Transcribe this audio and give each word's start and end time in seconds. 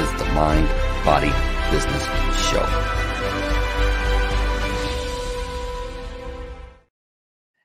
is 0.00 0.12
the 0.12 0.24
Mind 0.26 0.68
Body 1.04 1.32
Business 1.72 2.04
Show. 2.48 2.64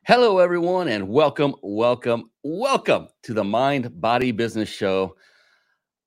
Hello, 0.07 0.39
everyone, 0.39 0.87
and 0.87 1.07
welcome, 1.07 1.53
welcome, 1.61 2.31
welcome 2.41 3.07
to 3.21 3.35
the 3.35 3.43
Mind 3.43 4.01
Body 4.01 4.31
Business 4.31 4.67
Show. 4.67 5.15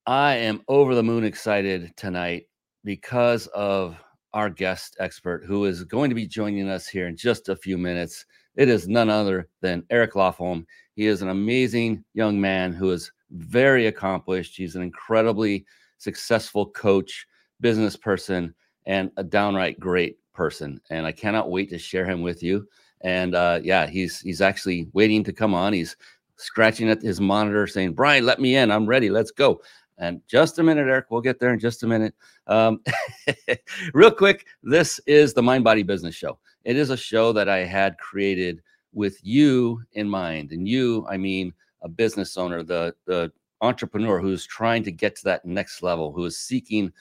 I 0.04 0.34
am 0.38 0.62
over 0.66 0.96
the 0.96 1.02
moon 1.04 1.22
excited 1.22 1.96
tonight 1.96 2.48
because 2.82 3.46
of 3.48 3.96
our 4.32 4.50
guest 4.50 4.96
expert 4.98 5.44
who 5.46 5.66
is 5.66 5.84
going 5.84 6.08
to 6.08 6.16
be 6.16 6.26
joining 6.26 6.68
us 6.68 6.88
here 6.88 7.06
in 7.06 7.16
just 7.16 7.48
a 7.48 7.54
few 7.54 7.78
minutes. 7.78 8.26
It 8.56 8.68
is 8.68 8.88
none 8.88 9.10
other 9.10 9.48
than 9.62 9.84
Eric 9.90 10.14
Lofholm. 10.14 10.66
He 10.96 11.06
is 11.06 11.22
an 11.22 11.28
amazing 11.28 12.04
young 12.14 12.40
man 12.40 12.72
who 12.72 12.90
is 12.90 13.12
very 13.30 13.86
accomplished. 13.86 14.56
He's 14.56 14.74
an 14.74 14.82
incredibly 14.82 15.64
successful 15.98 16.66
coach, 16.66 17.26
business 17.60 17.96
person, 17.96 18.54
and 18.86 19.10
a 19.16 19.24
downright 19.24 19.78
great 19.80 20.18
person. 20.32 20.80
And 20.90 21.06
I 21.06 21.12
cannot 21.12 21.50
wait 21.50 21.70
to 21.70 21.78
share 21.78 22.04
him 22.04 22.22
with 22.22 22.42
you. 22.42 22.66
And 23.02 23.34
uh, 23.34 23.60
yeah, 23.62 23.86
he's 23.86 24.20
he's 24.20 24.40
actually 24.40 24.88
waiting 24.92 25.22
to 25.24 25.32
come 25.32 25.54
on. 25.54 25.72
He's 25.72 25.96
scratching 26.36 26.88
at 26.88 27.02
his 27.02 27.20
monitor, 27.20 27.66
saying, 27.66 27.94
"Brian, 27.94 28.24
let 28.24 28.40
me 28.40 28.56
in. 28.56 28.70
I'm 28.70 28.86
ready. 28.86 29.10
Let's 29.10 29.30
go." 29.30 29.60
And 29.98 30.20
just 30.26 30.58
a 30.58 30.62
minute, 30.62 30.88
Eric. 30.88 31.06
We'll 31.10 31.20
get 31.20 31.40
there 31.40 31.52
in 31.52 31.58
just 31.58 31.82
a 31.82 31.86
minute. 31.86 32.14
Um, 32.46 32.82
real 33.94 34.10
quick, 34.10 34.46
this 34.62 35.00
is 35.06 35.32
the 35.32 35.42
Mind 35.42 35.64
Body 35.64 35.82
Business 35.82 36.14
Show. 36.14 36.38
It 36.64 36.76
is 36.76 36.90
a 36.90 36.96
show 36.96 37.32
that 37.32 37.48
I 37.48 37.58
had 37.58 37.98
created 37.98 38.62
with 38.92 39.18
you 39.22 39.82
in 39.92 40.08
mind, 40.08 40.52
and 40.52 40.66
you, 40.66 41.06
I 41.08 41.16
mean, 41.16 41.52
a 41.82 41.88
business 41.88 42.36
owner, 42.36 42.62
the 42.62 42.94
the 43.06 43.32
entrepreneur 43.66 44.20
who's 44.20 44.46
trying 44.46 44.82
to 44.84 44.92
get 44.92 45.16
to 45.16 45.24
that 45.24 45.44
next 45.44 45.82
level, 45.82 46.12
who 46.12 46.24
is 46.24 46.38
seeking 46.38 46.92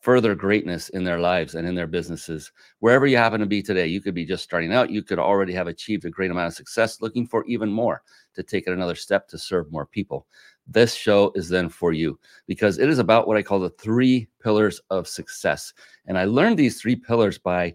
further 0.00 0.34
greatness 0.34 0.88
in 0.88 1.04
their 1.04 1.18
lives 1.20 1.54
and 1.54 1.68
in 1.68 1.74
their 1.74 1.86
businesses. 1.86 2.50
Wherever 2.78 3.06
you 3.06 3.18
happen 3.18 3.40
to 3.40 3.46
be 3.46 3.62
today, 3.62 3.86
you 3.86 4.00
could 4.00 4.14
be 4.14 4.24
just 4.24 4.42
starting 4.42 4.72
out, 4.72 4.90
you 4.90 5.02
could 5.02 5.18
already 5.18 5.52
have 5.52 5.66
achieved 5.66 6.04
a 6.04 6.10
great 6.10 6.30
amount 6.30 6.48
of 6.48 6.54
success, 6.54 7.02
looking 7.02 7.26
for 7.26 7.44
even 7.46 7.70
more 7.70 8.02
to 8.34 8.42
take 8.42 8.66
it 8.66 8.72
another 8.72 8.94
step 8.94 9.28
to 9.28 9.38
serve 9.38 9.70
more 9.70 9.86
people. 9.86 10.26
This 10.66 10.94
show 10.94 11.32
is 11.34 11.48
then 11.48 11.68
for 11.68 11.92
you 11.92 12.18
because 12.46 12.78
it 12.78 12.88
is 12.88 12.98
about 12.98 13.26
what 13.26 13.36
I 13.36 13.42
call 13.42 13.60
the 13.60 13.70
three 13.70 14.28
pillars 14.42 14.80
of 14.90 15.06
success. 15.06 15.72
And 16.06 16.16
I 16.16 16.24
learned 16.24 16.58
these 16.58 16.80
three 16.80 16.96
pillars 16.96 17.38
by 17.38 17.74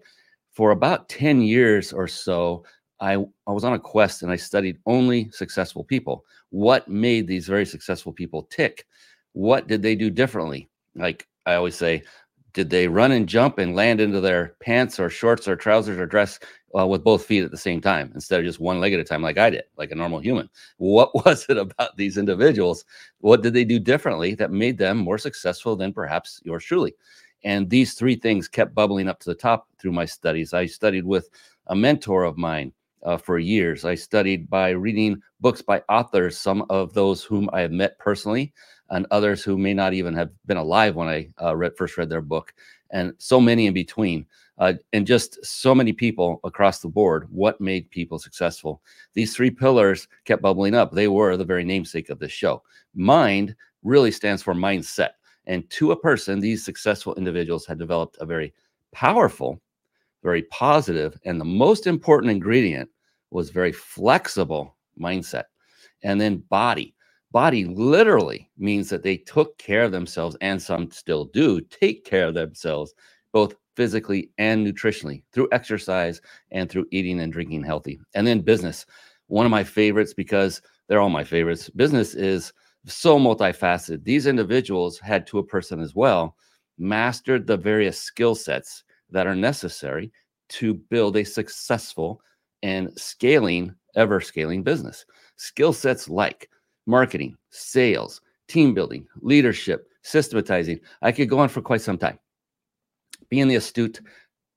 for 0.50 0.70
about 0.70 1.08
10 1.08 1.42
years 1.42 1.92
or 1.92 2.08
so 2.08 2.64
I, 3.00 3.14
I 3.46 3.52
was 3.52 3.64
on 3.64 3.74
a 3.74 3.78
quest 3.78 4.22
and 4.22 4.30
I 4.32 4.36
studied 4.36 4.78
only 4.86 5.30
successful 5.30 5.84
people. 5.84 6.24
What 6.50 6.88
made 6.88 7.26
these 7.26 7.46
very 7.46 7.66
successful 7.66 8.12
people 8.12 8.44
tick? 8.44 8.86
What 9.32 9.68
did 9.68 9.82
they 9.82 9.94
do 9.94 10.10
differently? 10.10 10.68
Like 10.94 11.26
I 11.44 11.54
always 11.54 11.76
say, 11.76 12.02
did 12.54 12.70
they 12.70 12.88
run 12.88 13.12
and 13.12 13.28
jump 13.28 13.58
and 13.58 13.76
land 13.76 14.00
into 14.00 14.18
their 14.18 14.56
pants 14.60 14.98
or 14.98 15.10
shorts 15.10 15.46
or 15.46 15.56
trousers 15.56 15.98
or 15.98 16.06
dress 16.06 16.38
uh, 16.78 16.86
with 16.86 17.04
both 17.04 17.26
feet 17.26 17.44
at 17.44 17.50
the 17.50 17.56
same 17.56 17.82
time 17.82 18.10
instead 18.14 18.40
of 18.40 18.46
just 18.46 18.60
one 18.60 18.80
leg 18.80 18.94
at 18.94 19.00
a 19.00 19.04
time, 19.04 19.20
like 19.20 19.36
I 19.36 19.50
did, 19.50 19.64
like 19.76 19.90
a 19.90 19.94
normal 19.94 20.20
human? 20.20 20.48
What 20.78 21.14
was 21.26 21.44
it 21.50 21.58
about 21.58 21.96
these 21.98 22.16
individuals? 22.16 22.86
What 23.20 23.42
did 23.42 23.52
they 23.52 23.64
do 23.64 23.78
differently 23.78 24.34
that 24.36 24.50
made 24.50 24.78
them 24.78 24.96
more 24.96 25.18
successful 25.18 25.76
than 25.76 25.92
perhaps 25.92 26.40
yours 26.44 26.64
truly? 26.64 26.94
And 27.44 27.68
these 27.68 27.92
three 27.92 28.16
things 28.16 28.48
kept 28.48 28.74
bubbling 28.74 29.06
up 29.06 29.20
to 29.20 29.30
the 29.30 29.34
top 29.34 29.68
through 29.78 29.92
my 29.92 30.06
studies. 30.06 30.54
I 30.54 30.64
studied 30.64 31.04
with 31.04 31.28
a 31.66 31.76
mentor 31.76 32.24
of 32.24 32.38
mine 32.38 32.72
uh, 33.06 33.16
for 33.16 33.38
years. 33.38 33.84
I 33.84 33.94
studied 33.94 34.50
by 34.50 34.70
reading 34.70 35.22
books 35.40 35.62
by 35.62 35.82
authors, 35.88 36.36
some 36.36 36.66
of 36.68 36.92
those 36.92 37.22
whom 37.22 37.48
I 37.52 37.60
have 37.60 37.72
met 37.72 37.98
personally, 37.98 38.52
and 38.90 39.06
others 39.10 39.42
who 39.42 39.56
may 39.56 39.72
not 39.72 39.94
even 39.94 40.12
have 40.14 40.30
been 40.46 40.56
alive 40.56 40.96
when 40.96 41.08
I 41.08 41.28
uh, 41.40 41.56
read, 41.56 41.76
first 41.76 41.96
read 41.96 42.10
their 42.10 42.20
book, 42.20 42.52
and 42.90 43.14
so 43.18 43.40
many 43.40 43.66
in 43.66 43.72
between. 43.72 44.26
Uh, 44.58 44.72
and 44.94 45.06
just 45.06 45.44
so 45.44 45.74
many 45.74 45.92
people 45.92 46.40
across 46.42 46.80
the 46.80 46.88
board. 46.88 47.26
What 47.30 47.60
made 47.60 47.90
people 47.90 48.18
successful? 48.18 48.80
These 49.12 49.36
three 49.36 49.50
pillars 49.50 50.08
kept 50.24 50.40
bubbling 50.40 50.74
up. 50.74 50.92
They 50.92 51.08
were 51.08 51.36
the 51.36 51.44
very 51.44 51.62
namesake 51.62 52.08
of 52.08 52.18
this 52.18 52.32
show. 52.32 52.62
Mind 52.94 53.54
really 53.82 54.10
stands 54.10 54.42
for 54.42 54.54
mindset. 54.54 55.10
And 55.46 55.68
to 55.70 55.92
a 55.92 56.00
person, 56.00 56.40
these 56.40 56.64
successful 56.64 57.14
individuals 57.16 57.66
had 57.66 57.78
developed 57.78 58.16
a 58.18 58.24
very 58.24 58.54
powerful, 58.92 59.60
very 60.22 60.44
positive, 60.44 61.18
and 61.26 61.38
the 61.38 61.44
most 61.44 61.86
important 61.86 62.32
ingredient 62.32 62.88
was 63.30 63.50
very 63.50 63.72
flexible 63.72 64.76
mindset. 64.98 65.44
And 66.02 66.20
then 66.20 66.38
body. 66.48 66.94
Body 67.32 67.64
literally 67.64 68.50
means 68.56 68.88
that 68.88 69.02
they 69.02 69.16
took 69.16 69.58
care 69.58 69.82
of 69.82 69.92
themselves, 69.92 70.36
and 70.40 70.62
some 70.62 70.90
still 70.90 71.26
do 71.26 71.60
take 71.60 72.04
care 72.04 72.28
of 72.28 72.34
themselves, 72.34 72.94
both 73.32 73.54
physically 73.74 74.30
and 74.38 74.66
nutritionally 74.66 75.22
through 75.32 75.48
exercise 75.52 76.20
and 76.50 76.70
through 76.70 76.86
eating 76.90 77.20
and 77.20 77.32
drinking 77.32 77.62
healthy. 77.62 78.00
And 78.14 78.26
then 78.26 78.40
business. 78.40 78.86
One 79.28 79.44
of 79.44 79.50
my 79.50 79.64
favorites 79.64 80.14
because 80.14 80.62
they're 80.88 81.00
all 81.00 81.10
my 81.10 81.24
favorites. 81.24 81.68
Business 81.68 82.14
is 82.14 82.52
so 82.86 83.18
multifaceted. 83.18 84.04
These 84.04 84.26
individuals 84.26 84.98
had 84.98 85.26
to 85.26 85.38
a 85.38 85.44
person 85.44 85.80
as 85.80 85.94
well 85.94 86.36
mastered 86.78 87.46
the 87.46 87.56
various 87.56 87.98
skill 87.98 88.34
sets 88.34 88.84
that 89.10 89.26
are 89.26 89.34
necessary 89.34 90.12
to 90.48 90.74
build 90.74 91.16
a 91.16 91.24
successful 91.24 92.20
and 92.62 92.90
scaling, 92.98 93.74
ever 93.94 94.20
scaling 94.20 94.62
business. 94.62 95.04
Skill 95.36 95.72
sets 95.72 96.08
like 96.08 96.48
marketing, 96.86 97.36
sales, 97.50 98.20
team 98.48 98.74
building, 98.74 99.06
leadership, 99.20 99.88
systematizing. 100.02 100.80
I 101.02 101.12
could 101.12 101.28
go 101.28 101.38
on 101.38 101.48
for 101.48 101.62
quite 101.62 101.80
some 101.80 101.98
time. 101.98 102.18
Being 103.28 103.48
the 103.48 103.56
astute 103.56 104.00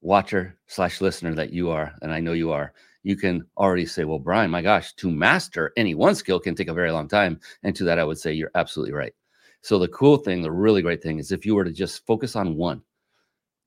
watcher 0.01 0.57
slash 0.67 1.01
listener 1.01 1.33
that 1.35 1.51
you 1.51 1.69
are, 1.69 1.93
and 2.01 2.11
I 2.11 2.19
know 2.19 2.33
you 2.33 2.51
are, 2.51 2.73
you 3.03 3.15
can 3.15 3.45
already 3.57 3.85
say, 3.85 4.03
well, 4.03 4.19
Brian, 4.19 4.51
my 4.51 4.61
gosh, 4.61 4.93
to 4.95 5.09
master 5.09 5.71
any 5.77 5.95
one 5.95 6.15
skill 6.15 6.39
can 6.39 6.55
take 6.55 6.67
a 6.67 6.73
very 6.73 6.91
long 6.91 7.07
time. 7.07 7.39
And 7.63 7.75
to 7.75 7.83
that, 7.85 7.99
I 7.99 8.03
would 8.03 8.19
say 8.19 8.33
you're 8.33 8.51
absolutely 8.55 8.93
right. 8.93 9.13
So 9.61 9.79
the 9.79 9.87
cool 9.87 10.17
thing, 10.17 10.41
the 10.41 10.51
really 10.51 10.81
great 10.81 11.01
thing 11.01 11.19
is 11.19 11.31
if 11.31 11.45
you 11.45 11.55
were 11.55 11.63
to 11.63 11.71
just 11.71 12.05
focus 12.05 12.35
on 12.35 12.55
one, 12.55 12.81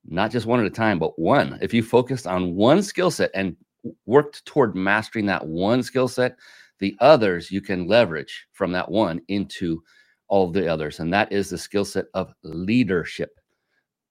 not 0.04 0.30
just 0.30 0.46
one 0.46 0.60
at 0.60 0.66
a 0.66 0.70
time, 0.70 0.98
but 0.98 1.18
one, 1.18 1.58
if 1.62 1.72
you 1.72 1.82
focused 1.82 2.26
on 2.26 2.54
one 2.54 2.82
skill 2.82 3.10
set 3.10 3.30
and 3.34 3.56
worked 4.06 4.44
toward 4.46 4.74
mastering 4.74 5.26
that 5.26 5.46
one 5.46 5.82
skill 5.82 6.08
set, 6.08 6.36
the 6.78 6.96
others 7.00 7.50
you 7.50 7.60
can 7.60 7.86
leverage 7.86 8.46
from 8.52 8.72
that 8.72 8.90
one 8.90 9.20
into 9.28 9.82
all 10.28 10.50
the 10.50 10.66
others. 10.66 11.00
And 11.00 11.12
that 11.12 11.32
is 11.32 11.50
the 11.50 11.58
skill 11.58 11.84
set 11.84 12.06
of 12.14 12.34
leadership. 12.42 13.38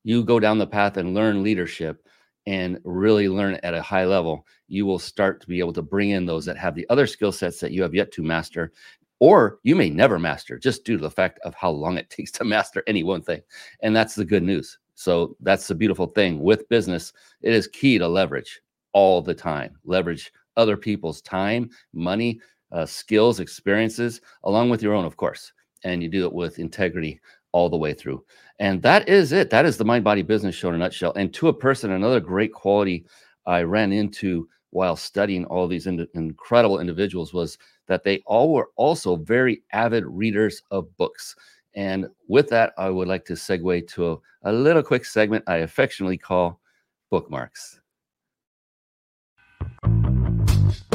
You 0.04 0.24
go 0.24 0.40
down 0.40 0.58
the 0.58 0.68
path 0.68 0.98
and 0.98 1.14
learn 1.14 1.44
leadership 1.44 2.08
and 2.48 2.80
really 2.84 3.30
learn 3.30 3.60
at 3.64 3.74
a 3.74 3.82
high 3.82 4.06
level, 4.06 4.46
you 4.68 4.86
will 4.86 5.00
start 5.00 5.42
to 5.42 5.48
be 5.48 5.60
able 5.60 5.74
to 5.74 5.82
bring 5.82 6.12
in 6.12 6.26
those 6.26 6.46
that 6.46 6.58
have 6.58 6.76
the 6.76 6.88
other 6.90 7.06
skill 7.06 7.32
sets 7.32 7.60
that 7.60 7.72
you 7.72 7.84
have 7.84 7.94
yet 7.94 8.12
to 8.14 8.24
master, 8.24 8.72
or 9.20 9.60
you 9.64 9.76
may 9.76 9.90
never 9.90 10.18
master 10.18 10.58
just 10.58 10.84
due 10.84 10.98
to 10.98 11.02
the 11.02 11.12
fact 11.12 11.40
of 11.44 11.54
how 11.54 11.70
long 11.70 11.98
it 11.98 12.10
takes 12.12 12.32
to 12.32 12.44
master 12.44 12.84
any 12.88 13.04
one 13.04 13.22
thing. 13.22 13.42
And 13.82 13.96
that's 13.96 14.16
the 14.16 14.26
good 14.26 14.44
news. 14.44 14.80
So 14.96 15.36
that's 15.42 15.68
the 15.68 15.76
beautiful 15.76 16.08
thing 16.08 16.40
with 16.40 16.70
business. 16.70 17.14
It 17.42 17.54
is 17.54 17.68
key 17.68 17.98
to 17.98 18.08
leverage 18.08 18.62
all 18.94 19.22
the 19.22 19.34
time. 19.34 19.78
Leverage 19.86 20.32
other 20.58 20.78
people's 20.78 21.22
time, 21.22 21.70
money, 21.94 22.40
uh, 22.72 22.86
skills, 22.86 23.40
experiences, 23.40 24.22
along 24.44 24.70
with 24.70 24.82
your 24.82 24.94
own, 24.94 25.06
of 25.06 25.18
course. 25.18 25.52
And 25.84 26.02
you 26.02 26.10
do 26.10 26.26
it 26.26 26.34
with 26.34 26.60
integrity 26.60 27.20
all 27.52 27.70
the 27.70 27.78
way 27.78 27.94
through. 27.94 28.24
And 28.60 28.82
that 28.84 29.10
is 29.10 29.32
it. 29.32 29.50
That 29.50 29.66
is 29.66 29.78
the 29.78 29.86
Mind 29.86 30.04
Body 30.04 30.22
Business 30.22 30.56
Show 30.56 30.70
in 30.70 30.76
a 30.76 30.78
nutshell. 30.78 31.14
And 31.16 31.34
to 31.34 31.48
a 31.48 31.54
person, 31.54 31.92
another 31.92 32.20
great 32.20 32.54
quality 32.54 33.06
I 33.46 33.64
ran 33.64 33.92
into 33.92 34.48
while 34.70 34.96
studying 34.96 35.46
all 35.46 35.68
these 35.68 35.88
in- 35.88 36.08
incredible 36.14 36.80
individuals 36.80 37.34
was 37.34 37.58
that 37.88 38.04
they 38.04 38.22
all 38.26 38.54
were 38.54 38.70
also 38.78 39.18
very 39.18 39.64
avid 39.74 40.06
readers 40.06 40.62
of 40.72 40.96
books. 40.98 41.36
And 41.76 42.08
with 42.28 42.50
that, 42.50 42.74
I 42.78 42.90
would 42.90 43.08
like 43.08 43.26
to 43.26 43.34
segue 43.34 43.88
to 43.90 44.12
a, 44.12 44.18
a 44.44 44.54
little 44.54 44.84
quick 44.84 45.04
segment 45.04 45.44
I 45.48 45.58
affectionately 45.58 46.18
call 46.18 46.62
bookmarks. 47.10 47.81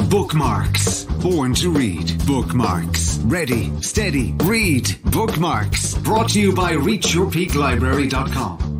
Bookmarks. 0.09 1.03
Born 1.21 1.53
to 1.55 1.69
read. 1.69 2.25
Bookmarks. 2.25 3.17
Ready, 3.25 3.69
steady, 3.81 4.33
read. 4.45 4.87
Bookmarks. 5.11 5.95
Brought 5.95 6.29
to 6.29 6.39
you 6.39 6.55
by 6.55 6.75
ReachYourPeakLibrary.com. 6.75 8.79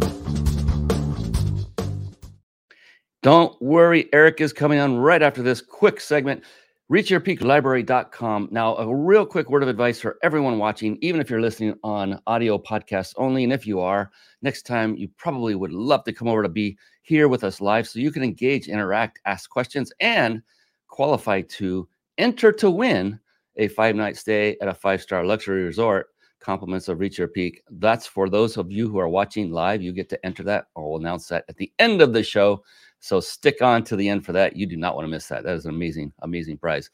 Don't 3.23 3.61
worry, 3.61 4.07
Eric 4.13 4.39
is 4.39 4.53
coming 4.53 4.79
on 4.79 4.99
right 4.99 5.21
after 5.21 5.41
this 5.41 5.61
quick 5.61 5.99
segment. 5.99 6.45
ReachYourPeakLibrary.com. 6.89 8.47
Now, 8.49 8.77
a 8.77 8.95
real 8.95 9.25
quick 9.25 9.49
word 9.49 9.63
of 9.63 9.67
advice 9.67 9.99
for 9.99 10.17
everyone 10.23 10.57
watching, 10.57 10.97
even 11.01 11.19
if 11.19 11.29
you're 11.29 11.41
listening 11.41 11.75
on 11.83 12.21
audio 12.25 12.57
podcasts 12.57 13.13
only. 13.17 13.43
And 13.43 13.51
if 13.51 13.67
you 13.67 13.81
are, 13.81 14.09
next 14.41 14.65
time 14.65 14.95
you 14.95 15.09
probably 15.17 15.55
would 15.55 15.73
love 15.73 16.05
to 16.05 16.13
come 16.13 16.29
over 16.29 16.43
to 16.43 16.47
be 16.47 16.77
here 17.01 17.27
with 17.27 17.43
us 17.43 17.59
live 17.59 17.85
so 17.85 17.99
you 17.99 18.11
can 18.11 18.23
engage, 18.23 18.69
interact, 18.69 19.19
ask 19.25 19.49
questions, 19.49 19.91
and 19.99 20.41
qualify 20.87 21.41
to 21.41 21.87
enter 22.17 22.51
to 22.51 22.69
win 22.69 23.19
a 23.57 23.67
five 23.67 23.95
night 23.95 24.17
stay 24.17 24.57
at 24.61 24.67
a 24.67 24.73
five 24.73 25.01
star 25.01 25.25
luxury 25.25 25.63
resort. 25.63 26.07
Compliments 26.39 26.87
of 26.87 26.99
Reach 26.99 27.17
Your 27.17 27.27
Peak. 27.27 27.63
That's 27.71 28.05
for 28.05 28.29
those 28.29 28.57
of 28.57 28.71
you 28.71 28.87
who 28.87 28.99
are 28.99 29.09
watching 29.09 29.51
live. 29.51 29.81
You 29.81 29.91
get 29.91 30.07
to 30.09 30.25
enter 30.25 30.43
that. 30.43 30.67
I'll 30.77 30.97
announce 30.97 31.27
that 31.29 31.45
at 31.49 31.57
the 31.57 31.71
end 31.79 32.01
of 32.01 32.13
the 32.13 32.23
show. 32.23 32.63
So 32.99 33.19
stick 33.19 33.61
on 33.61 33.83
to 33.85 33.95
the 33.95 34.07
end 34.07 34.25
for 34.25 34.33
that. 34.33 34.55
You 34.55 34.67
do 34.67 34.77
not 34.77 34.95
want 34.95 35.05
to 35.05 35.09
miss 35.09 35.27
that. 35.27 35.43
That 35.43 35.55
is 35.55 35.65
an 35.65 35.73
amazing, 35.73 36.13
amazing 36.21 36.59
prize. 36.59 36.89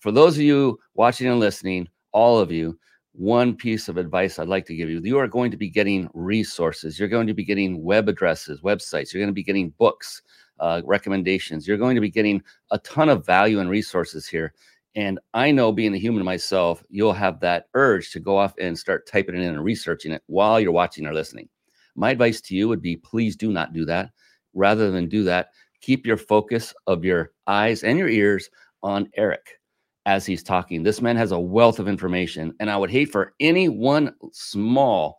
For 0.00 0.10
those 0.10 0.36
of 0.36 0.42
you 0.42 0.78
watching 0.94 1.28
and 1.28 1.40
listening, 1.40 1.88
all 2.12 2.38
of 2.38 2.50
you, 2.50 2.78
one 3.12 3.56
piece 3.56 3.88
of 3.88 3.96
advice 3.96 4.38
I'd 4.38 4.48
like 4.48 4.66
to 4.66 4.76
give 4.76 4.88
you. 4.88 5.00
You 5.02 5.18
are 5.18 5.26
going 5.26 5.50
to 5.50 5.56
be 5.56 5.68
getting 5.68 6.08
resources. 6.14 6.98
You're 6.98 7.08
going 7.08 7.26
to 7.26 7.34
be 7.34 7.44
getting 7.44 7.82
web 7.82 8.08
addresses, 8.08 8.60
websites. 8.60 9.12
You're 9.12 9.20
going 9.20 9.30
to 9.30 9.32
be 9.32 9.42
getting 9.42 9.70
books, 9.70 10.22
uh, 10.60 10.82
recommendations. 10.84 11.66
You're 11.66 11.78
going 11.78 11.94
to 11.94 12.00
be 12.00 12.10
getting 12.10 12.42
a 12.70 12.78
ton 12.78 13.08
of 13.08 13.26
value 13.26 13.60
and 13.60 13.70
resources 13.70 14.26
here. 14.26 14.54
And 14.94 15.20
I 15.34 15.50
know 15.50 15.70
being 15.70 15.94
a 15.94 15.98
human 15.98 16.24
myself, 16.24 16.82
you'll 16.88 17.12
have 17.12 17.40
that 17.40 17.68
urge 17.74 18.10
to 18.12 18.20
go 18.20 18.36
off 18.36 18.54
and 18.58 18.78
start 18.78 19.06
typing 19.06 19.36
it 19.36 19.42
in 19.42 19.54
and 19.54 19.62
researching 19.62 20.12
it 20.12 20.22
while 20.26 20.58
you're 20.58 20.72
watching 20.72 21.06
or 21.06 21.14
listening. 21.14 21.48
My 21.94 22.10
advice 22.10 22.40
to 22.42 22.56
you 22.56 22.68
would 22.68 22.82
be 22.82 22.96
please 22.96 23.36
do 23.36 23.52
not 23.52 23.72
do 23.72 23.84
that. 23.84 24.10
Rather 24.54 24.90
than 24.90 25.08
do 25.08 25.24
that, 25.24 25.48
keep 25.80 26.06
your 26.06 26.16
focus 26.16 26.74
of 26.86 27.04
your 27.04 27.32
eyes 27.46 27.84
and 27.84 27.98
your 27.98 28.08
ears 28.08 28.50
on 28.82 29.08
Eric 29.16 29.58
as 30.06 30.24
he's 30.24 30.42
talking. 30.42 30.82
This 30.82 31.02
man 31.02 31.16
has 31.16 31.32
a 31.32 31.38
wealth 31.38 31.78
of 31.78 31.86
information, 31.86 32.54
and 32.60 32.70
I 32.70 32.76
would 32.76 32.90
hate 32.90 33.12
for 33.12 33.34
any 33.40 33.68
one 33.68 34.14
small 34.32 35.18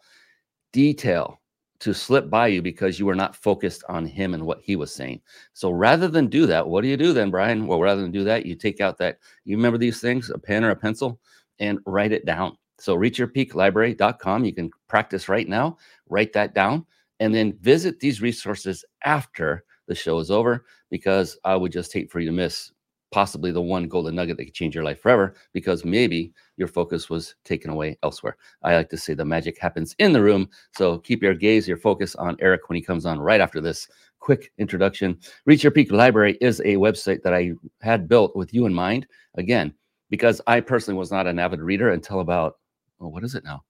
detail 0.73 1.39
to 1.79 1.93
slip 1.93 2.29
by 2.29 2.47
you 2.47 2.61
because 2.61 2.99
you 2.99 3.05
were 3.05 3.15
not 3.15 3.35
focused 3.35 3.83
on 3.87 4.05
him 4.05 4.33
and 4.33 4.45
what 4.45 4.59
he 4.61 4.75
was 4.75 4.93
saying. 4.93 5.21
So 5.53 5.71
rather 5.71 6.07
than 6.07 6.27
do 6.27 6.45
that, 6.45 6.67
what 6.67 6.81
do 6.81 6.87
you 6.87 6.97
do 6.97 7.13
then, 7.13 7.31
Brian? 7.31 7.67
Well, 7.67 7.79
rather 7.79 8.01
than 8.01 8.11
do 8.11 8.23
that, 8.25 8.45
you 8.45 8.55
take 8.55 8.81
out 8.81 8.97
that 8.97 9.19
you 9.45 9.55
remember 9.55 9.77
these 9.77 10.01
things, 10.01 10.29
a 10.29 10.37
pen 10.37 10.63
or 10.63 10.71
a 10.71 10.75
pencil, 10.75 11.19
and 11.59 11.79
write 11.85 12.11
it 12.11 12.25
down. 12.25 12.57
So 12.79 12.97
reachyourpeaklibrary.com. 12.97 14.45
You 14.45 14.53
can 14.53 14.71
practice 14.87 15.29
right 15.29 15.47
now, 15.47 15.77
write 16.09 16.33
that 16.33 16.53
down, 16.53 16.85
and 17.19 17.33
then 17.33 17.57
visit 17.61 17.99
these 17.99 18.21
resources 18.21 18.83
after 19.03 19.63
the 19.87 19.95
show 19.95 20.19
is 20.19 20.31
over 20.31 20.65
because 20.89 21.37
I 21.43 21.55
would 21.55 21.71
just 21.71 21.93
hate 21.93 22.11
for 22.11 22.19
you 22.19 22.27
to 22.27 22.31
miss 22.31 22.71
possibly 23.11 23.51
the 23.51 23.61
one 23.61 23.87
golden 23.87 24.15
nugget 24.15 24.37
that 24.37 24.45
could 24.45 24.53
change 24.53 24.75
your 24.75 24.83
life 24.83 25.01
forever 25.01 25.35
because 25.53 25.83
maybe 25.85 26.31
your 26.57 26.67
focus 26.67 27.09
was 27.09 27.35
taken 27.43 27.71
away 27.71 27.97
elsewhere. 28.03 28.37
I 28.63 28.75
like 28.75 28.89
to 28.89 28.97
say 28.97 29.13
the 29.13 29.25
magic 29.25 29.57
happens 29.59 29.95
in 29.99 30.13
the 30.13 30.21
room. 30.21 30.49
So 30.75 30.99
keep 30.99 31.23
your 31.23 31.33
gaze, 31.33 31.67
your 31.67 31.77
focus 31.77 32.15
on 32.15 32.37
Eric 32.39 32.69
when 32.69 32.75
he 32.75 32.81
comes 32.81 33.05
on 33.05 33.19
right 33.19 33.41
after 33.41 33.61
this 33.61 33.87
quick 34.19 34.51
introduction. 34.57 35.17
Reach 35.45 35.63
Your 35.63 35.71
Peak 35.71 35.91
Library 35.91 36.37
is 36.41 36.59
a 36.61 36.75
website 36.75 37.23
that 37.23 37.33
I 37.33 37.53
had 37.81 38.07
built 38.07 38.35
with 38.35 38.53
you 38.53 38.65
in 38.65 38.73
mind. 38.73 39.07
Again, 39.35 39.73
because 40.09 40.41
I 40.47 40.59
personally 40.59 40.97
was 40.97 41.11
not 41.11 41.27
an 41.27 41.39
avid 41.39 41.61
reader 41.61 41.91
until 41.91 42.19
about, 42.19 42.57
oh, 42.99 43.07
what 43.07 43.23
is 43.23 43.35
it 43.35 43.43
now? 43.43 43.63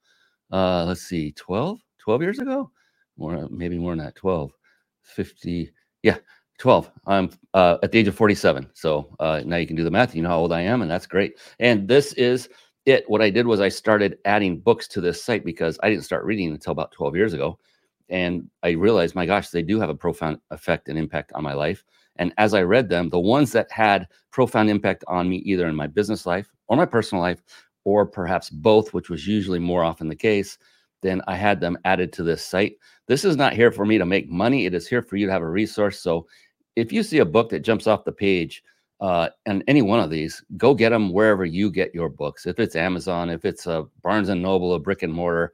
Uh, 0.51 0.85
let's 0.85 1.01
see, 1.01 1.31
12, 1.33 1.79
12 1.99 2.21
years 2.21 2.39
ago? 2.39 2.71
More, 3.17 3.47
maybe 3.51 3.77
more 3.77 3.91
than 3.91 4.03
that, 4.05 4.15
12, 4.15 4.51
50. 5.03 5.71
Yeah, 6.01 6.17
12. 6.59 6.91
I'm 7.07 7.31
uh, 7.53 7.77
at 7.81 7.91
the 7.91 7.97
age 7.97 8.07
of 8.07 8.15
47. 8.15 8.69
So 8.73 9.15
uh, 9.19 9.41
now 9.45 9.57
you 9.57 9.65
can 9.65 9.75
do 9.75 9.83
the 9.83 9.91
math. 9.91 10.13
You 10.13 10.21
know 10.21 10.29
how 10.29 10.39
old 10.39 10.53
I 10.53 10.61
am, 10.61 10.81
and 10.81 10.91
that's 10.91 11.07
great. 11.07 11.39
And 11.59 11.87
this 11.87 12.13
is 12.13 12.49
it. 12.85 13.09
What 13.09 13.21
I 13.21 13.29
did 13.29 13.47
was 13.47 13.61
I 13.61 13.69
started 13.69 14.19
adding 14.25 14.59
books 14.59 14.87
to 14.89 15.01
this 15.01 15.23
site 15.23 15.43
because 15.43 15.79
I 15.81 15.89
didn't 15.89 16.03
start 16.03 16.25
reading 16.25 16.51
until 16.51 16.71
about 16.71 16.91
12 16.91 17.15
years 17.15 17.33
ago. 17.33 17.57
And 18.09 18.49
I 18.63 18.71
realized, 18.71 19.15
my 19.15 19.25
gosh, 19.25 19.49
they 19.49 19.61
do 19.61 19.79
have 19.79 19.89
a 19.89 19.95
profound 19.95 20.39
effect 20.51 20.89
and 20.89 20.97
impact 20.97 21.31
on 21.33 21.43
my 21.43 21.53
life. 21.53 21.83
And 22.17 22.33
as 22.37 22.53
I 22.53 22.63
read 22.63 22.89
them, 22.89 23.09
the 23.09 23.19
ones 23.19 23.51
that 23.53 23.71
had 23.71 24.07
profound 24.31 24.69
impact 24.69 25.05
on 25.07 25.29
me, 25.29 25.37
either 25.37 25.67
in 25.67 25.75
my 25.75 25.87
business 25.87 26.25
life 26.25 26.49
or 26.67 26.75
my 26.75 26.85
personal 26.85 27.21
life, 27.21 27.41
or 27.85 28.05
perhaps 28.05 28.49
both, 28.49 28.93
which 28.93 29.09
was 29.09 29.25
usually 29.25 29.59
more 29.59 29.83
often 29.83 30.09
the 30.09 30.15
case, 30.15 30.57
then 31.01 31.21
I 31.27 31.35
had 31.35 31.61
them 31.61 31.77
added 31.85 32.11
to 32.13 32.23
this 32.23 32.45
site. 32.45 32.75
This 33.07 33.23
is 33.23 33.37
not 33.37 33.53
here 33.53 33.71
for 33.71 33.85
me 33.85 33.97
to 33.97 34.05
make 34.05 34.29
money. 34.29 34.65
It 34.65 34.73
is 34.73 34.87
here 34.87 35.01
for 35.01 35.15
you 35.15 35.25
to 35.27 35.31
have 35.31 35.41
a 35.41 35.49
resource. 35.49 35.99
So 35.99 36.27
if 36.79 36.91
you 36.91 37.03
see 37.03 37.19
a 37.19 37.25
book 37.25 37.49
that 37.49 37.59
jumps 37.59 37.87
off 37.87 38.05
the 38.05 38.11
page, 38.11 38.63
uh, 39.01 39.29
and 39.45 39.63
any 39.67 39.81
one 39.81 39.99
of 39.99 40.09
these, 40.09 40.43
go 40.57 40.73
get 40.73 40.89
them 40.89 41.13
wherever 41.13 41.45
you 41.45 41.71
get 41.71 41.95
your 41.95 42.09
books. 42.09 42.45
If 42.45 42.59
it's 42.59 42.75
Amazon, 42.75 43.29
if 43.29 43.45
it's 43.45 43.65
a 43.65 43.85
Barnes 44.03 44.29
and 44.29 44.41
Noble, 44.41 44.73
a 44.73 44.79
brick 44.79 45.03
and 45.03 45.13
mortar, 45.13 45.53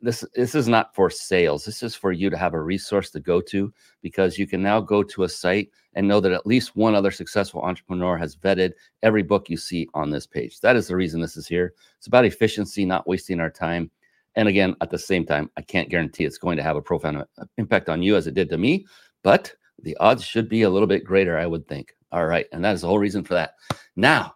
this 0.00 0.24
this 0.34 0.54
is 0.54 0.68
not 0.68 0.94
for 0.94 1.10
sales. 1.10 1.64
This 1.64 1.82
is 1.82 1.96
for 1.96 2.12
you 2.12 2.30
to 2.30 2.36
have 2.36 2.54
a 2.54 2.60
resource 2.60 3.10
to 3.10 3.20
go 3.20 3.40
to 3.42 3.72
because 4.00 4.38
you 4.38 4.46
can 4.46 4.62
now 4.62 4.80
go 4.80 5.02
to 5.02 5.24
a 5.24 5.28
site 5.28 5.70
and 5.94 6.06
know 6.06 6.20
that 6.20 6.30
at 6.30 6.46
least 6.46 6.76
one 6.76 6.94
other 6.94 7.10
successful 7.10 7.62
entrepreneur 7.62 8.16
has 8.16 8.36
vetted 8.36 8.72
every 9.02 9.24
book 9.24 9.50
you 9.50 9.56
see 9.56 9.88
on 9.94 10.10
this 10.10 10.24
page. 10.26 10.60
That 10.60 10.76
is 10.76 10.86
the 10.86 10.94
reason 10.94 11.20
this 11.20 11.36
is 11.36 11.48
here. 11.48 11.74
It's 11.96 12.06
about 12.06 12.24
efficiency, 12.24 12.84
not 12.84 13.08
wasting 13.08 13.40
our 13.40 13.50
time. 13.50 13.90
And 14.36 14.46
again, 14.46 14.76
at 14.80 14.90
the 14.90 14.98
same 14.98 15.26
time, 15.26 15.50
I 15.56 15.62
can't 15.62 15.88
guarantee 15.88 16.24
it's 16.24 16.38
going 16.38 16.58
to 16.58 16.62
have 16.62 16.76
a 16.76 16.82
profound 16.82 17.16
uh, 17.16 17.44
impact 17.56 17.88
on 17.88 18.02
you 18.02 18.14
as 18.14 18.28
it 18.28 18.34
did 18.34 18.48
to 18.50 18.58
me, 18.58 18.86
but 19.24 19.52
the 19.82 19.96
odds 19.98 20.24
should 20.24 20.48
be 20.48 20.62
a 20.62 20.70
little 20.70 20.88
bit 20.88 21.04
greater, 21.04 21.38
I 21.38 21.46
would 21.46 21.66
think. 21.68 21.94
All 22.10 22.26
right. 22.26 22.46
And 22.52 22.64
that 22.64 22.74
is 22.74 22.80
the 22.80 22.88
whole 22.88 22.98
reason 22.98 23.24
for 23.24 23.34
that. 23.34 23.54
Now, 23.96 24.34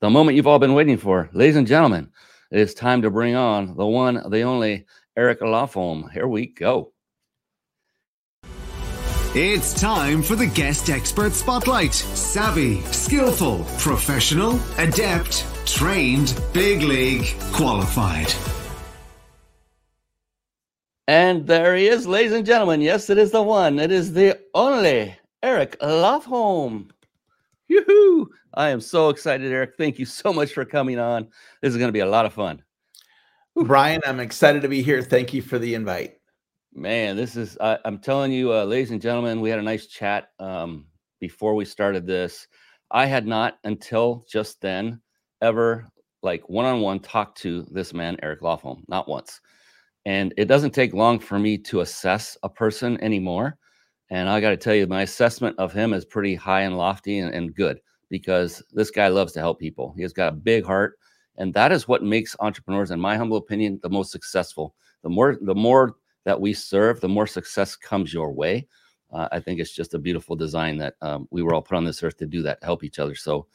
the 0.00 0.10
moment 0.10 0.36
you've 0.36 0.46
all 0.46 0.58
been 0.58 0.74
waiting 0.74 0.98
for, 0.98 1.30
ladies 1.32 1.56
and 1.56 1.66
gentlemen, 1.66 2.10
it 2.50 2.60
is 2.60 2.74
time 2.74 3.02
to 3.02 3.10
bring 3.10 3.34
on 3.34 3.76
the 3.76 3.86
one, 3.86 4.22
the 4.30 4.42
only 4.42 4.86
Eric 5.16 5.40
Lofholm. 5.40 6.10
Here 6.12 6.28
we 6.28 6.46
go. 6.46 6.92
It's 9.34 9.78
time 9.78 10.22
for 10.22 10.36
the 10.36 10.46
guest 10.46 10.88
expert 10.88 11.32
spotlight. 11.32 11.92
Savvy, 11.92 12.80
skillful, 12.82 13.64
professional, 13.78 14.58
adept, 14.78 15.44
trained, 15.66 16.40
big 16.52 16.82
league, 16.82 17.26
qualified. 17.52 18.32
And 21.08 21.46
there 21.46 21.74
he 21.74 21.86
is, 21.86 22.06
ladies 22.06 22.32
and 22.32 22.44
gentlemen. 22.44 22.82
Yes, 22.82 23.08
it 23.08 23.16
is 23.16 23.30
the 23.30 23.40
one. 23.40 23.78
It 23.78 23.90
is 23.90 24.12
the 24.12 24.38
only 24.52 25.16
Eric 25.42 25.80
Lofholm. 25.80 26.90
Yoo-hoo! 27.68 28.30
I 28.52 28.68
am 28.68 28.82
so 28.82 29.08
excited, 29.08 29.50
Eric. 29.50 29.72
Thank 29.78 29.98
you 29.98 30.04
so 30.04 30.34
much 30.34 30.52
for 30.52 30.66
coming 30.66 30.98
on. 30.98 31.26
This 31.62 31.70
is 31.70 31.78
going 31.78 31.88
to 31.88 31.94
be 31.94 32.00
a 32.00 32.06
lot 32.06 32.26
of 32.26 32.34
fun. 32.34 32.62
Brian, 33.56 34.02
I'm 34.04 34.20
excited 34.20 34.60
to 34.60 34.68
be 34.68 34.82
here. 34.82 35.00
Thank 35.00 35.32
you 35.32 35.40
for 35.40 35.58
the 35.58 35.74
invite. 35.74 36.18
Man, 36.74 37.16
this 37.16 37.36
is, 37.36 37.56
I, 37.58 37.78
am 37.86 38.00
telling 38.00 38.30
you, 38.30 38.52
uh, 38.52 38.64
ladies 38.64 38.90
and 38.90 39.00
gentlemen, 39.00 39.40
we 39.40 39.48
had 39.48 39.58
a 39.58 39.62
nice 39.62 39.86
chat 39.86 40.28
um, 40.38 40.84
before 41.20 41.54
we 41.54 41.64
started 41.64 42.06
this. 42.06 42.46
I 42.90 43.06
had 43.06 43.26
not 43.26 43.56
until 43.64 44.26
just 44.28 44.60
then 44.60 45.00
ever 45.40 45.88
like 46.22 46.46
one 46.50 46.66
on 46.66 46.82
one 46.82 47.00
talked 47.00 47.38
to 47.38 47.62
this 47.70 47.94
man, 47.94 48.18
Eric 48.22 48.42
Lofholm, 48.42 48.82
not 48.88 49.08
once. 49.08 49.40
And 50.08 50.32
it 50.38 50.46
doesn't 50.46 50.70
take 50.70 50.94
long 50.94 51.18
for 51.18 51.38
me 51.38 51.58
to 51.58 51.80
assess 51.80 52.38
a 52.42 52.48
person 52.48 52.98
anymore. 53.02 53.58
And 54.08 54.26
I 54.26 54.40
got 54.40 54.50
to 54.50 54.56
tell 54.56 54.74
you, 54.74 54.86
my 54.86 55.02
assessment 55.02 55.54
of 55.58 55.70
him 55.70 55.92
is 55.92 56.06
pretty 56.06 56.34
high 56.34 56.62
and 56.62 56.78
lofty 56.78 57.18
and, 57.18 57.34
and 57.34 57.54
good 57.54 57.78
because 58.08 58.62
this 58.72 58.90
guy 58.90 59.08
loves 59.08 59.34
to 59.34 59.40
help 59.40 59.60
people. 59.60 59.92
He 59.94 60.00
has 60.00 60.14
got 60.14 60.32
a 60.32 60.36
big 60.36 60.64
heart. 60.64 60.98
And 61.36 61.52
that 61.52 61.72
is 61.72 61.88
what 61.88 62.02
makes 62.02 62.34
entrepreneurs, 62.40 62.90
in 62.90 62.98
my 62.98 63.18
humble 63.18 63.36
opinion, 63.36 63.80
the 63.82 63.90
most 63.90 64.10
successful. 64.10 64.74
The 65.02 65.10
more, 65.10 65.36
the 65.42 65.54
more 65.54 65.96
that 66.24 66.40
we 66.40 66.54
serve, 66.54 67.02
the 67.02 67.08
more 67.10 67.26
success 67.26 67.76
comes 67.76 68.10
your 68.10 68.32
way. 68.32 68.66
Uh, 69.12 69.28
I 69.30 69.40
think 69.40 69.60
it's 69.60 69.74
just 69.74 69.92
a 69.92 69.98
beautiful 69.98 70.36
design 70.36 70.78
that 70.78 70.94
um, 71.02 71.28
we 71.30 71.42
were 71.42 71.52
all 71.52 71.60
put 71.60 71.76
on 71.76 71.84
this 71.84 72.02
earth 72.02 72.16
to 72.16 72.26
do 72.26 72.40
that, 72.44 72.64
help 72.64 72.82
each 72.82 72.98
other. 72.98 73.14
So, 73.14 73.46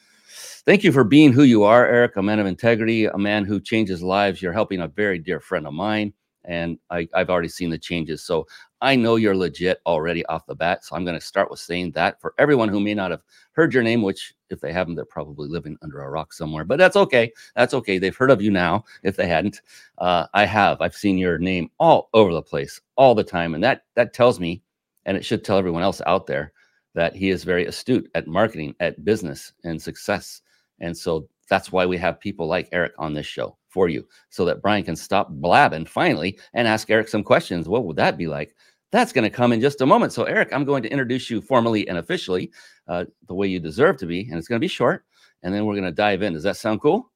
thank 0.67 0.83
you 0.83 0.91
for 0.91 1.03
being 1.03 1.33
who 1.33 1.43
you 1.43 1.63
are, 1.63 1.87
Eric, 1.87 2.15
a 2.15 2.21
man 2.21 2.37
of 2.37 2.45
integrity, 2.45 3.05
a 3.05 3.17
man 3.17 3.43
who 3.43 3.59
changes 3.59 4.03
lives. 4.03 4.39
You're 4.39 4.53
helping 4.53 4.81
a 4.81 4.87
very 4.87 5.17
dear 5.17 5.39
friend 5.39 5.65
of 5.65 5.73
mine 5.73 6.13
and 6.45 6.77
I, 6.89 7.07
have 7.13 7.29
already 7.29 7.47
seen 7.47 7.69
the 7.69 7.77
changes. 7.77 8.23
So 8.23 8.47
I 8.81 8.95
know 8.95 9.15
you're 9.15 9.35
legit 9.35 9.79
already 9.85 10.25
off 10.25 10.45
the 10.45 10.55
bat. 10.55 10.83
So 10.83 10.95
I'm 10.95 11.05
going 11.05 11.19
to 11.19 11.25
start 11.25 11.49
with 11.49 11.59
saying 11.59 11.91
that 11.91 12.19
for 12.19 12.33
everyone 12.37 12.69
who 12.69 12.79
may 12.79 12.93
not 12.93 13.11
have 13.11 13.21
heard 13.53 13.73
your 13.73 13.83
name, 13.83 14.01
which 14.01 14.33
if 14.49 14.59
they 14.59 14.73
haven't, 14.73 14.95
they're 14.95 15.05
probably 15.05 15.47
living 15.47 15.77
under 15.81 16.01
a 16.01 16.09
rock 16.09 16.33
somewhere. 16.33 16.65
But 16.65 16.79
that's 16.79 16.97
okay. 16.97 17.31
That's 17.55 17.73
okay. 17.73 17.97
They've 17.97 18.15
heard 18.15 18.31
of 18.31 18.41
you 18.41 18.51
now. 18.51 18.83
If 19.03 19.15
they 19.15 19.27
hadn't, 19.27 19.61
uh, 19.99 20.27
I 20.33 20.45
have. 20.45 20.81
I've 20.81 20.95
seen 20.95 21.17
your 21.17 21.37
name 21.37 21.69
all 21.79 22.09
over 22.13 22.33
the 22.33 22.41
place, 22.41 22.81
all 22.97 23.15
the 23.15 23.23
time, 23.23 23.53
and 23.55 23.63
that 23.63 23.83
that 23.95 24.13
tells 24.13 24.39
me, 24.39 24.61
and 25.05 25.15
it 25.15 25.25
should 25.25 25.43
tell 25.43 25.57
everyone 25.57 25.83
else 25.83 26.01
out 26.05 26.27
there, 26.27 26.51
that 26.93 27.15
he 27.15 27.29
is 27.29 27.43
very 27.43 27.65
astute 27.65 28.09
at 28.15 28.27
marketing, 28.27 28.75
at 28.79 29.03
business 29.03 29.53
and 29.63 29.81
success. 29.81 30.41
And 30.79 30.95
so 30.95 31.27
that's 31.49 31.71
why 31.71 31.85
we 31.85 31.97
have 31.97 32.19
people 32.19 32.47
like 32.47 32.69
Eric 32.71 32.93
on 32.97 33.13
this 33.13 33.25
show 33.25 33.57
for 33.73 33.89
you 33.89 34.07
so 34.29 34.45
that 34.45 34.61
Brian 34.61 34.83
can 34.83 34.95
stop 34.95 35.29
blabbing 35.29 35.85
finally 35.85 36.39
and 36.53 36.67
ask 36.67 36.89
Eric 36.89 37.07
some 37.07 37.23
questions. 37.23 37.67
What 37.67 37.85
would 37.85 37.97
that 37.97 38.17
be 38.17 38.27
like? 38.27 38.55
That's 38.91 39.11
going 39.11 39.23
to 39.23 39.35
come 39.35 39.51
in 39.51 39.59
just 39.59 39.81
a 39.81 39.85
moment. 39.87 40.13
So, 40.13 40.25
Eric, 40.25 40.53
I'm 40.53 40.63
going 40.63 40.83
to 40.83 40.91
introduce 40.91 41.29
you 41.29 41.41
formally 41.41 41.87
and 41.87 41.97
officially 41.97 42.51
uh, 42.87 43.05
the 43.27 43.33
way 43.33 43.47
you 43.47 43.59
deserve 43.59 43.97
to 43.97 44.05
be. 44.05 44.27
And 44.29 44.37
it's 44.37 44.47
going 44.47 44.57
to 44.57 44.63
be 44.63 44.67
short. 44.67 45.03
And 45.41 45.53
then 45.53 45.65
we're 45.65 45.73
going 45.73 45.83
to 45.85 45.91
dive 45.91 46.21
in. 46.21 46.33
Does 46.33 46.43
that 46.43 46.57
sound 46.57 46.79
cool? 46.79 47.11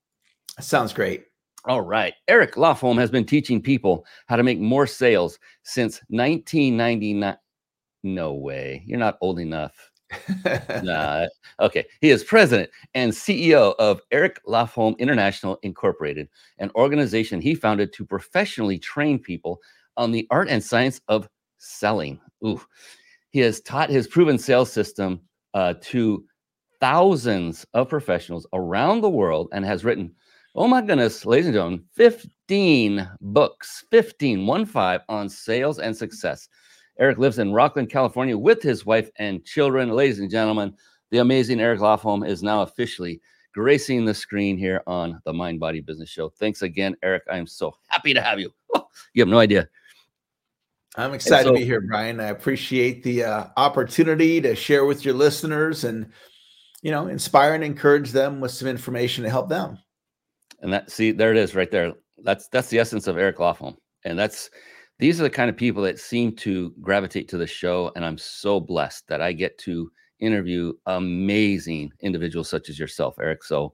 Sounds 0.59 0.91
great. 0.91 1.25
All 1.65 1.81
right. 1.81 2.15
Eric 2.27 2.55
Lofholm 2.55 2.97
has 2.97 3.11
been 3.11 3.25
teaching 3.25 3.61
people 3.61 4.05
how 4.25 4.35
to 4.37 4.43
make 4.43 4.59
more 4.59 4.87
sales 4.87 5.37
since 5.63 6.01
1999. 6.09 7.37
No 8.03 8.33
way. 8.33 8.83
You're 8.85 8.99
not 8.99 9.17
old 9.21 9.39
enough. 9.39 9.86
Nah. 10.83 11.27
Okay. 11.59 11.85
He 12.01 12.09
is 12.09 12.23
president 12.23 12.69
and 12.93 13.11
CEO 13.11 13.75
of 13.79 14.01
Eric 14.11 14.39
Lofholm 14.45 14.97
International 14.99 15.59
Incorporated, 15.63 16.29
an 16.59 16.71
organization 16.75 17.41
he 17.41 17.55
founded 17.55 17.93
to 17.93 18.05
professionally 18.05 18.79
train 18.79 19.19
people 19.19 19.59
on 19.97 20.11
the 20.11 20.27
art 20.29 20.47
and 20.49 20.63
science 20.63 21.01
of 21.07 21.27
selling. 21.57 22.19
Ooh. 22.45 22.61
He 23.31 23.39
has 23.39 23.61
taught 23.61 23.89
his 23.89 24.07
proven 24.07 24.37
sales 24.37 24.71
system 24.71 25.21
uh, 25.53 25.73
to 25.81 26.23
thousands 26.79 27.65
of 27.73 27.89
professionals 27.89 28.47
around 28.53 29.01
the 29.01 29.09
world 29.09 29.49
and 29.51 29.65
has 29.65 29.83
written, 29.83 30.13
oh 30.55 30.67
my 30.67 30.81
goodness, 30.81 31.25
ladies 31.25 31.47
and 31.47 31.55
gentlemen, 31.55 31.83
15 31.93 33.09
books, 33.21 33.83
15, 33.91 34.45
one 34.45 34.65
five 34.65 35.01
on 35.09 35.29
sales 35.29 35.79
and 35.79 35.95
success. 35.95 36.47
Eric 36.99 37.17
lives 37.17 37.39
in 37.39 37.51
Rocklin, 37.51 37.89
California 37.89 38.37
with 38.37 38.61
his 38.61 38.85
wife 38.85 39.09
and 39.17 39.45
children. 39.45 39.89
Ladies 39.89 40.19
and 40.19 40.29
gentlemen, 40.29 40.73
the 41.11 41.19
amazing 41.19 41.59
Eric 41.59 41.79
Lofholm 41.79 42.27
is 42.27 42.43
now 42.43 42.63
officially 42.63 43.21
gracing 43.53 44.05
the 44.05 44.13
screen 44.13 44.57
here 44.57 44.81
on 44.87 45.21
the 45.25 45.33
Mind 45.33 45.59
Body 45.59 45.81
Business 45.81 46.09
Show. 46.09 46.29
Thanks 46.29 46.61
again, 46.61 46.95
Eric. 47.03 47.23
I 47.31 47.37
am 47.37 47.47
so 47.47 47.75
happy 47.87 48.13
to 48.13 48.21
have 48.21 48.39
you. 48.39 48.51
Oh, 48.75 48.85
you 49.13 49.21
have 49.21 49.29
no 49.29 49.39
idea. 49.39 49.69
I'm 50.97 51.13
excited 51.13 51.45
so, 51.45 51.53
to 51.53 51.57
be 51.57 51.63
here, 51.63 51.79
Brian. 51.79 52.19
I 52.19 52.27
appreciate 52.27 53.01
the 53.01 53.23
uh, 53.23 53.45
opportunity 53.55 54.41
to 54.41 54.55
share 54.55 54.85
with 54.85 55.05
your 55.05 55.13
listeners 55.13 55.85
and, 55.85 56.11
you 56.81 56.91
know, 56.91 57.07
inspire 57.07 57.53
and 57.53 57.63
encourage 57.63 58.11
them 58.11 58.41
with 58.41 58.51
some 58.51 58.67
information 58.67 59.23
to 59.23 59.29
help 59.29 59.47
them. 59.47 59.77
And 60.59 60.73
that, 60.73 60.91
see, 60.91 61.11
there 61.11 61.31
it 61.31 61.37
is 61.37 61.55
right 61.55 61.71
there. 61.71 61.93
That's 62.17 62.49
that's 62.49 62.67
the 62.67 62.79
essence 62.79 63.07
of 63.07 63.17
Eric 63.17 63.37
Lofholm, 63.37 63.77
and 64.03 64.19
that's 64.19 64.49
these 64.99 65.19
are 65.19 65.23
the 65.23 65.29
kind 65.29 65.49
of 65.49 65.57
people 65.57 65.83
that 65.83 65.99
seem 65.99 66.35
to 66.37 66.73
gravitate 66.81 67.27
to 67.29 67.37
the 67.37 67.47
show. 67.47 67.91
And 67.95 68.03
I'm 68.03 68.17
so 68.17 68.59
blessed 68.59 69.07
that 69.07 69.21
I 69.21 69.31
get 69.33 69.57
to 69.59 69.91
interview 70.19 70.73
amazing 70.87 71.91
individuals 72.01 72.49
such 72.49 72.69
as 72.69 72.79
yourself, 72.79 73.17
Eric. 73.19 73.43
So 73.43 73.73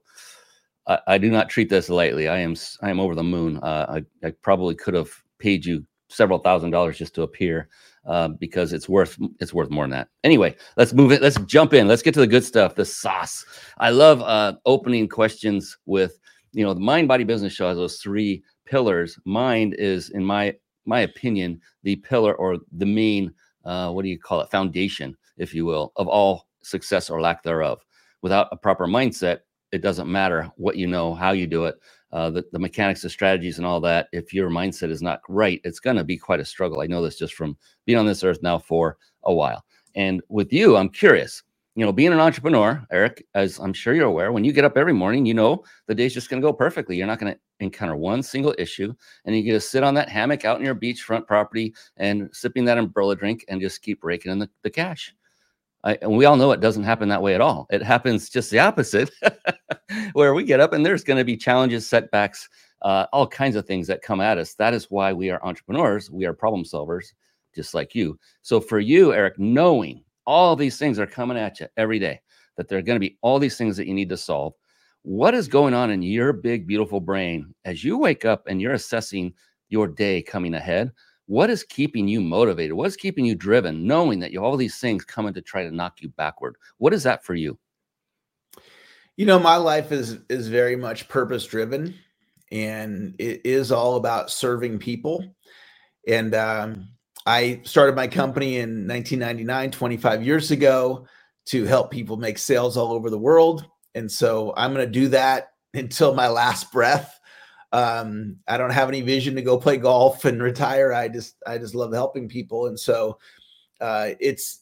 I, 0.86 0.98
I 1.06 1.18
do 1.18 1.30
not 1.30 1.48
treat 1.48 1.70
this 1.70 1.88
lightly. 1.88 2.28
I 2.28 2.38
am 2.38 2.54
I 2.82 2.90
am 2.90 3.00
over 3.00 3.14
the 3.14 3.22
moon. 3.22 3.58
Uh, 3.62 4.02
I, 4.22 4.26
I 4.26 4.30
probably 4.42 4.74
could 4.74 4.94
have 4.94 5.10
paid 5.38 5.64
you 5.64 5.84
several 6.10 6.38
thousand 6.38 6.70
dollars 6.70 6.98
just 6.98 7.14
to 7.14 7.22
appear 7.22 7.68
uh, 8.06 8.28
because 8.28 8.72
it's 8.72 8.88
worth 8.88 9.18
it's 9.40 9.54
worth 9.54 9.70
more 9.70 9.84
than 9.84 9.90
that. 9.90 10.08
Anyway, 10.22 10.54
let's 10.76 10.92
move 10.92 11.12
it. 11.12 11.22
Let's 11.22 11.40
jump 11.42 11.72
in. 11.72 11.88
Let's 11.88 12.02
get 12.02 12.14
to 12.14 12.20
the 12.20 12.26
good 12.26 12.44
stuff. 12.44 12.74
The 12.74 12.84
sauce. 12.84 13.44
I 13.78 13.90
love 13.90 14.20
uh, 14.20 14.54
opening 14.66 15.08
questions 15.08 15.76
with 15.86 16.18
you 16.52 16.64
know 16.64 16.74
the 16.74 16.80
mind 16.80 17.08
body 17.08 17.24
business 17.24 17.52
show 17.52 17.68
has 17.68 17.78
those 17.78 17.96
three 17.96 18.42
pillars. 18.66 19.18
Mind 19.24 19.74
is, 19.78 20.10
in 20.10 20.24
my 20.24 20.54
my 20.86 21.00
opinion, 21.00 21.60
the 21.82 21.96
pillar 21.96 22.34
or 22.34 22.58
the 22.72 22.86
main, 22.86 23.32
uh, 23.64 23.90
what 23.90 24.02
do 24.02 24.08
you 24.08 24.18
call 24.18 24.40
it, 24.40 24.50
foundation, 24.50 25.16
if 25.36 25.54
you 25.54 25.64
will, 25.64 25.92
of 25.96 26.08
all 26.08 26.48
success 26.62 27.10
or 27.10 27.20
lack 27.20 27.42
thereof. 27.42 27.84
Without 28.22 28.48
a 28.52 28.56
proper 28.56 28.86
mindset, 28.86 29.40
it 29.72 29.82
doesn't 29.82 30.10
matter 30.10 30.50
what 30.56 30.76
you 30.76 30.86
know, 30.86 31.14
how 31.14 31.32
you 31.32 31.46
do 31.46 31.64
it, 31.64 31.76
uh, 32.12 32.30
the, 32.30 32.44
the 32.52 32.58
mechanics, 32.58 33.02
the 33.02 33.10
strategies, 33.10 33.58
and 33.58 33.66
all 33.66 33.80
that. 33.80 34.08
If 34.12 34.32
your 34.32 34.48
mindset 34.48 34.90
is 34.90 35.02
not 35.02 35.20
right, 35.28 35.60
it's 35.64 35.80
going 35.80 35.96
to 35.96 36.04
be 36.04 36.16
quite 36.16 36.40
a 36.40 36.44
struggle. 36.44 36.80
I 36.80 36.86
know 36.86 37.02
this 37.02 37.18
just 37.18 37.34
from 37.34 37.56
being 37.84 37.98
on 37.98 38.06
this 38.06 38.22
earth 38.22 38.42
now 38.42 38.58
for 38.58 38.98
a 39.24 39.34
while. 39.34 39.64
And 39.96 40.22
with 40.28 40.52
you, 40.52 40.76
I'm 40.76 40.88
curious 40.88 41.42
you 41.76 41.84
know, 41.84 41.92
being 41.92 42.12
an 42.12 42.20
entrepreneur, 42.20 42.86
Eric, 42.92 43.26
as 43.34 43.58
I'm 43.58 43.72
sure 43.72 43.94
you're 43.94 44.06
aware, 44.06 44.30
when 44.30 44.44
you 44.44 44.52
get 44.52 44.64
up 44.64 44.76
every 44.76 44.92
morning, 44.92 45.26
you 45.26 45.34
know 45.34 45.64
the 45.88 45.94
day's 45.94 46.14
just 46.14 46.30
going 46.30 46.40
to 46.40 46.46
go 46.46 46.52
perfectly. 46.52 46.96
You're 46.96 47.08
not 47.08 47.18
going 47.18 47.32
to 47.32 47.40
encounter 47.58 47.96
one 47.96 48.22
single 48.22 48.54
issue, 48.58 48.94
and 49.24 49.34
you 49.34 49.42
get 49.42 49.52
to 49.52 49.60
sit 49.60 49.82
on 49.82 49.94
that 49.94 50.08
hammock 50.08 50.44
out 50.44 50.58
in 50.58 50.64
your 50.64 50.76
beachfront 50.76 51.26
property 51.26 51.74
and 51.96 52.28
sipping 52.32 52.64
that 52.66 52.78
umbrella 52.78 53.16
drink 53.16 53.44
and 53.48 53.60
just 53.60 53.82
keep 53.82 54.04
raking 54.04 54.30
in 54.30 54.38
the, 54.38 54.48
the 54.62 54.70
cash. 54.70 55.12
I, 55.82 55.98
and 56.00 56.16
we 56.16 56.24
all 56.24 56.36
know 56.36 56.52
it 56.52 56.60
doesn't 56.60 56.84
happen 56.84 57.08
that 57.08 57.22
way 57.22 57.34
at 57.34 57.40
all. 57.40 57.66
It 57.70 57.82
happens 57.82 58.30
just 58.30 58.50
the 58.50 58.60
opposite, 58.60 59.10
where 60.12 60.32
we 60.32 60.44
get 60.44 60.60
up 60.60 60.72
and 60.72 60.86
there's 60.86 61.04
going 61.04 61.18
to 61.18 61.24
be 61.24 61.36
challenges, 61.36 61.88
setbacks, 61.88 62.48
uh, 62.82 63.06
all 63.12 63.26
kinds 63.26 63.56
of 63.56 63.66
things 63.66 63.88
that 63.88 64.00
come 64.00 64.20
at 64.20 64.38
us. 64.38 64.54
That 64.54 64.74
is 64.74 64.90
why 64.90 65.12
we 65.12 65.30
are 65.30 65.44
entrepreneurs. 65.44 66.10
We 66.10 66.24
are 66.24 66.32
problem 66.32 66.64
solvers, 66.64 67.06
just 67.54 67.74
like 67.74 67.94
you. 67.94 68.18
So 68.42 68.60
for 68.60 68.78
you, 68.78 69.12
Eric, 69.12 69.38
knowing 69.38 70.04
all 70.26 70.56
these 70.56 70.78
things 70.78 70.98
are 70.98 71.06
coming 71.06 71.36
at 71.36 71.60
you 71.60 71.66
every 71.76 71.98
day, 71.98 72.20
that 72.56 72.68
there 72.68 72.78
are 72.78 72.82
going 72.82 72.96
to 72.96 73.00
be 73.00 73.18
all 73.22 73.38
these 73.38 73.56
things 73.56 73.76
that 73.76 73.86
you 73.86 73.94
need 73.94 74.08
to 74.10 74.16
solve. 74.16 74.54
What 75.02 75.34
is 75.34 75.48
going 75.48 75.74
on 75.74 75.90
in 75.90 76.02
your 76.02 76.32
big, 76.32 76.66
beautiful 76.66 77.00
brain 77.00 77.54
as 77.64 77.84
you 77.84 77.98
wake 77.98 78.24
up 78.24 78.44
and 78.46 78.60
you're 78.60 78.72
assessing 78.72 79.34
your 79.68 79.86
day 79.86 80.22
coming 80.22 80.54
ahead? 80.54 80.92
What 81.26 81.50
is 81.50 81.64
keeping 81.64 82.08
you 82.08 82.20
motivated? 82.20 82.74
What 82.74 82.86
is 82.86 82.96
keeping 82.96 83.24
you 83.24 83.34
driven, 83.34 83.86
knowing 83.86 84.18
that 84.20 84.32
you 84.32 84.40
have 84.40 84.46
all 84.46 84.56
these 84.56 84.78
things 84.78 85.04
coming 85.04 85.34
to 85.34 85.42
try 85.42 85.62
to 85.62 85.74
knock 85.74 86.00
you 86.00 86.08
backward? 86.10 86.56
What 86.78 86.92
is 86.94 87.02
that 87.04 87.24
for 87.24 87.34
you? 87.34 87.58
You 89.16 89.26
know, 89.26 89.38
my 89.38 89.56
life 89.56 89.92
is 89.92 90.18
is 90.28 90.48
very 90.48 90.76
much 90.76 91.08
purpose 91.08 91.46
driven, 91.46 91.94
and 92.50 93.14
it 93.18 93.42
is 93.44 93.70
all 93.70 93.96
about 93.96 94.30
serving 94.30 94.78
people. 94.80 95.24
And 96.08 96.34
um, 96.34 96.88
I 97.26 97.60
started 97.64 97.96
my 97.96 98.06
company 98.06 98.56
in 98.56 98.86
1999, 98.86 99.70
25 99.70 100.24
years 100.24 100.50
ago, 100.50 101.06
to 101.46 101.64
help 101.64 101.90
people 101.90 102.16
make 102.16 102.38
sales 102.38 102.76
all 102.76 102.92
over 102.92 103.10
the 103.10 103.18
world. 103.18 103.66
And 103.94 104.10
so 104.10 104.52
I'm 104.56 104.72
going 104.74 104.86
to 104.86 104.90
do 104.90 105.08
that 105.08 105.52
until 105.74 106.14
my 106.14 106.28
last 106.28 106.72
breath. 106.72 107.18
Um, 107.72 108.36
I 108.46 108.56
don't 108.56 108.70
have 108.70 108.88
any 108.88 109.00
vision 109.00 109.34
to 109.34 109.42
go 109.42 109.58
play 109.58 109.76
golf 109.76 110.24
and 110.24 110.40
retire. 110.40 110.92
I 110.92 111.08
just 111.08 111.34
I 111.44 111.58
just 111.58 111.74
love 111.74 111.92
helping 111.92 112.28
people, 112.28 112.68
and 112.68 112.78
so 112.78 113.18
uh, 113.80 114.10
it's 114.20 114.60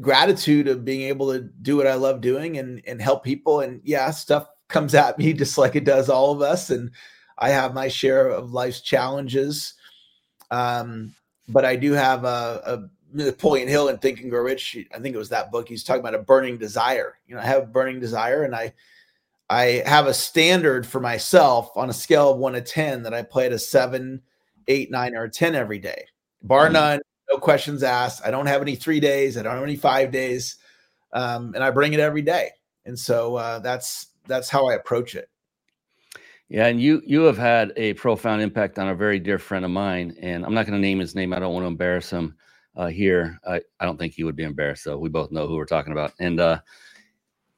gratitude 0.00 0.66
of 0.66 0.84
being 0.84 1.02
able 1.02 1.32
to 1.32 1.42
do 1.62 1.76
what 1.76 1.86
I 1.86 1.94
love 1.94 2.20
doing 2.20 2.58
and 2.58 2.82
and 2.88 3.00
help 3.00 3.22
people. 3.22 3.60
And 3.60 3.80
yeah, 3.84 4.10
stuff 4.10 4.48
comes 4.68 4.96
at 4.96 5.16
me 5.16 5.32
just 5.34 5.58
like 5.58 5.76
it 5.76 5.84
does 5.84 6.08
all 6.08 6.32
of 6.32 6.42
us, 6.42 6.70
and 6.70 6.90
I 7.38 7.50
have 7.50 7.72
my 7.72 7.86
share 7.86 8.28
of 8.28 8.52
life's 8.52 8.80
challenges. 8.80 9.74
Um, 10.50 11.14
but 11.48 11.64
I 11.64 11.76
do 11.76 11.92
have 11.92 12.24
a, 12.24 12.62
a 12.64 12.88
Napoleon 13.12 13.68
Hill 13.68 13.88
and 13.88 14.00
Think 14.00 14.20
and 14.20 14.30
Grow 14.30 14.42
Rich. 14.42 14.76
I 14.94 14.98
think 14.98 15.14
it 15.14 15.18
was 15.18 15.28
that 15.28 15.52
book. 15.52 15.68
He's 15.68 15.84
talking 15.84 16.00
about 16.00 16.14
a 16.14 16.18
burning 16.18 16.58
desire. 16.58 17.18
You 17.26 17.34
know, 17.34 17.40
I 17.40 17.44
have 17.44 17.62
a 17.62 17.66
burning 17.66 18.00
desire, 18.00 18.42
and 18.42 18.54
I 18.54 18.74
I 19.48 19.82
have 19.86 20.06
a 20.06 20.14
standard 20.14 20.86
for 20.86 21.00
myself 21.00 21.70
on 21.76 21.90
a 21.90 21.94
scale 21.94 22.32
of 22.32 22.38
one 22.38 22.54
to 22.54 22.60
ten 22.60 23.02
that 23.02 23.14
I 23.14 23.22
play 23.22 23.46
at 23.46 23.52
a 23.52 23.58
seven, 23.58 24.22
eight, 24.68 24.90
nine, 24.90 25.14
or 25.14 25.28
ten 25.28 25.54
every 25.54 25.78
day, 25.78 26.06
bar 26.42 26.64
mm-hmm. 26.64 26.72
none. 26.74 27.00
No 27.30 27.38
questions 27.38 27.82
asked. 27.82 28.22
I 28.24 28.30
don't 28.30 28.46
have 28.46 28.62
any 28.62 28.76
three 28.76 29.00
days. 29.00 29.38
I 29.38 29.42
don't 29.42 29.54
have 29.54 29.62
any 29.62 29.76
five 29.76 30.10
days, 30.10 30.56
um, 31.12 31.52
and 31.54 31.64
I 31.64 31.70
bring 31.70 31.92
it 31.92 32.00
every 32.00 32.22
day. 32.22 32.50
And 32.84 32.98
so 32.98 33.36
uh, 33.36 33.58
that's 33.60 34.08
that's 34.26 34.48
how 34.48 34.68
I 34.68 34.74
approach 34.74 35.14
it. 35.14 35.28
Yeah, 36.48 36.66
and 36.66 36.80
you 36.80 37.02
you 37.06 37.22
have 37.22 37.38
had 37.38 37.72
a 37.76 37.94
profound 37.94 38.42
impact 38.42 38.78
on 38.78 38.88
a 38.88 38.94
very 38.94 39.18
dear 39.18 39.38
friend 39.38 39.64
of 39.64 39.70
mine, 39.70 40.14
and 40.20 40.44
I'm 40.44 40.54
not 40.54 40.66
going 40.66 40.80
to 40.80 40.86
name 40.86 40.98
his 40.98 41.14
name. 41.14 41.32
I 41.32 41.38
don't 41.38 41.54
want 41.54 41.64
to 41.64 41.68
embarrass 41.68 42.10
him 42.10 42.36
uh, 42.76 42.86
here. 42.88 43.38
I, 43.48 43.62
I 43.80 43.84
don't 43.86 43.98
think 43.98 44.12
he 44.14 44.24
would 44.24 44.36
be 44.36 44.42
embarrassed, 44.44 44.84
so 44.84 44.98
we 44.98 45.08
both 45.08 45.32
know 45.32 45.46
who 45.46 45.56
we're 45.56 45.64
talking 45.64 45.92
about. 45.92 46.12
And 46.20 46.40
uh, 46.40 46.60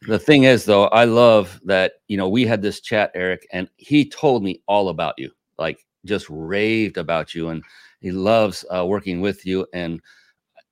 the 0.02 0.18
thing 0.18 0.44
is, 0.44 0.64
though, 0.64 0.84
I 0.88 1.04
love 1.04 1.60
that 1.64 1.94
you 2.06 2.16
know 2.16 2.28
we 2.28 2.46
had 2.46 2.62
this 2.62 2.80
chat, 2.80 3.10
Eric, 3.14 3.46
and 3.52 3.68
he 3.76 4.08
told 4.08 4.44
me 4.44 4.62
all 4.68 4.88
about 4.88 5.14
you, 5.18 5.30
like 5.58 5.84
just 6.04 6.26
raved 6.30 6.96
about 6.96 7.34
you, 7.34 7.48
and 7.48 7.64
he 8.00 8.12
loves 8.12 8.64
uh, 8.74 8.86
working 8.86 9.20
with 9.20 9.44
you. 9.44 9.66
And 9.74 10.00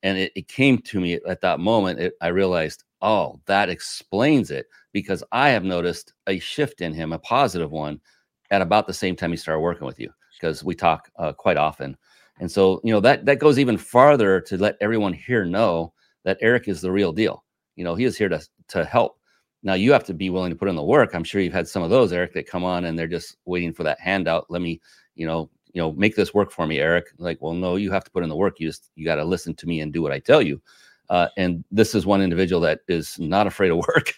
and 0.05 0.17
it, 0.19 0.33
it 0.37 0.47
came 0.49 0.79
to 0.79 1.01
me 1.01 1.19
at 1.27 1.41
that 1.41 1.59
moment. 1.59 1.99
It, 1.99 2.15
I 2.21 2.29
realized, 2.29 2.85
oh, 3.03 3.41
that 3.47 3.71
explains 3.71 4.53
it 4.53 4.67
because 4.95 5.23
I 5.33 5.51
have 5.51 5.65
noticed 5.65 6.15
a 6.29 6.39
shift 6.39 6.81
in 6.81 6.95
him, 6.95 7.13
a 7.13 7.19
positive 7.19 7.71
one, 7.71 8.01
at 8.51 8.63
about 8.63 8.87
the 8.87 8.95
same 8.95 9.17
time 9.17 9.33
he 9.33 9.37
started 9.37 9.61
working 9.61 9.87
with 9.87 10.01
you 10.01 10.11
because 10.33 10.65
we 10.65 10.75
talk 10.75 11.11
uh, 11.19 11.33
quite 11.33 11.59
often. 11.59 11.97
And 12.41 12.51
so, 12.51 12.81
you 12.85 12.93
know, 12.93 13.01
that 13.01 13.27
that 13.27 13.39
goes 13.39 13.59
even 13.59 13.77
farther 13.77 14.41
to 14.41 14.57
let 14.57 14.77
everyone 14.81 15.13
here 15.13 15.45
know 15.45 15.93
that 16.25 16.39
Eric 16.41 16.69
is 16.69 16.81
the 16.81 16.91
real 16.91 17.13
deal. 17.13 17.45
You 17.77 17.85
know, 17.85 17.95
he 17.95 18.05
is 18.05 18.17
here 18.17 18.29
to 18.31 18.41
to 18.69 18.85
help. 18.85 19.19
Now 19.65 19.75
you 19.75 19.93
have 19.93 20.05
to 20.05 20.15
be 20.15 20.31
willing 20.31 20.51
to 20.51 20.57
put 20.57 20.69
in 20.69 20.77
the 20.77 20.83
work. 20.83 21.15
I'm 21.15 21.25
sure 21.25 21.41
you've 21.41 21.53
had 21.53 21.69
some 21.69 21.83
of 21.83 21.91
those, 21.91 22.13
Eric, 22.13 22.33
that 22.35 22.47
come 22.47 22.65
on 22.65 22.85
and 22.85 22.99
they're 22.99 23.07
just 23.07 23.37
waiting 23.45 23.73
for 23.73 23.83
that 23.83 24.01
handout. 24.01 24.47
Let 24.49 24.63
me, 24.63 24.81
you 25.17 25.27
know, 25.27 25.51
you 25.73 25.83
know, 25.83 25.93
make 25.93 26.15
this 26.15 26.33
work 26.33 26.53
for 26.53 26.67
me, 26.67 26.79
Eric. 26.79 27.07
Like, 27.19 27.43
well, 27.43 27.55
no, 27.55 27.77
you 27.77 27.91
have 27.91 28.05
to 28.05 28.11
put 28.11 28.23
in 28.23 28.29
the 28.29 28.37
work. 28.37 28.61
You 28.61 28.69
just 28.69 28.93
you 28.95 29.05
got 29.05 29.17
to 29.17 29.25
listen 29.25 29.55
to 29.57 29.67
me 29.67 29.81
and 29.81 29.93
do 29.93 30.03
what 30.03 30.13
I 30.13 30.21
tell 30.21 30.41
you. 30.43 30.61
Uh, 31.11 31.29
and 31.37 31.65
this 31.71 31.95
is 31.95 32.07
one 32.07 32.23
individual 32.23 32.61
that 32.63 32.81
is 32.89 33.19
not 33.19 33.47
afraid 33.47 33.71
of 33.71 33.79
work. 33.79 34.15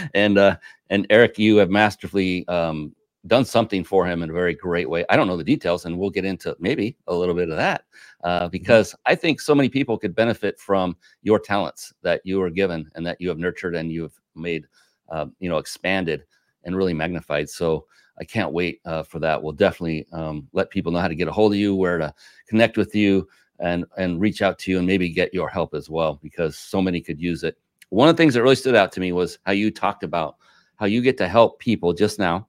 and 0.14 0.38
uh, 0.38 0.56
and 0.90 1.06
Eric, 1.10 1.38
you 1.38 1.56
have 1.56 1.70
masterfully 1.70 2.46
um, 2.48 2.94
done 3.26 3.44
something 3.44 3.84
for 3.84 4.06
him 4.06 4.22
in 4.22 4.30
a 4.30 4.32
very 4.32 4.54
great 4.54 4.88
way. 4.88 5.04
I 5.08 5.16
don't 5.16 5.26
know 5.26 5.36
the 5.36 5.44
details, 5.44 5.84
and 5.84 5.98
we'll 5.98 6.10
get 6.10 6.24
into 6.24 6.56
maybe 6.60 6.96
a 7.06 7.14
little 7.14 7.34
bit 7.34 7.50
of 7.50 7.56
that 7.56 7.84
uh, 8.24 8.42
mm-hmm. 8.42 8.50
because 8.50 8.94
I 9.06 9.14
think 9.14 9.40
so 9.40 9.54
many 9.54 9.68
people 9.68 9.98
could 9.98 10.14
benefit 10.14 10.58
from 10.58 10.96
your 11.22 11.38
talents 11.38 11.92
that 12.02 12.20
you 12.24 12.38
were 12.38 12.50
given 12.50 12.90
and 12.94 13.06
that 13.06 13.20
you 13.20 13.28
have 13.28 13.38
nurtured 13.38 13.74
and 13.74 13.92
you 13.92 14.02
have 14.02 14.14
made, 14.34 14.66
uh, 15.10 15.26
you 15.40 15.48
know, 15.48 15.58
expanded 15.58 16.24
and 16.64 16.76
really 16.76 16.94
magnified. 16.94 17.48
So 17.48 17.86
I 18.20 18.24
can't 18.24 18.52
wait 18.52 18.80
uh, 18.84 19.02
for 19.02 19.18
that. 19.20 19.42
We'll 19.42 19.52
definitely 19.52 20.06
um, 20.12 20.48
let 20.52 20.70
people 20.70 20.90
know 20.92 21.00
how 21.00 21.08
to 21.08 21.14
get 21.14 21.28
a 21.28 21.32
hold 21.32 21.52
of 21.52 21.58
you, 21.58 21.74
where 21.74 21.98
to 21.98 22.12
connect 22.48 22.76
with 22.76 22.94
you, 22.94 23.28
and 23.60 23.84
and 23.96 24.20
reach 24.20 24.42
out 24.42 24.58
to 24.60 24.70
you, 24.70 24.78
and 24.78 24.86
maybe 24.86 25.08
get 25.08 25.34
your 25.34 25.48
help 25.48 25.74
as 25.74 25.90
well 25.90 26.18
because 26.22 26.56
so 26.56 26.80
many 26.80 27.00
could 27.00 27.20
use 27.20 27.42
it. 27.44 27.56
One 27.90 28.08
of 28.08 28.16
the 28.16 28.22
things 28.22 28.34
that 28.34 28.42
really 28.42 28.54
stood 28.54 28.74
out 28.74 28.92
to 28.92 29.00
me 29.00 29.12
was 29.12 29.38
how 29.44 29.52
you 29.52 29.70
talked 29.70 30.02
about 30.02 30.36
how 30.76 30.86
you 30.86 31.00
get 31.00 31.18
to 31.18 31.28
help 31.28 31.58
people 31.58 31.92
just 31.92 32.18
now, 32.18 32.46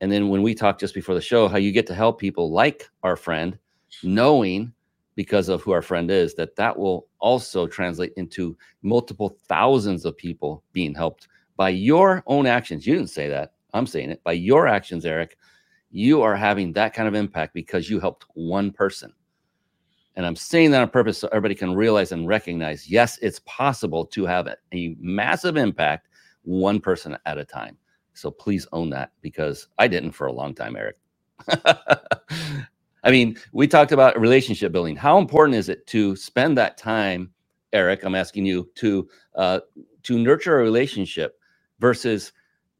and 0.00 0.10
then 0.10 0.28
when 0.28 0.42
we 0.42 0.54
talked 0.54 0.80
just 0.80 0.94
before 0.94 1.14
the 1.14 1.20
show, 1.20 1.48
how 1.48 1.58
you 1.58 1.72
get 1.72 1.86
to 1.88 1.94
help 1.94 2.18
people 2.18 2.50
like 2.50 2.88
our 3.02 3.16
friend, 3.16 3.58
knowing 4.02 4.72
because 5.14 5.48
of 5.48 5.62
who 5.62 5.72
our 5.72 5.82
friend 5.82 6.10
is 6.10 6.34
that 6.34 6.56
that 6.56 6.78
will 6.78 7.08
also 7.18 7.66
translate 7.66 8.12
into 8.16 8.56
multiple 8.82 9.36
thousands 9.48 10.04
of 10.04 10.16
people 10.16 10.62
being 10.72 10.94
helped 10.94 11.28
by 11.56 11.70
your 11.70 12.22
own 12.26 12.46
actions. 12.46 12.86
You 12.86 12.94
didn't 12.94 13.10
say 13.10 13.28
that 13.28 13.54
I'm 13.72 13.86
saying 13.86 14.10
it 14.10 14.22
by 14.24 14.32
your 14.32 14.66
actions, 14.66 15.04
Eric, 15.04 15.36
you 15.90 16.22
are 16.22 16.36
having 16.36 16.72
that 16.72 16.94
kind 16.94 17.08
of 17.08 17.14
impact 17.14 17.54
because 17.54 17.90
you 17.90 18.00
helped 18.00 18.26
one 18.34 18.70
person. 18.70 19.12
And 20.16 20.26
I'm 20.26 20.36
saying 20.36 20.70
that 20.72 20.82
on 20.82 20.88
purpose 20.88 21.18
so 21.18 21.28
everybody 21.28 21.54
can 21.54 21.74
realize 21.74 22.12
and 22.12 22.26
recognize 22.26 22.88
yes, 22.90 23.18
it's 23.22 23.40
possible 23.40 24.04
to 24.06 24.26
have 24.26 24.48
a 24.74 24.96
massive 24.98 25.56
impact 25.56 26.08
one 26.42 26.80
person 26.80 27.16
at 27.26 27.38
a 27.38 27.44
time. 27.44 27.76
So 28.14 28.30
please 28.30 28.66
own 28.72 28.90
that 28.90 29.12
because 29.20 29.68
I 29.78 29.88
didn't 29.88 30.12
for 30.12 30.26
a 30.26 30.32
long 30.32 30.54
time, 30.54 30.76
Eric. 30.76 30.96
I 33.04 33.10
mean, 33.10 33.36
we 33.52 33.68
talked 33.68 33.92
about 33.92 34.18
relationship 34.18 34.72
building. 34.72 34.96
How 34.96 35.18
important 35.18 35.56
is 35.56 35.68
it 35.68 35.86
to 35.88 36.16
spend 36.16 36.58
that 36.58 36.78
time, 36.78 37.30
Eric? 37.72 38.02
I'm 38.04 38.14
asking 38.14 38.46
you 38.46 38.70
to 38.76 39.08
uh, 39.36 39.60
to 40.04 40.18
nurture 40.18 40.58
a 40.58 40.62
relationship 40.62 41.38
versus 41.78 42.32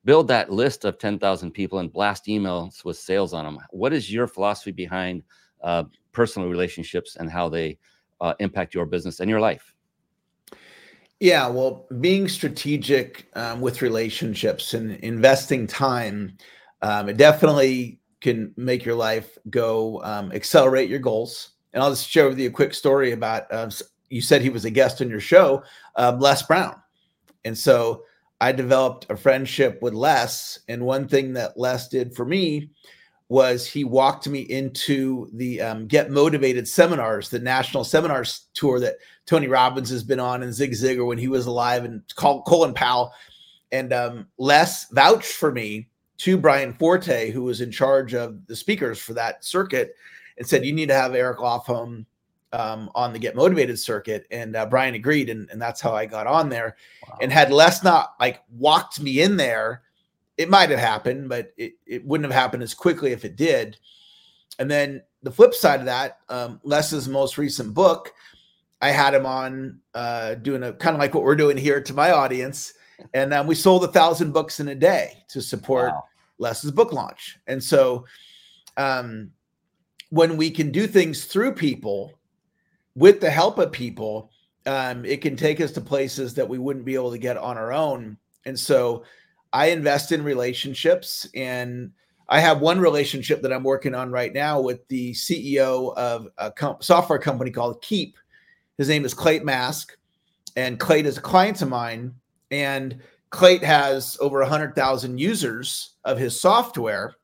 build 0.04 0.28
that 0.28 0.50
list 0.50 0.84
of 0.84 0.98
10,000 0.98 1.50
people 1.50 1.80
and 1.80 1.92
blast 1.92 2.26
emails 2.26 2.84
with 2.84 2.96
sales 2.96 3.34
on 3.34 3.44
them. 3.44 3.58
What 3.70 3.92
is 3.92 4.12
your 4.12 4.26
philosophy 4.26 4.70
behind 4.70 5.22
uh, 5.62 5.84
personal 6.12 6.48
relationships 6.48 7.16
and 7.16 7.30
how 7.30 7.48
they 7.48 7.78
uh, 8.20 8.34
impact 8.40 8.74
your 8.74 8.86
business 8.86 9.20
and 9.20 9.28
your 9.28 9.40
life? 9.40 9.74
Yeah, 11.20 11.48
well, 11.48 11.86
being 12.00 12.28
strategic 12.28 13.26
um, 13.34 13.60
with 13.60 13.80
relationships 13.80 14.74
and 14.74 14.92
investing 14.96 15.66
time, 15.66 16.36
um, 16.82 17.08
it 17.08 17.16
definitely 17.16 18.00
can 18.20 18.52
make 18.56 18.84
your 18.84 18.94
life 18.94 19.38
go 19.48 20.02
um, 20.04 20.30
accelerate 20.32 20.90
your 20.90 20.98
goals. 20.98 21.50
And 21.72 21.82
I'll 21.82 21.90
just 21.90 22.08
share 22.08 22.28
with 22.28 22.38
you 22.38 22.48
a 22.48 22.52
quick 22.52 22.74
story 22.74 23.12
about 23.12 23.50
uh, 23.50 23.70
you 24.10 24.20
said 24.20 24.42
he 24.42 24.50
was 24.50 24.64
a 24.64 24.70
guest 24.70 25.00
on 25.00 25.08
your 25.08 25.20
show, 25.20 25.62
um, 25.96 26.20
Les 26.20 26.42
Brown. 26.42 26.76
And 27.44 27.56
so 27.56 28.02
I 28.40 28.52
developed 28.52 29.06
a 29.08 29.16
friendship 29.16 29.80
with 29.80 29.94
Les. 29.94 30.58
And 30.68 30.84
one 30.84 31.08
thing 31.08 31.32
that 31.34 31.58
Les 31.58 31.88
did 31.88 32.14
for 32.14 32.24
me 32.24 32.70
was 33.28 33.66
he 33.66 33.84
walked 33.84 34.28
me 34.28 34.40
into 34.40 35.28
the 35.32 35.60
um, 35.60 35.86
Get 35.86 36.10
Motivated 36.10 36.68
seminars, 36.68 37.28
the 37.28 37.38
national 37.38 37.84
seminars 37.84 38.46
tour 38.54 38.78
that 38.80 38.96
Tony 39.26 39.48
Robbins 39.48 39.90
has 39.90 40.04
been 40.04 40.20
on 40.20 40.42
and 40.42 40.54
Zig 40.54 40.72
Ziglar 40.72 41.06
when 41.06 41.18
he 41.18 41.28
was 41.28 41.46
alive 41.46 41.84
and 41.84 42.02
Colin 42.14 42.74
Powell. 42.74 43.12
And 43.72 43.92
um, 43.92 44.28
Les 44.38 44.86
vouched 44.90 45.32
for 45.32 45.50
me 45.50 45.88
to 46.18 46.36
Brian 46.36 46.72
Forte, 46.72 47.30
who 47.30 47.42
was 47.42 47.60
in 47.60 47.70
charge 47.70 48.14
of 48.14 48.46
the 48.46 48.54
speakers 48.54 48.98
for 48.98 49.12
that 49.14 49.44
circuit, 49.44 49.94
and 50.38 50.46
said, 50.46 50.64
You 50.64 50.72
need 50.72 50.88
to 50.88 50.94
have 50.94 51.14
Eric 51.14 51.38
Lofholm 51.38 52.06
um, 52.52 52.90
on 52.94 53.12
the 53.12 53.18
Get 53.18 53.34
Motivated 53.34 53.78
circuit, 53.78 54.26
and 54.30 54.54
uh, 54.54 54.66
Brian 54.66 54.94
agreed, 54.94 55.28
and, 55.28 55.50
and 55.50 55.60
that's 55.60 55.80
how 55.80 55.94
I 55.94 56.06
got 56.06 56.26
on 56.26 56.48
there. 56.48 56.76
Wow. 57.08 57.18
And 57.20 57.32
had 57.32 57.50
Les 57.50 57.82
not 57.82 58.14
like 58.20 58.42
walked 58.50 59.00
me 59.00 59.20
in 59.20 59.36
there, 59.36 59.82
it 60.36 60.50
might 60.50 60.70
have 60.70 60.78
happened, 60.78 61.28
but 61.28 61.52
it, 61.56 61.74
it 61.86 62.04
wouldn't 62.04 62.30
have 62.30 62.40
happened 62.40 62.62
as 62.62 62.74
quickly 62.74 63.12
if 63.12 63.24
it 63.24 63.36
did. 63.36 63.78
And 64.58 64.70
then 64.70 65.02
the 65.22 65.30
flip 65.30 65.54
side 65.54 65.80
of 65.80 65.86
that, 65.86 66.18
um, 66.28 66.60
Les's 66.62 67.08
most 67.08 67.38
recent 67.38 67.74
book, 67.74 68.12
I 68.80 68.90
had 68.90 69.14
him 69.14 69.26
on 69.26 69.80
uh, 69.94 70.34
doing 70.34 70.62
a 70.62 70.72
kind 70.72 70.94
of 70.94 71.00
like 71.00 71.14
what 71.14 71.24
we're 71.24 71.36
doing 71.36 71.56
here 71.56 71.80
to 71.80 71.94
my 71.94 72.10
audience, 72.10 72.74
and 73.14 73.32
um, 73.32 73.46
we 73.46 73.54
sold 73.54 73.84
a 73.84 73.88
thousand 73.88 74.32
books 74.32 74.60
in 74.60 74.68
a 74.68 74.74
day 74.74 75.24
to 75.28 75.40
support 75.40 75.92
wow. 75.92 76.04
Les's 76.38 76.70
book 76.70 76.92
launch. 76.92 77.38
And 77.46 77.62
so, 77.62 78.04
um, 78.76 79.30
when 80.10 80.36
we 80.36 80.50
can 80.50 80.70
do 80.70 80.86
things 80.86 81.24
through 81.24 81.52
people 81.54 82.12
with 82.94 83.20
the 83.20 83.30
help 83.30 83.58
of 83.58 83.72
people, 83.72 84.30
um, 84.66 85.04
it 85.04 85.20
can 85.20 85.36
take 85.36 85.60
us 85.60 85.72
to 85.72 85.80
places 85.80 86.34
that 86.34 86.48
we 86.48 86.58
wouldn't 86.58 86.84
be 86.84 86.94
able 86.94 87.10
to 87.10 87.18
get 87.18 87.36
on 87.36 87.56
our 87.56 87.72
own. 87.72 88.16
And 88.44 88.58
so 88.58 89.04
I 89.56 89.68
invest 89.68 90.12
in 90.12 90.22
relationships 90.22 91.26
and 91.34 91.90
I 92.28 92.40
have 92.40 92.60
one 92.60 92.78
relationship 92.78 93.40
that 93.40 93.54
I'm 93.54 93.62
working 93.62 93.94
on 93.94 94.10
right 94.10 94.34
now 94.34 94.60
with 94.60 94.86
the 94.88 95.12
CEO 95.12 95.96
of 95.96 96.28
a 96.36 96.52
software 96.80 97.18
company 97.18 97.50
called 97.50 97.80
Keap. 97.80 98.18
His 98.76 98.90
name 98.90 99.06
is 99.06 99.14
Clate 99.14 99.46
Mask, 99.46 99.96
and 100.56 100.78
Clate 100.78 101.06
is 101.06 101.16
a 101.16 101.22
client 101.22 101.62
of 101.62 101.70
mine. 101.70 102.14
And 102.50 103.00
Clate 103.30 103.64
has 103.64 104.18
over 104.20 104.40
100,000 104.40 105.16
users 105.16 105.94
of 106.04 106.18
his 106.18 106.38
software. 106.38 107.14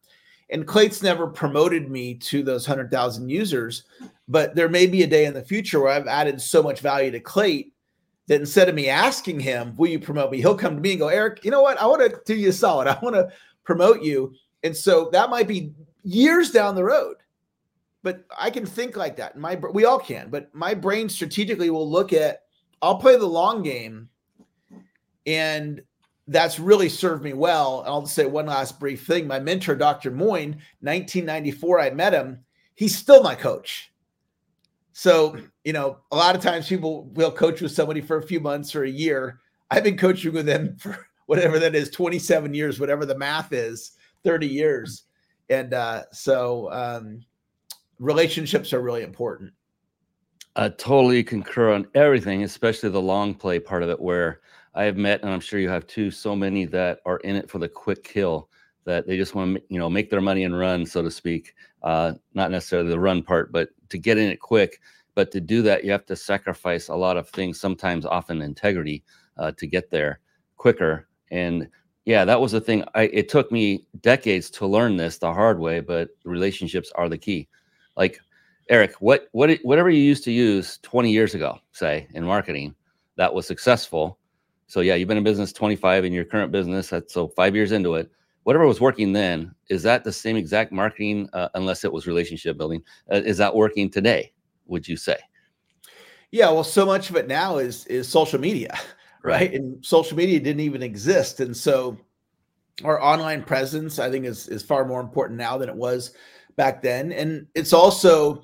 And 0.48 0.66
Clate's 0.66 1.02
never 1.02 1.26
promoted 1.26 1.90
me 1.90 2.14
to 2.14 2.42
those 2.42 2.66
100,000 2.66 3.28
users, 3.28 3.84
but 4.26 4.54
there 4.54 4.70
may 4.70 4.86
be 4.86 5.02
a 5.02 5.06
day 5.06 5.26
in 5.26 5.34
the 5.34 5.44
future 5.44 5.80
where 5.80 5.92
I've 5.92 6.06
added 6.06 6.40
so 6.40 6.62
much 6.62 6.80
value 6.80 7.10
to 7.10 7.20
Clate 7.20 7.74
that 8.28 8.40
instead 8.40 8.68
of 8.68 8.74
me 8.74 8.88
asking 8.88 9.40
him, 9.40 9.74
Will 9.76 9.88
you 9.88 9.98
promote 9.98 10.30
me? 10.30 10.38
He'll 10.38 10.56
come 10.56 10.74
to 10.74 10.80
me 10.80 10.92
and 10.92 11.00
go, 11.00 11.08
Eric, 11.08 11.44
you 11.44 11.50
know 11.50 11.62
what? 11.62 11.80
I 11.80 11.86
want 11.86 12.02
to 12.02 12.20
do 12.24 12.34
you 12.34 12.50
a 12.50 12.52
solid. 12.52 12.86
I 12.88 12.98
want 13.02 13.16
to 13.16 13.30
promote 13.64 14.02
you. 14.02 14.34
And 14.62 14.76
so 14.76 15.10
that 15.12 15.30
might 15.30 15.48
be 15.48 15.72
years 16.02 16.50
down 16.50 16.74
the 16.74 16.84
road. 16.84 17.16
But 18.02 18.24
I 18.36 18.50
can 18.50 18.66
think 18.66 18.96
like 18.96 19.16
that. 19.16 19.36
My 19.36 19.54
we 19.54 19.84
all 19.84 19.98
can, 19.98 20.28
but 20.28 20.52
my 20.54 20.74
brain 20.74 21.08
strategically 21.08 21.70
will 21.70 21.88
look 21.88 22.12
at 22.12 22.42
I'll 22.80 22.98
play 22.98 23.16
the 23.16 23.26
long 23.26 23.62
game 23.62 24.08
and 25.26 25.82
that's 26.28 26.58
really 26.58 26.88
served 26.88 27.22
me 27.22 27.32
well. 27.32 27.82
I'll 27.86 28.02
just 28.02 28.14
say 28.14 28.26
one 28.26 28.46
last 28.46 28.78
brief 28.78 29.06
thing. 29.06 29.26
My 29.26 29.38
mentor, 29.38 29.74
Dr. 29.74 30.10
Moine, 30.10 30.56
1994, 30.80 31.80
I 31.80 31.90
met 31.90 32.12
him. 32.12 32.40
He's 32.74 32.96
still 32.96 33.22
my 33.22 33.34
coach. 33.34 33.92
So, 34.92 35.36
you 35.64 35.72
know, 35.72 35.98
a 36.10 36.16
lot 36.16 36.34
of 36.34 36.42
times 36.42 36.68
people 36.68 37.04
will 37.12 37.30
coach 37.30 37.60
with 37.60 37.72
somebody 37.72 38.00
for 38.00 38.16
a 38.16 38.22
few 38.22 38.40
months 38.40 38.74
or 38.74 38.84
a 38.84 38.90
year. 38.90 39.40
I've 39.70 39.84
been 39.84 39.96
coaching 39.96 40.32
with 40.32 40.46
them 40.46 40.76
for 40.80 41.06
whatever 41.26 41.58
that 41.58 41.74
is 41.74 41.90
27 41.90 42.54
years, 42.54 42.80
whatever 42.80 43.06
the 43.06 43.18
math 43.18 43.52
is, 43.52 43.92
30 44.24 44.46
years. 44.46 45.04
And 45.48 45.74
uh, 45.74 46.04
so 46.12 46.70
um, 46.72 47.20
relationships 47.98 48.72
are 48.72 48.80
really 48.80 49.02
important. 49.02 49.52
I 50.54 50.68
totally 50.68 51.24
concur 51.24 51.72
on 51.72 51.86
everything, 51.94 52.42
especially 52.42 52.90
the 52.90 53.00
long 53.00 53.34
play 53.34 53.58
part 53.58 53.82
of 53.82 53.88
it, 53.88 54.00
where 54.00 54.40
I 54.74 54.84
have 54.84 54.96
met, 54.96 55.22
and 55.22 55.30
I'm 55.30 55.40
sure 55.40 55.58
you 55.58 55.70
have 55.70 55.86
too, 55.86 56.10
so 56.10 56.36
many 56.36 56.66
that 56.66 57.00
are 57.06 57.18
in 57.18 57.36
it 57.36 57.50
for 57.50 57.58
the 57.58 57.68
quick 57.68 58.04
kill 58.04 58.48
that 58.84 59.06
they 59.06 59.16
just 59.16 59.34
want 59.34 59.56
to, 59.56 59.62
you 59.68 59.78
know, 59.78 59.88
make 59.88 60.10
their 60.10 60.20
money 60.20 60.44
and 60.44 60.58
run, 60.58 60.84
so 60.84 61.02
to 61.02 61.10
speak. 61.10 61.54
Uh, 61.82 62.14
not 62.34 62.50
necessarily 62.50 62.90
the 62.90 62.98
run 62.98 63.22
part, 63.22 63.52
but 63.52 63.70
to 63.88 63.98
get 63.98 64.18
in 64.18 64.28
it 64.30 64.40
quick. 64.40 64.80
But 65.14 65.30
to 65.32 65.40
do 65.40 65.62
that, 65.62 65.84
you 65.84 65.92
have 65.92 66.06
to 66.06 66.16
sacrifice 66.16 66.88
a 66.88 66.94
lot 66.94 67.16
of 67.16 67.28
things, 67.28 67.60
sometimes 67.60 68.06
often 68.06 68.42
integrity, 68.42 69.02
uh, 69.36 69.52
to 69.52 69.66
get 69.66 69.90
there 69.90 70.20
quicker. 70.56 71.08
And 71.30 71.68
yeah, 72.04 72.24
that 72.24 72.40
was 72.40 72.52
the 72.52 72.60
thing. 72.60 72.84
I, 72.94 73.04
it 73.04 73.28
took 73.28 73.52
me 73.52 73.86
decades 74.00 74.50
to 74.50 74.66
learn 74.66 74.96
this 74.96 75.18
the 75.18 75.32
hard 75.32 75.58
way, 75.58 75.80
but 75.80 76.10
relationships 76.24 76.90
are 76.94 77.08
the 77.08 77.18
key. 77.18 77.48
Like 77.96 78.20
Eric, 78.68 78.94
what 79.00 79.28
what 79.32 79.58
whatever 79.62 79.90
you 79.90 80.02
used 80.02 80.24
to 80.24 80.32
use 80.32 80.78
20 80.82 81.10
years 81.10 81.34
ago, 81.34 81.58
say 81.72 82.08
in 82.14 82.24
marketing, 82.24 82.74
that 83.16 83.32
was 83.34 83.46
successful 83.46 84.18
so 84.72 84.80
yeah, 84.80 84.94
you've 84.94 85.06
been 85.06 85.18
in 85.18 85.22
business 85.22 85.52
25 85.52 86.06
in 86.06 86.14
your 86.14 86.24
current 86.24 86.50
business. 86.50 86.88
That's 86.88 87.12
so 87.12 87.28
five 87.28 87.54
years 87.54 87.72
into 87.72 87.94
it. 87.96 88.10
Whatever 88.44 88.66
was 88.66 88.80
working 88.80 89.12
then, 89.12 89.54
is 89.68 89.82
that 89.82 90.02
the 90.02 90.12
same 90.12 90.34
exact 90.34 90.72
marketing, 90.72 91.28
uh, 91.34 91.50
unless 91.54 91.84
it 91.84 91.92
was 91.92 92.06
relationship 92.06 92.56
building? 92.56 92.82
Uh, 93.12 93.16
is 93.16 93.36
that 93.36 93.54
working 93.54 93.90
today? 93.90 94.31
Would 94.66 94.88
you 94.88 94.96
say? 94.96 95.16
Yeah, 96.30 96.50
well, 96.50 96.64
so 96.64 96.86
much 96.86 97.10
of 97.10 97.16
it 97.16 97.28
now 97.28 97.58
is 97.58 97.86
is 97.86 98.08
social 98.08 98.40
media, 98.40 98.72
right? 99.22 99.40
right? 99.40 99.54
And 99.54 99.84
social 99.84 100.16
media 100.16 100.40
didn't 100.40 100.60
even 100.60 100.82
exist, 100.82 101.40
and 101.40 101.56
so 101.56 101.98
our 102.84 103.00
online 103.00 103.42
presence, 103.42 103.98
I 103.98 104.10
think, 104.10 104.24
is 104.24 104.48
is 104.48 104.62
far 104.62 104.84
more 104.84 105.00
important 105.00 105.38
now 105.38 105.58
than 105.58 105.68
it 105.68 105.76
was 105.76 106.12
back 106.56 106.82
then. 106.82 107.12
And 107.12 107.46
it's 107.54 107.72
also, 107.72 108.42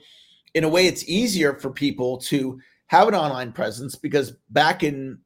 in 0.54 0.64
a 0.64 0.68
way, 0.68 0.86
it's 0.86 1.08
easier 1.08 1.54
for 1.54 1.70
people 1.70 2.18
to 2.18 2.60
have 2.86 3.08
an 3.08 3.14
online 3.14 3.52
presence 3.52 3.94
because 3.96 4.32
back 4.50 4.82
in 4.82 5.18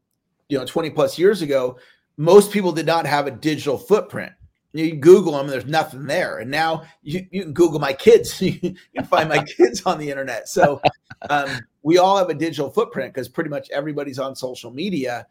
you 0.48 0.58
know 0.58 0.64
20 0.64 0.90
plus 0.90 1.18
years 1.18 1.42
ago, 1.42 1.78
most 2.16 2.52
people 2.52 2.72
did 2.72 2.86
not 2.86 3.06
have 3.06 3.26
a 3.26 3.30
digital 3.30 3.78
footprint. 3.78 4.32
You 4.72 4.96
Google 4.96 5.32
them, 5.32 5.42
and 5.42 5.50
there's 5.50 5.66
nothing 5.66 6.06
there. 6.06 6.38
And 6.38 6.50
now 6.50 6.84
you, 7.02 7.26
you 7.30 7.42
can 7.42 7.52
Google 7.52 7.78
my 7.78 7.92
kids. 7.92 8.40
you 8.42 8.74
can 8.94 9.04
find 9.04 9.28
my 9.28 9.44
kids 9.44 9.82
on 9.82 9.98
the 9.98 10.08
internet. 10.08 10.48
So 10.48 10.80
um, 11.28 11.60
we 11.82 11.98
all 11.98 12.16
have 12.16 12.30
a 12.30 12.34
digital 12.34 12.70
footprint 12.70 13.12
because 13.12 13.28
pretty 13.28 13.50
much 13.50 13.70
everybody's 13.70 14.18
on 14.18 14.34
social 14.34 14.70
media. 14.70 15.26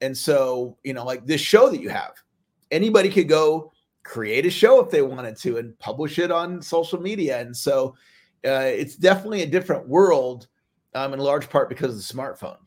And 0.00 0.16
so, 0.16 0.76
you 0.84 0.92
know, 0.92 1.04
like 1.04 1.26
this 1.26 1.40
show 1.40 1.68
that 1.70 1.80
you 1.80 1.88
have, 1.88 2.12
anybody 2.70 3.10
could 3.10 3.28
go 3.28 3.72
create 4.04 4.46
a 4.46 4.50
show 4.50 4.82
if 4.82 4.90
they 4.90 5.02
wanted 5.02 5.36
to 5.36 5.58
and 5.58 5.78
publish 5.78 6.18
it 6.18 6.30
on 6.30 6.62
social 6.62 7.00
media. 7.00 7.40
And 7.40 7.56
so 7.56 7.94
uh, 8.46 8.64
it's 8.64 8.96
definitely 8.96 9.42
a 9.42 9.46
different 9.46 9.88
world 9.88 10.46
um, 10.94 11.12
in 11.12 11.18
large 11.20 11.50
part 11.50 11.68
because 11.68 11.90
of 11.90 11.96
the 11.96 12.22
smartphone. 12.22 12.58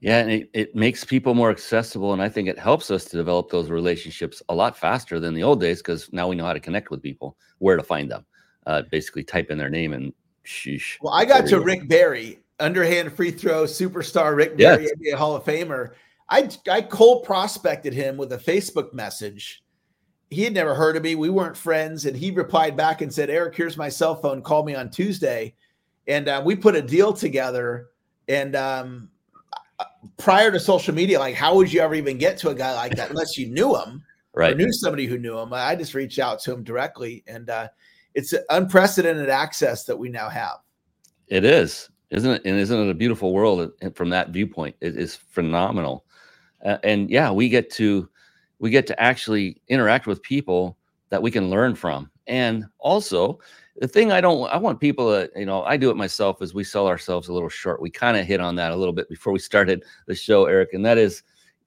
Yeah, 0.00 0.18
and 0.18 0.30
it, 0.30 0.50
it 0.52 0.74
makes 0.74 1.04
people 1.04 1.34
more 1.34 1.50
accessible. 1.50 2.12
And 2.12 2.20
I 2.20 2.28
think 2.28 2.48
it 2.48 2.58
helps 2.58 2.90
us 2.90 3.04
to 3.06 3.16
develop 3.16 3.50
those 3.50 3.70
relationships 3.70 4.42
a 4.48 4.54
lot 4.54 4.76
faster 4.76 5.18
than 5.18 5.34
the 5.34 5.42
old 5.42 5.60
days 5.60 5.78
because 5.78 6.12
now 6.12 6.28
we 6.28 6.36
know 6.36 6.44
how 6.44 6.52
to 6.52 6.60
connect 6.60 6.90
with 6.90 7.02
people, 7.02 7.36
where 7.58 7.76
to 7.76 7.82
find 7.82 8.10
them. 8.10 8.26
Uh, 8.66 8.82
basically, 8.90 9.24
type 9.24 9.50
in 9.50 9.58
their 9.58 9.70
name 9.70 9.92
and 9.92 10.12
sheesh. 10.44 10.96
Well, 11.00 11.12
I 11.12 11.24
got 11.24 11.46
to 11.48 11.60
Rick 11.60 11.88
Barry, 11.88 12.40
underhand 12.60 13.12
free 13.12 13.30
throw 13.30 13.64
superstar 13.64 14.36
Rick 14.36 14.56
Barry, 14.56 14.84
yes. 14.84 14.92
NBA 14.98 15.18
Hall 15.18 15.36
of 15.36 15.44
Famer. 15.44 15.92
I, 16.28 16.48
I 16.70 16.80
cold 16.80 17.24
prospected 17.24 17.92
him 17.92 18.16
with 18.16 18.32
a 18.32 18.38
Facebook 18.38 18.92
message. 18.94 19.62
He 20.30 20.42
had 20.42 20.54
never 20.54 20.74
heard 20.74 20.96
of 20.96 21.02
me. 21.02 21.14
We 21.14 21.30
weren't 21.30 21.56
friends. 21.56 22.06
And 22.06 22.16
he 22.16 22.30
replied 22.30 22.76
back 22.76 23.02
and 23.02 23.12
said, 23.12 23.30
Eric, 23.30 23.54
here's 23.54 23.76
my 23.76 23.88
cell 23.88 24.16
phone. 24.16 24.42
Call 24.42 24.64
me 24.64 24.74
on 24.74 24.90
Tuesday. 24.90 25.54
And 26.06 26.28
uh, 26.28 26.42
we 26.44 26.56
put 26.56 26.74
a 26.74 26.82
deal 26.82 27.12
together. 27.12 27.88
And 28.26 28.56
um, 28.56 29.10
prior 30.16 30.50
to 30.50 30.60
social 30.60 30.94
media, 30.94 31.18
like 31.18 31.34
how 31.34 31.54
would 31.54 31.72
you 31.72 31.80
ever 31.80 31.94
even 31.94 32.18
get 32.18 32.38
to 32.38 32.50
a 32.50 32.54
guy 32.54 32.74
like 32.74 32.96
that 32.96 33.10
unless 33.10 33.36
you 33.36 33.48
knew 33.48 33.76
him 33.76 34.02
right. 34.34 34.52
or 34.52 34.56
knew 34.56 34.72
somebody 34.72 35.06
who 35.06 35.18
knew 35.18 35.38
him? 35.38 35.52
I 35.52 35.74
just 35.74 35.94
reached 35.94 36.18
out 36.18 36.40
to 36.40 36.52
him 36.52 36.62
directly, 36.62 37.24
and 37.26 37.50
uh, 37.50 37.68
it's 38.14 38.34
unprecedented 38.50 39.28
access 39.28 39.84
that 39.84 39.96
we 39.96 40.08
now 40.08 40.28
have. 40.28 40.58
It 41.28 41.44
is, 41.44 41.88
isn't 42.10 42.30
it? 42.30 42.42
And 42.44 42.58
isn't 42.58 42.78
it 42.78 42.90
a 42.90 42.94
beautiful 42.94 43.32
world 43.32 43.70
from 43.94 44.10
that 44.10 44.30
viewpoint? 44.30 44.76
It 44.80 44.96
is 44.96 45.16
phenomenal, 45.16 46.04
uh, 46.64 46.78
and 46.82 47.10
yeah, 47.10 47.30
we 47.30 47.48
get 47.48 47.70
to 47.72 48.08
we 48.58 48.70
get 48.70 48.86
to 48.86 49.02
actually 49.02 49.60
interact 49.68 50.06
with 50.06 50.22
people 50.22 50.78
that 51.10 51.22
we 51.22 51.30
can 51.30 51.50
learn 51.50 51.74
from, 51.74 52.10
and 52.26 52.66
also 52.78 53.40
the 53.76 53.88
thing 53.88 54.12
I 54.12 54.20
don't 54.20 54.48
I 54.48 54.56
want 54.56 54.80
people 54.80 55.08
to, 55.10 55.30
you 55.38 55.46
know, 55.46 55.62
I 55.62 55.76
do 55.76 55.90
it 55.90 55.96
myself 55.96 56.40
is 56.42 56.54
we 56.54 56.64
sell 56.64 56.86
ourselves 56.86 57.28
a 57.28 57.32
little 57.32 57.48
short. 57.48 57.80
We 57.80 57.90
kind 57.90 58.16
of 58.16 58.26
hit 58.26 58.40
on 58.40 58.54
that 58.56 58.72
a 58.72 58.76
little 58.76 58.92
bit 58.92 59.08
before 59.08 59.32
we 59.32 59.38
started 59.38 59.84
the 60.06 60.14
show, 60.14 60.46
Eric, 60.46 60.74
and 60.74 60.84
that 60.84 60.98
is 60.98 61.22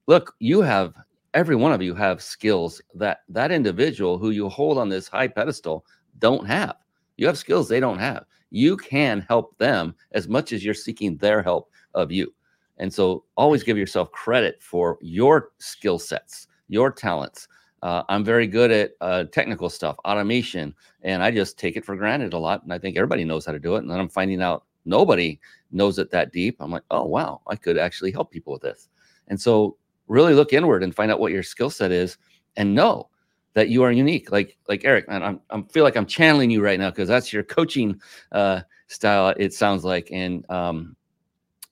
look, 0.08 0.36
you 0.40 0.62
have 0.62 0.94
every 1.34 1.56
one 1.56 1.74
of 1.74 1.82
you 1.82 1.94
have 1.94 2.22
skills 2.22 2.82
that 2.96 3.20
that 3.30 3.52
individual 3.52 4.18
who 4.18 4.30
you 4.30 4.48
hold 4.48 4.78
on 4.78 4.90
this 4.90 5.08
high 5.08 5.28
pedestal 5.28 5.86
don't 6.20 6.48
have. 6.48 6.76
You 7.18 7.28
have 7.28 7.38
skills 7.38 7.68
they 7.68 7.80
don't 7.80 8.00
have. 8.00 8.26
You 8.52 8.78
can 8.78 9.26
help 9.28 9.58
them 9.58 9.94
as 10.14 10.28
much 10.28 10.54
as 10.54 10.64
you're 10.64 10.74
seeking 10.74 11.18
their 11.18 11.44
help 11.44 11.70
of 11.94 12.12
you. 12.12 12.34
And 12.78 12.94
so 12.94 13.26
always 13.36 13.64
give 13.64 13.78
yourself 13.78 14.12
credit 14.12 14.62
for 14.62 14.98
your 15.02 15.50
skill 15.58 16.00
sets, 16.00 16.48
your 16.70 16.92
talents, 16.92 17.48
uh, 17.84 18.04
I'm 18.10 18.24
very 18.24 18.48
good 18.48 18.72
at 18.72 18.92
uh, 19.02 19.26
technical 19.26 19.70
stuff, 19.70 19.98
automation, 20.06 20.74
and 21.04 21.22
I 21.22 21.32
just 21.32 21.58
take 21.58 21.76
it 21.78 21.86
for 21.86 21.96
granted 21.96 22.34
a 22.34 22.40
lot. 22.40 22.64
And 22.64 22.74
I 22.74 22.80
think 22.80 22.98
everybody 22.98 23.24
knows 23.24 23.46
how 23.46 23.52
to 23.52 23.60
do 23.60 23.76
it. 23.76 23.80
And 23.80 23.90
then 23.90 24.00
I'm 24.00 24.10
finding 24.10 24.42
out 24.42 24.64
nobody 24.86 25.40
knows 25.72 26.00
it 26.00 26.10
that 26.12 26.32
deep. 26.32 26.58
I'm 26.60 26.72
like, 26.72 26.84
oh, 26.92 27.06
wow, 27.06 27.42
I 27.48 27.56
could 27.56 27.78
actually 27.78 28.12
help 28.12 28.32
people 28.32 28.54
with 28.54 28.62
this. 28.62 28.90
And 29.28 29.40
so 29.40 29.78
really 30.08 30.34
look 30.34 30.54
inward 30.54 30.84
and 30.84 30.96
find 30.96 31.12
out 31.12 31.20
what 31.20 31.32
your 31.32 31.44
skill 31.44 31.70
set 31.70 31.92
is 31.92 32.18
and 32.56 32.74
know 32.74 33.10
that 33.54 33.70
you 33.70 33.84
are 33.84 33.92
unique. 33.92 34.32
Like, 34.32 34.58
like 34.68 34.86
Eric, 34.86 35.10
man, 35.10 35.24
I'm, 35.24 35.42
I 35.50 35.62
feel 35.72 35.84
like 35.84 35.98
I'm 35.98 36.06
channeling 36.06 36.50
you 36.50 36.64
right 36.64 36.80
now 36.80 36.90
because 36.90 37.10
that's 37.10 37.34
your 37.34 37.44
coaching 37.44 38.00
uh, 38.32 38.62
style, 38.88 39.34
it 39.38 39.54
sounds 39.54 39.84
like. 39.84 40.10
And 40.12 40.50
um, 40.50 40.96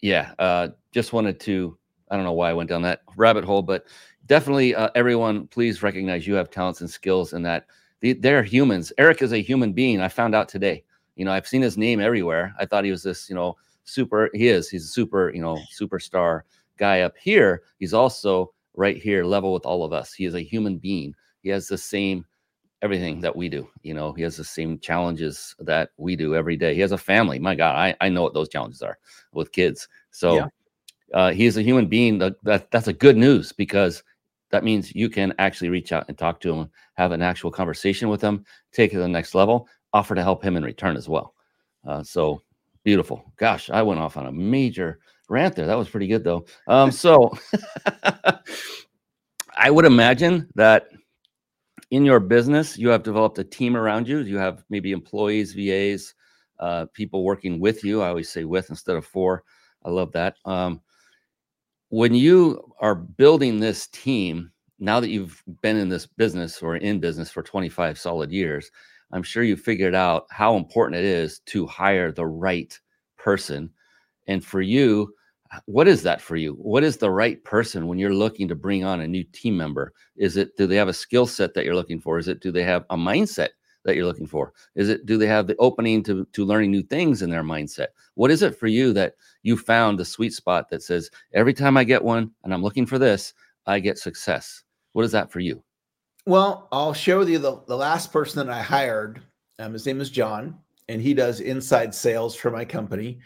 yeah, 0.02 0.34
uh, 0.40 0.70
just 0.92 1.14
wanted 1.14 1.40
to, 1.42 1.78
I 2.12 2.16
don't 2.16 2.26
know 2.26 2.34
why 2.34 2.50
I 2.50 2.54
went 2.54 2.70
down 2.70 2.82
that 2.84 3.02
rabbit 3.16 3.44
hole, 3.44 3.62
but 3.62 3.86
definitely 4.26 4.76
uh, 4.76 4.90
everyone 4.96 5.48
please 5.48 5.84
recognize 5.84 6.26
you 6.28 6.36
have 6.36 6.50
talents 6.50 6.82
and 6.82 6.90
skills 6.90 7.34
and 7.34 7.46
that 7.46 7.68
they're 8.02 8.44
humans. 8.44 8.94
Eric 8.98 9.22
is 9.22 9.34
a 9.34 9.42
human 9.42 9.74
being. 9.74 10.00
I 10.00 10.10
found 10.10 10.36
out 10.36 10.50
today. 10.50 10.84
You 11.16 11.24
know 11.24 11.32
i've 11.32 11.48
seen 11.48 11.62
his 11.62 11.78
name 11.78 12.00
everywhere. 12.00 12.54
I 12.60 12.66
thought 12.66 12.84
he 12.84 12.92
was 12.92 13.04
this 13.04 13.30
you 13.30 13.36
know 13.36 13.56
super 13.86 14.30
he 14.34 14.48
is. 14.48 14.70
He's 14.70 14.86
a 14.86 14.90
super 14.90 15.34
you 15.34 15.42
know 15.42 15.58
superstar 15.80 16.42
guy 16.78 17.02
up 17.02 17.16
here. 17.18 17.64
He's 17.80 17.94
also 17.94 18.54
right 18.76 18.98
here 18.98 19.24
level 19.24 19.54
with 19.54 19.66
all 19.66 19.84
of 19.84 19.94
us. 19.94 20.14
He 20.14 20.26
is 20.26 20.36
a 20.36 20.42
human 20.42 20.78
being. 20.78 21.16
He 21.42 21.50
has 21.50 21.68
the 21.68 21.78
same 21.78 22.26
everything 22.82 23.22
that 23.22 23.36
we 23.36 23.50
do 23.50 23.68
you 23.82 23.94
know? 23.94 24.12
He 24.14 24.22
has 24.24 24.36
the 24.36 24.44
same 24.44 24.78
challenges 24.78 25.56
that 25.60 25.90
we 25.98 26.16
do 26.16 26.36
every 26.36 26.58
day. 26.58 26.76
He 26.76 26.82
has 26.82 26.92
a 26.92 26.98
family. 26.98 27.40
My 27.40 27.56
god 27.56 27.76
i, 27.76 27.96
I 28.02 28.10
know 28.10 28.22
what 28.22 28.34
those 28.34 28.50
challenges 28.50 28.82
are 28.82 28.98
with 29.32 29.54
kids. 29.54 29.88
So 30.12 30.36
yeah. 30.36 30.48
uh, 31.14 31.32
he's 31.32 31.56
a 31.58 31.62
human 31.62 31.88
being. 31.88 32.20
That, 32.20 32.44
that 32.44 32.70
that's 32.72 32.90
a 32.90 32.94
good 32.94 33.16
news 33.16 33.54
because 33.54 34.04
that 34.52 34.64
means 34.64 34.94
you 34.96 35.10
can 35.10 35.34
actually 35.40 35.70
reach 35.70 35.92
out 35.92 36.06
and 36.08 36.18
talk 36.18 36.40
to 36.42 36.54
him, 36.54 36.70
have 36.96 37.12
an 37.12 37.22
actual 37.22 37.52
conversation 37.52 38.10
with 38.10 38.22
him, 38.22 38.46
take 38.72 38.92
it 38.92 38.96
to 38.96 39.02
the 39.02 39.08
next 39.08 39.36
level, 39.36 39.68
offer 39.94 40.16
to 40.16 40.24
help 40.24 40.44
him 40.44 40.56
in 40.56 40.64
return 40.64 40.96
as 40.98 41.10
well. 41.10 41.34
Uh, 41.86 42.04
so 42.04 42.42
beautiful. 42.84 43.32
Gosh, 43.38 43.70
I 43.70 43.82
went 43.82 44.00
off 44.00 44.18
on 44.18 44.28
a 44.28 44.32
major 44.32 45.00
rant 45.30 45.56
there. 45.56 45.66
That 45.68 45.78
was 45.78 45.90
pretty 45.90 46.08
good 46.08 46.24
though. 46.24 46.46
Um, 46.68 46.92
so 46.92 47.32
I 49.58 49.72
would 49.72 49.86
imagine 49.86 50.48
that 50.56 50.88
in 51.92 52.06
your 52.06 52.20
business, 52.20 52.78
you 52.78 52.90
have 52.90 53.04
developed 53.04 53.40
a 53.40 53.44
team 53.44 53.76
around 53.76 54.08
you. 54.08 54.20
You 54.20 54.38
have 54.38 54.64
maybe 54.70 54.92
employees, 54.92 55.54
VAs, 55.54 56.14
uh, 56.60 56.86
people 56.94 57.24
working 57.24 57.60
with 57.60 57.84
you. 57.84 58.02
I 58.02 58.10
always 58.10 58.30
say 58.30 58.44
with 58.44 58.70
instead 58.70 58.96
of 58.96 59.06
for. 59.06 59.44
I 59.84 59.90
love 59.90 60.12
that. 60.14 60.36
Um, 60.46 60.82
when 61.96 62.14
you 62.14 62.62
are 62.82 62.94
building 62.94 63.58
this 63.58 63.88
team, 63.88 64.52
now 64.80 65.00
that 65.00 65.12
you've 65.12 65.42
been 65.62 65.78
in 65.78 65.88
this 65.88 66.06
business 66.06 66.62
or 66.62 66.76
in 66.76 67.00
business 67.00 67.32
for 67.32 67.42
25 67.42 67.98
solid 67.98 68.34
years, 68.34 68.70
I'm 69.14 69.24
sure 69.24 69.44
you 69.44 69.56
figured 69.56 69.96
out 69.96 70.26
how 70.30 70.58
important 70.58 71.00
it 71.00 71.06
is 71.06 71.40
to 71.46 71.66
hire 71.66 72.12
the 72.12 72.26
right 72.26 72.78
person. 73.18 73.70
And 74.28 74.44
for 74.44 74.60
you, 74.60 75.14
what 75.68 75.88
is 75.88 76.04
that 76.04 76.20
for 76.20 76.36
you? 76.36 76.56
What 76.56 76.84
is 76.84 76.98
the 76.98 77.12
right 77.12 77.42
person 77.46 77.88
when 77.88 77.98
you're 77.98 78.14
looking 78.14 78.50
to 78.50 78.56
bring 78.56 78.84
on 78.84 79.00
a 79.00 79.08
new 79.08 79.24
team 79.32 79.56
member? 79.56 79.94
Is 80.18 80.36
it 80.36 80.58
do 80.58 80.68
they 80.68 80.76
have 80.76 80.90
a 80.90 80.94
skill 80.94 81.26
set 81.26 81.54
that 81.54 81.64
you're 81.64 81.76
looking 81.76 82.02
for? 82.02 82.20
Is 82.20 82.28
it 82.28 82.42
do 82.42 82.52
they 82.52 82.64
have 82.64 82.84
a 82.90 82.98
mindset 82.98 83.52
that 83.86 83.96
you're 83.96 84.06
looking 84.06 84.28
for? 84.28 84.52
Is 84.76 84.90
it 84.90 85.06
do 85.06 85.18
they 85.18 85.28
have 85.28 85.48
the 85.48 85.56
opening 85.58 86.04
to 86.04 86.26
to 86.34 86.46
learning 86.46 86.72
new 86.72 86.84
things 86.84 87.22
in 87.22 87.30
their 87.30 87.44
mindset? 87.44 87.88
What 88.16 88.32
is 88.32 88.42
it 88.42 88.58
for 88.58 88.68
you 88.68 88.92
that 88.94 89.16
you 89.44 89.56
found 89.56 89.98
the 89.98 90.06
sweet 90.06 90.34
spot 90.34 90.70
that 90.70 90.84
says 90.84 91.10
every 91.34 91.54
time 91.54 91.78
I 91.78 91.84
get 91.84 92.04
one 92.04 92.32
and 92.44 92.54
I'm 92.54 92.64
looking 92.64 92.86
for 92.86 93.00
this, 93.00 93.34
I 93.66 93.80
get 93.80 93.98
success? 93.98 94.64
What 94.92 95.06
is 95.06 95.12
that 95.14 95.32
for 95.32 95.40
you? 95.40 95.64
Well, 96.26 96.68
I'll 96.72 96.94
share 96.94 97.20
with 97.20 97.30
you 97.30 97.38
the, 97.38 97.62
the 97.68 97.78
last 97.78 98.12
person 98.12 98.46
that 98.46 98.54
I 98.54 98.62
hired. 98.62 99.22
Um, 99.60 99.74
his 99.74 99.86
name 99.86 100.02
is 100.02 100.10
John, 100.10 100.58
and 100.90 101.00
he 101.00 101.14
does 101.14 101.40
inside 101.40 101.94
sales 101.94 102.36
for 102.36 102.50
my 102.50 102.66
company. 102.66 103.20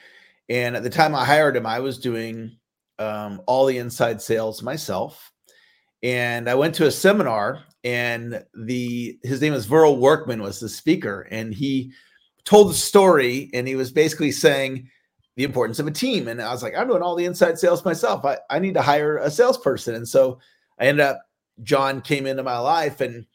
And 0.50 0.76
at 0.76 0.84
the 0.84 0.90
time 0.90 1.16
I 1.16 1.24
hired 1.24 1.56
him, 1.56 1.66
I 1.66 1.80
was 1.80 1.98
doing 1.98 2.58
um, 2.98 3.42
all 3.46 3.66
the 3.66 3.78
inside 3.78 4.22
sales 4.22 4.62
myself. 4.62 5.32
And 6.02 6.50
I 6.50 6.56
went 6.56 6.76
to 6.76 6.88
a 6.88 6.92
seminar 6.92 7.64
and 7.84 8.44
the 8.54 9.18
his 9.24 9.42
name 9.42 9.54
was 9.54 9.68
Viral 9.68 10.00
Workman 10.00 10.42
was 10.42 10.60
the 10.60 10.68
speaker, 10.68 11.28
and 11.32 11.54
he 11.54 11.94
told 12.44 12.70
the 12.70 12.76
story, 12.76 13.50
and 13.54 13.68
he 13.68 13.76
was 13.76 13.92
basically 13.92 14.32
saying 14.32 14.90
the 15.40 15.46
importance 15.46 15.80
of 15.80 15.88
a 15.88 15.92
team. 15.92 16.28
And 16.28 16.42
I 16.42 16.52
was 16.52 16.62
like, 16.62 16.76
I'm 16.76 16.90
doing 16.90 17.02
all 17.02 17.16
the 17.16 17.24
inside 17.24 17.58
sales 17.58 17.86
myself. 17.86 18.26
I, 18.26 18.40
I 18.50 18.60
need 18.60 18.74
to 18.74 18.82
hire 18.82 19.20
a 19.20 19.32
salesperson. 19.32 19.96
And 19.96 20.06
so 20.06 20.38
I 20.80 20.88
ended 20.88 21.06
up, 21.06 21.22
John 21.64 22.02
came 22.02 22.26
into 22.26 22.44
my 22.44 22.58
life 22.58 23.00
and 23.00 23.26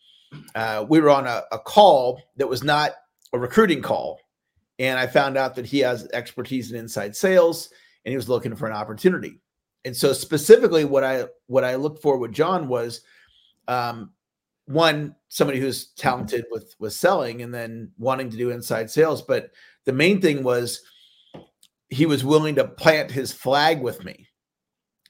uh, 0.55 0.85
we 0.87 1.01
were 1.01 1.09
on 1.09 1.27
a, 1.27 1.45
a 1.51 1.59
call 1.59 2.21
that 2.37 2.47
was 2.47 2.63
not 2.63 2.93
a 3.33 3.39
recruiting 3.39 3.81
call. 3.81 4.21
And 4.79 4.99
I 4.99 5.07
found 5.07 5.39
out 5.39 5.55
that 5.55 5.65
he 5.65 5.79
has 5.79 6.07
expertise 6.13 6.73
in 6.73 6.79
inside 6.79 7.17
sales 7.17 7.71
and 8.05 8.11
he 8.11 8.17
was 8.17 8.29
looking 8.29 8.55
for 8.55 8.67
an 8.67 8.75
opportunity. 8.75 9.41
And 9.85 9.97
so 9.97 10.13
specifically 10.13 10.85
what 10.85 11.05
I 11.05 11.25
what 11.47 11.65
I 11.65 11.75
looked 11.75 12.03
for 12.03 12.17
with 12.17 12.33
John 12.33 12.69
was 12.69 13.03
um, 13.69 14.13
one 14.67 15.15
somebody 15.29 15.61
who's 15.61 15.87
talented 15.93 16.47
with 16.51 16.75
with 16.79 16.93
selling 16.93 17.43
and 17.43 17.53
then 17.53 17.91
wanting 17.99 18.31
to 18.31 18.37
do 18.37 18.51
inside 18.51 18.91
sales. 18.91 19.23
But 19.23 19.51
the 19.85 19.93
main 19.93 20.21
thing 20.21 20.43
was 20.43 20.83
he 21.91 22.07
was 22.07 22.25
willing 22.25 22.55
to 22.57 22.65
plant 22.65 23.11
his 23.11 23.33
flag 23.33 23.81
with 23.81 24.05
me. 24.05 24.29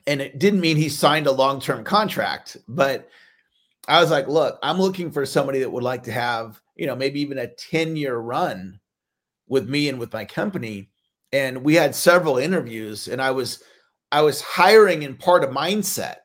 And 0.07 0.21
it 0.21 0.39
didn't 0.39 0.61
mean 0.61 0.77
he 0.77 0.89
signed 0.89 1.27
a 1.27 1.33
long-term 1.33 1.85
contract 1.85 2.59
but 2.69 3.09
i 3.89 4.01
was 4.01 4.11
like 4.11 4.29
look 4.29 4.59
i'm 4.63 4.79
looking 4.79 5.11
for 5.11 5.27
somebody 5.27 5.59
that 5.61 5.71
would 5.71 5.83
like 5.83 6.03
to 6.03 6.13
have 6.13 6.61
you 6.75 6.87
know 6.87 6.97
maybe 6.97 7.21
even 7.21 7.39
a 7.39 7.47
10 7.47 7.97
year 7.97 8.17
run 8.17 8.81
with 9.49 9.69
me 9.69 9.89
and 9.89 9.99
with 9.99 10.13
my 10.13 10.25
company. 10.25 10.91
And 11.33 11.65
we 11.65 11.75
had 11.75 11.95
several 11.95 12.39
interviews, 12.39 13.09
and 13.09 13.21
I 13.21 13.31
was 13.31 13.63
I 14.14 14.22
was 14.22 14.40
hiring 14.40 15.03
in 15.03 15.16
part 15.16 15.42
a 15.42 15.48
mindset, 15.48 16.18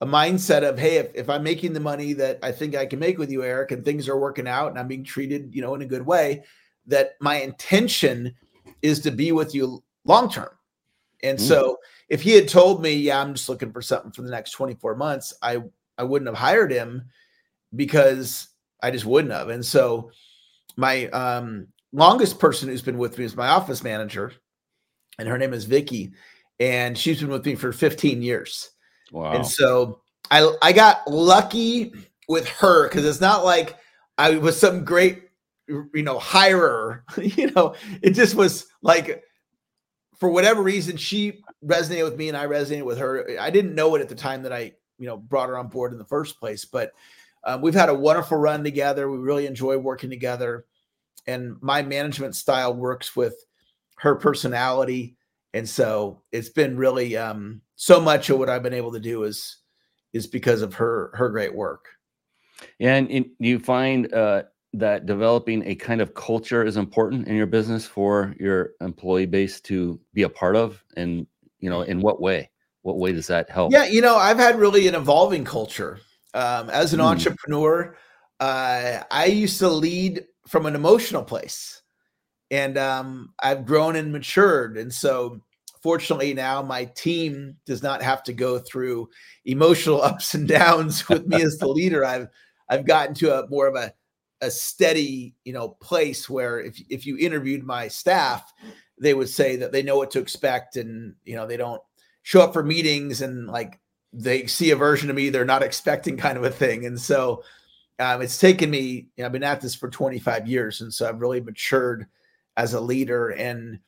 a 0.00 0.06
mindset 0.06 0.62
of 0.62 0.78
hey, 0.78 0.98
if, 0.98 1.10
if 1.16 1.28
I'm 1.28 1.42
making 1.42 1.72
the 1.72 1.80
money 1.80 2.12
that 2.12 2.38
I 2.44 2.52
think 2.52 2.76
I 2.76 2.86
can 2.86 3.00
make 3.00 3.18
with 3.18 3.28
you, 3.28 3.42
Eric, 3.42 3.72
and 3.72 3.84
things 3.84 4.08
are 4.08 4.16
working 4.16 4.46
out, 4.46 4.68
and 4.68 4.78
I'm 4.78 4.86
being 4.86 5.02
treated, 5.02 5.52
you 5.52 5.60
know, 5.60 5.74
in 5.74 5.82
a 5.82 5.86
good 5.86 6.06
way, 6.06 6.44
that 6.86 7.16
my 7.20 7.40
intention 7.40 8.36
is 8.82 9.00
to 9.00 9.10
be 9.10 9.32
with 9.32 9.52
you 9.52 9.82
long 10.04 10.30
term. 10.30 10.50
And 11.24 11.38
mm-hmm. 11.38 11.48
so 11.48 11.78
if 12.08 12.22
he 12.22 12.36
had 12.36 12.46
told 12.46 12.84
me, 12.84 12.92
yeah, 12.92 13.20
I'm 13.20 13.34
just 13.34 13.48
looking 13.48 13.72
for 13.72 13.82
something 13.82 14.12
for 14.12 14.22
the 14.22 14.30
next 14.30 14.52
24 14.52 14.94
months, 14.94 15.34
I 15.42 15.64
I 15.98 16.04
wouldn't 16.04 16.28
have 16.28 16.38
hired 16.38 16.70
him 16.70 17.06
because 17.74 18.46
I 18.80 18.92
just 18.92 19.06
wouldn't 19.06 19.34
have. 19.34 19.48
And 19.48 19.66
so 19.66 20.12
my 20.76 21.08
um 21.08 21.66
longest 21.90 22.38
person 22.38 22.68
who's 22.68 22.80
been 22.80 22.96
with 22.96 23.18
me 23.18 23.24
is 23.24 23.34
my 23.34 23.48
office 23.48 23.82
manager, 23.82 24.34
and 25.18 25.26
her 25.26 25.36
name 25.36 25.52
is 25.52 25.64
Vicky, 25.64 26.12
and 26.60 26.96
she's 26.96 27.20
been 27.20 27.30
with 27.30 27.44
me 27.46 27.54
for 27.54 27.72
15 27.72 28.22
years. 28.22 28.70
Wow. 29.12 29.32
And 29.32 29.46
so 29.46 30.00
I 30.30 30.54
I 30.62 30.72
got 30.72 31.06
lucky 31.08 31.92
with 32.28 32.48
her 32.48 32.88
because 32.88 33.04
it's 33.04 33.20
not 33.20 33.44
like 33.44 33.76
I 34.18 34.36
was 34.36 34.58
some 34.58 34.84
great 34.84 35.22
you 35.68 36.02
know 36.02 36.18
hirer. 36.18 37.02
you 37.36 37.50
know, 37.52 37.74
it 38.02 38.10
just 38.10 38.34
was 38.34 38.66
like 38.82 39.22
for 40.18 40.28
whatever 40.28 40.62
reason 40.62 40.96
she 40.96 41.42
resonated 41.64 42.04
with 42.04 42.16
me 42.16 42.28
and 42.28 42.36
I 42.36 42.46
resonated 42.46 42.84
with 42.84 42.98
her. 42.98 43.38
I 43.40 43.50
didn't 43.50 43.74
know 43.74 43.94
it 43.94 44.02
at 44.02 44.08
the 44.08 44.14
time 44.14 44.42
that 44.42 44.52
I 44.52 44.72
you 44.98 45.06
know 45.06 45.16
brought 45.16 45.48
her 45.48 45.58
on 45.58 45.68
board 45.68 45.92
in 45.92 45.98
the 45.98 46.04
first 46.04 46.38
place, 46.38 46.64
but 46.64 46.92
um, 47.44 47.62
we've 47.62 47.74
had 47.74 47.88
a 47.88 47.94
wonderful 47.94 48.36
run 48.36 48.64
together. 48.64 49.10
We 49.10 49.18
really 49.18 49.46
enjoy 49.46 49.78
working 49.78 50.10
together 50.10 50.66
and 51.28 51.56
my 51.60 51.82
management 51.82 52.34
style 52.34 52.74
works 52.74 53.14
with 53.14 53.44
her 53.98 54.14
personality 54.16 55.17
and 55.54 55.68
so 55.68 56.22
it's 56.32 56.50
been 56.50 56.76
really 56.76 57.16
um, 57.16 57.60
so 57.76 58.00
much 58.00 58.30
of 58.30 58.38
what 58.38 58.48
i've 58.48 58.62
been 58.62 58.74
able 58.74 58.92
to 58.92 59.00
do 59.00 59.24
is 59.24 59.58
is 60.12 60.26
because 60.26 60.62
of 60.62 60.74
her 60.74 61.10
her 61.14 61.28
great 61.28 61.54
work. 61.54 61.88
Yeah 62.78 62.94
and, 62.94 63.10
and 63.10 63.26
you 63.38 63.58
find 63.58 64.12
uh, 64.12 64.44
that 64.74 65.06
developing 65.06 65.66
a 65.66 65.74
kind 65.74 66.00
of 66.00 66.14
culture 66.14 66.64
is 66.64 66.76
important 66.76 67.28
in 67.28 67.36
your 67.36 67.46
business 67.46 67.86
for 67.86 68.34
your 68.38 68.70
employee 68.80 69.26
base 69.26 69.60
to 69.62 70.00
be 70.14 70.22
a 70.22 70.28
part 70.28 70.56
of? 70.56 70.82
And 70.96 71.26
you 71.60 71.70
know 71.70 71.82
in 71.82 72.00
what 72.00 72.20
way? 72.20 72.50
What 72.82 72.98
way 72.98 73.12
does 73.12 73.26
that 73.26 73.50
help? 73.50 73.72
Yeah 73.72 73.84
you 73.84 74.00
know 74.00 74.16
i've 74.16 74.38
had 74.38 74.58
really 74.58 74.88
an 74.88 74.94
evolving 74.94 75.44
culture. 75.44 76.00
Um, 76.34 76.68
as 76.68 76.92
an 76.92 77.00
mm. 77.00 77.04
entrepreneur 77.04 77.96
uh, 78.38 79.02
i 79.10 79.24
used 79.24 79.58
to 79.60 79.68
lead 79.68 80.26
from 80.46 80.66
an 80.66 80.74
emotional 80.74 81.22
place 81.22 81.77
and 82.50 82.78
um, 82.78 83.32
i've 83.40 83.66
grown 83.66 83.96
and 83.96 84.12
matured 84.12 84.76
and 84.76 84.92
so 84.92 85.40
fortunately 85.82 86.34
now 86.34 86.62
my 86.62 86.84
team 86.84 87.56
does 87.66 87.82
not 87.82 88.02
have 88.02 88.22
to 88.22 88.32
go 88.32 88.58
through 88.58 89.08
emotional 89.44 90.02
ups 90.02 90.34
and 90.34 90.48
downs 90.48 91.08
with 91.08 91.26
me 91.26 91.42
as 91.42 91.58
the 91.58 91.68
leader 91.68 92.04
i've 92.04 92.28
i've 92.68 92.86
gotten 92.86 93.14
to 93.14 93.38
a 93.38 93.48
more 93.48 93.66
of 93.66 93.74
a 93.74 93.92
a 94.40 94.50
steady 94.50 95.34
you 95.44 95.52
know 95.52 95.70
place 95.80 96.30
where 96.30 96.60
if 96.60 96.80
if 96.88 97.04
you 97.04 97.16
interviewed 97.18 97.64
my 97.64 97.88
staff 97.88 98.52
they 99.00 99.14
would 99.14 99.28
say 99.28 99.56
that 99.56 99.72
they 99.72 99.82
know 99.82 99.96
what 99.96 100.12
to 100.12 100.20
expect 100.20 100.76
and 100.76 101.14
you 101.24 101.34
know 101.34 101.46
they 101.46 101.56
don't 101.56 101.82
show 102.22 102.40
up 102.40 102.52
for 102.52 102.62
meetings 102.62 103.20
and 103.20 103.48
like 103.48 103.80
they 104.12 104.46
see 104.46 104.70
a 104.70 104.76
version 104.76 105.10
of 105.10 105.16
me 105.16 105.28
they're 105.28 105.44
not 105.44 105.62
expecting 105.62 106.16
kind 106.16 106.38
of 106.38 106.44
a 106.44 106.50
thing 106.50 106.86
and 106.86 107.00
so 107.00 107.42
um, 107.98 108.22
it's 108.22 108.38
taken 108.38 108.70
me, 108.70 109.08
you 109.16 109.22
know, 109.22 109.26
I've 109.26 109.32
been 109.32 109.42
at 109.42 109.60
this 109.60 109.74
for 109.74 109.90
25 109.90 110.46
years. 110.46 110.80
And 110.80 110.92
so 110.92 111.08
I've 111.08 111.20
really 111.20 111.40
matured 111.40 112.06
as 112.58 112.74
a 112.74 112.80
leader 112.80 113.30
and 113.30 113.78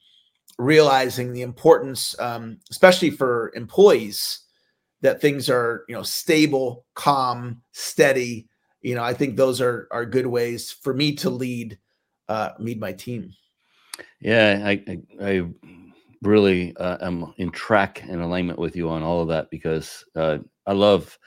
realizing 0.58 1.32
the 1.32 1.42
importance, 1.42 2.18
um, 2.20 2.58
especially 2.70 3.10
for 3.10 3.52
employees, 3.54 4.40
that 5.02 5.20
things 5.20 5.50
are, 5.50 5.84
you 5.88 5.94
know, 5.94 6.02
stable, 6.02 6.86
calm, 6.94 7.60
steady. 7.72 8.48
You 8.80 8.94
know, 8.94 9.02
I 9.02 9.12
think 9.12 9.36
those 9.36 9.60
are, 9.60 9.88
are 9.90 10.06
good 10.06 10.26
ways 10.26 10.70
for 10.70 10.94
me 10.94 11.14
to 11.16 11.30
lead, 11.30 11.78
uh, 12.28 12.50
lead 12.58 12.80
my 12.80 12.92
team. 12.92 13.34
Yeah. 14.20 14.62
I, 14.64 14.70
I, 14.86 14.98
I 15.20 15.42
really 16.22 16.76
uh, 16.76 16.98
am 17.06 17.34
in 17.38 17.50
track 17.50 18.02
and 18.08 18.22
alignment 18.22 18.58
with 18.58 18.76
you 18.76 18.88
on 18.88 19.02
all 19.02 19.20
of 19.20 19.28
that 19.28 19.50
because 19.50 20.04
uh, 20.14 20.38
I 20.66 20.72
love, 20.72 21.18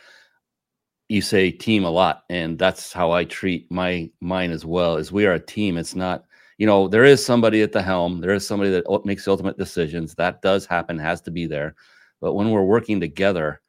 you 1.10 1.22
say 1.22 1.52
team 1.52 1.84
a 1.84 1.90
lot 1.90 2.24
and 2.30 2.58
that's 2.58 2.92
how 2.94 3.12
i 3.12 3.24
treat 3.26 3.70
my 3.70 4.10
mine 4.22 4.50
as 4.52 4.66
well 4.66 4.96
is 4.96 5.12
we 5.12 5.26
are 5.26 5.34
a 5.34 5.40
team 5.40 5.78
it's 5.78 5.94
not 5.94 6.24
you 6.58 6.68
know 6.68 6.88
there 6.88 7.04
is 7.04 7.24
somebody 7.24 7.62
at 7.62 7.72
the 7.72 7.82
helm 7.82 8.22
there 8.22 8.34
is 8.34 8.46
somebody 8.46 8.70
that 8.70 9.06
makes 9.06 9.26
the 9.26 9.32
ultimate 9.32 9.58
decisions 9.58 10.14
that 10.16 10.42
does 10.42 10.66
happen 10.66 10.98
has 10.98 11.22
to 11.22 11.32
be 11.32 11.46
there. 11.46 11.76
But 12.22 12.34
when 12.34 12.52
we're 12.52 12.64
working 12.64 13.00
together 13.00 13.62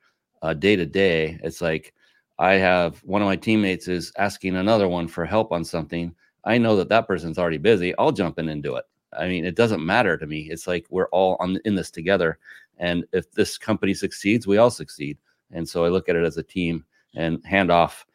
uh, 0.42 0.54
day 0.54 0.76
to 0.76 0.86
day 0.86 1.38
it's 1.42 1.60
like 1.60 1.94
i 2.38 2.54
have 2.54 2.98
one 3.04 3.22
of 3.22 3.26
my 3.26 3.36
teammates 3.36 3.88
is 3.88 4.12
asking 4.18 4.56
another 4.56 4.88
one 4.88 5.08
for 5.08 5.24
help 5.24 5.52
on 5.52 5.64
something. 5.64 6.14
I 6.44 6.58
know 6.58 6.76
that 6.76 6.88
that 6.90 7.06
person's 7.06 7.38
already 7.38 7.58
busy 7.58 7.96
i'll 7.98 8.12
jump 8.12 8.38
in 8.38 8.48
and 8.48 8.62
do 8.62 8.76
it. 8.76 8.84
I 9.12 9.28
mean 9.28 9.44
it 9.44 9.56
doesn't 9.56 9.84
matter 9.84 10.16
to 10.16 10.26
me 10.26 10.50
it's 10.50 10.66
like 10.66 10.86
we're 10.90 11.08
all 11.08 11.36
on 11.40 11.58
in 11.64 11.74
this 11.74 11.90
together. 11.90 12.38
And 12.78 13.04
if 13.12 13.30
this 13.32 13.58
company 13.58 13.94
succeeds 13.94 14.46
we 14.46 14.58
all 14.58 14.70
succeed. 14.70 15.18
And 15.52 15.68
so 15.68 15.84
i 15.84 15.88
look 15.88 16.08
at 16.08 16.16
it 16.16 16.24
as 16.24 16.36
a 16.36 16.42
team 16.42 16.84
and 17.14 17.44
hand 17.44 17.70
off. 17.70 18.06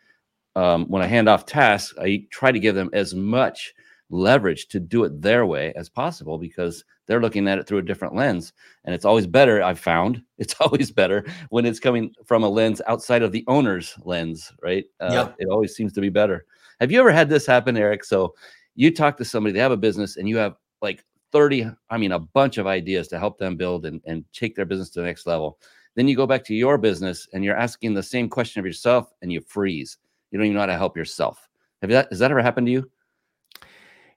Um, 0.55 0.85
when 0.87 1.01
I 1.01 1.07
hand 1.07 1.29
off 1.29 1.45
tasks, 1.45 1.93
I 1.99 2.25
try 2.31 2.51
to 2.51 2.59
give 2.59 2.75
them 2.75 2.89
as 2.93 3.15
much 3.15 3.73
leverage 4.09 4.67
to 4.69 4.79
do 4.79 5.03
it 5.03 5.21
their 5.21 5.45
way 5.45 5.73
as 5.75 5.89
possible 5.89 6.37
because 6.37 6.83
they're 7.05 7.21
looking 7.21 7.47
at 7.47 7.59
it 7.59 7.67
through 7.67 7.77
a 7.79 7.83
different 7.83 8.15
lens. 8.15 8.53
And 8.85 8.93
it's 8.93 9.05
always 9.05 9.27
better, 9.27 9.61
I've 9.61 9.79
found, 9.79 10.21
it's 10.37 10.55
always 10.59 10.91
better 10.91 11.25
when 11.49 11.65
it's 11.65 11.79
coming 11.79 12.13
from 12.25 12.43
a 12.43 12.49
lens 12.49 12.81
outside 12.87 13.21
of 13.21 13.31
the 13.31 13.43
owner's 13.47 13.95
lens, 14.03 14.51
right? 14.61 14.85
Uh, 14.99 15.09
yeah. 15.11 15.31
It 15.39 15.47
always 15.49 15.75
seems 15.75 15.93
to 15.93 16.01
be 16.01 16.09
better. 16.09 16.45
Have 16.79 16.91
you 16.91 16.99
ever 16.99 17.11
had 17.11 17.29
this 17.29 17.45
happen, 17.45 17.77
Eric? 17.77 18.03
So 18.03 18.33
you 18.75 18.93
talk 18.93 19.17
to 19.17 19.25
somebody, 19.25 19.53
they 19.53 19.59
have 19.59 19.71
a 19.71 19.77
business, 19.77 20.17
and 20.17 20.29
you 20.29 20.37
have 20.37 20.55
like 20.81 21.03
30, 21.31 21.69
I 21.89 21.97
mean, 21.97 22.13
a 22.13 22.19
bunch 22.19 22.57
of 22.57 22.67
ideas 22.67 23.07
to 23.09 23.19
help 23.19 23.37
them 23.37 23.55
build 23.55 23.85
and, 23.85 24.01
and 24.05 24.23
take 24.33 24.55
their 24.55 24.65
business 24.65 24.89
to 24.91 25.01
the 25.01 25.05
next 25.05 25.27
level. 25.27 25.59
Then 25.95 26.07
you 26.07 26.15
go 26.15 26.27
back 26.27 26.45
to 26.45 26.55
your 26.55 26.77
business 26.77 27.27
and 27.33 27.43
you're 27.43 27.57
asking 27.57 27.93
the 27.93 28.03
same 28.03 28.29
question 28.29 28.59
of 28.59 28.65
yourself 28.65 29.11
and 29.21 29.31
you 29.31 29.41
freeze. 29.41 29.97
You 30.31 30.37
don't 30.37 30.45
even 30.45 30.55
know 30.55 30.61
how 30.61 30.67
to 30.67 30.77
help 30.77 30.95
yourself. 30.95 31.49
Have 31.81 31.89
that 31.91 32.07
has 32.09 32.19
that 32.19 32.31
ever 32.31 32.41
happened 32.41 32.67
to 32.67 32.71
you? 32.71 32.89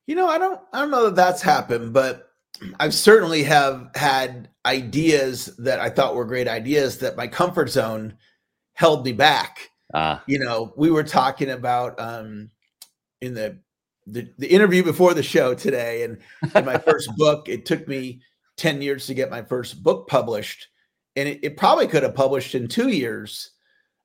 You 0.06 0.16
know, 0.16 0.28
I 0.28 0.38
don't 0.38 0.60
I 0.72 0.80
don't 0.80 0.90
know 0.90 1.04
that 1.04 1.16
that's 1.16 1.42
happened, 1.42 1.92
but 1.92 2.30
I 2.78 2.88
certainly 2.90 3.42
have 3.44 3.90
had 3.94 4.48
ideas 4.66 5.46
that 5.58 5.80
I 5.80 5.90
thought 5.90 6.14
were 6.14 6.24
great 6.24 6.48
ideas 6.48 6.98
that 6.98 7.16
my 7.16 7.26
comfort 7.26 7.70
zone 7.70 8.14
held 8.74 9.04
me 9.04 9.12
back. 9.12 9.70
Ah. 9.94 10.22
You 10.26 10.38
know, 10.38 10.72
we 10.76 10.90
were 10.90 11.04
talking 11.04 11.50
about 11.50 11.98
um 12.00 12.50
in 13.20 13.34
the 13.34 13.58
the, 14.06 14.28
the 14.38 14.48
interview 14.48 14.82
before 14.82 15.14
the 15.14 15.22
show 15.22 15.54
today 15.54 16.02
and 16.02 16.18
in 16.56 16.64
my 16.64 16.78
first 16.78 17.08
book, 17.16 17.48
it 17.48 17.64
took 17.64 17.86
me 17.86 18.20
10 18.56 18.82
years 18.82 19.06
to 19.06 19.14
get 19.14 19.30
my 19.30 19.42
first 19.42 19.82
book 19.82 20.08
published 20.08 20.68
and 21.16 21.28
it, 21.28 21.40
it, 21.42 21.56
probably 21.56 21.86
could 21.86 22.02
have 22.02 22.14
published 22.14 22.54
in 22.54 22.68
two 22.68 22.88
years 22.88 23.50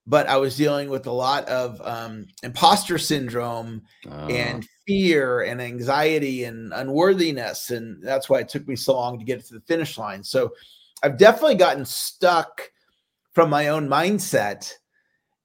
but 0.06 0.28
i 0.28 0.38
was 0.38 0.56
dealing 0.56 0.90
with 0.90 1.06
a 1.08 1.12
lot 1.12 1.48
of 1.50 1.82
um, 1.82 2.26
imposter 2.44 2.98
syndrome 2.98 3.82
uh. 4.10 4.28
and 4.28 4.68
fear 4.88 5.42
and 5.42 5.62
anxiety 5.62 6.46
and 6.46 6.72
unworthiness 6.74 7.72
and 7.72 8.02
that's 8.02 8.30
why 8.30 8.40
it 8.40 8.50
took 8.50 8.68
me 8.68 8.76
so 8.76 8.94
long 8.94 9.20
to 9.20 9.26
get 9.26 9.46
to 9.46 9.54
the 9.54 9.62
finish 9.62 9.98
line. 9.98 10.24
So 10.24 10.54
i've 11.04 11.18
definitely 11.18 11.56
gotten 11.56 11.86
stuck 11.86 12.72
from 13.32 13.50
my 13.50 13.68
own 13.68 13.88
mindset 13.88 14.72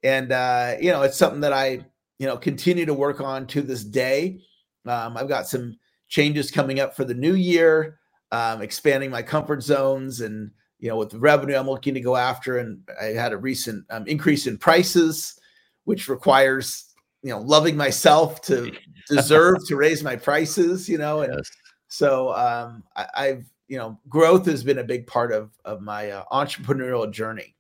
and 0.02 0.33
uh, 0.33 0.76
you 0.81 0.90
know 0.90 1.02
it's 1.02 1.18
something 1.18 1.40
that 1.40 1.52
i 1.52 1.85
you 2.18 2.26
know 2.26 2.37
continue 2.37 2.87
to 2.87 2.94
work 2.94 3.20
on 3.20 3.46
to 3.48 3.62
this 3.62 3.85
day. 3.85 4.40
Um, 4.87 5.16
i've 5.16 5.28
got 5.28 5.46
some 5.46 5.76
changes 6.09 6.50
coming 6.50 6.81
up 6.81 6.94
for 6.96 7.05
the 7.05 7.14
new 7.14 7.35
year 7.35 7.98
um, 8.31 8.62
expanding 8.62 9.11
my 9.11 9.22
comfort 9.22 9.62
zones 9.62 10.20
and 10.20 10.50
you 10.83 10.88
know, 10.88 10.96
with 10.96 11.11
the 11.11 11.18
revenue 11.18 11.55
I'm 11.55 11.70
looking 11.70 11.94
to 11.94 12.00
go 12.00 12.16
after, 12.16 12.59
and 12.59 12.83
I 13.00 13.07
had 13.07 13.33
a 13.33 13.37
recent 13.37 13.87
um, 13.88 14.05
increase 14.09 14.48
in 14.48 14.59
prices, 14.59 15.38
which 15.85 16.09
requires 16.09 16.91
you 17.22 17.30
know 17.30 17.40
loving 17.40 17.76
myself 17.76 18.40
to 18.42 18.72
deserve 19.08 19.58
to 19.66 19.76
raise 19.76 20.02
my 20.02 20.16
prices. 20.16 20.88
You 20.88 20.98
know, 20.98 21.22
and 21.22 21.35
yes. 21.37 21.50
so 21.88 22.35
um, 22.35 22.82
I, 22.96 23.26
have 23.26 23.44
you 23.68 23.78
know 23.78 23.98
growth 24.08 24.46
has 24.46 24.62
been 24.62 24.78
a 24.78 24.85
big 24.85 25.06
part 25.06 25.32
of 25.32 25.50
of 25.64 25.80
my 25.80 26.11
uh, 26.11 26.24
entrepreneurial 26.32 27.11
journey. 27.11 27.54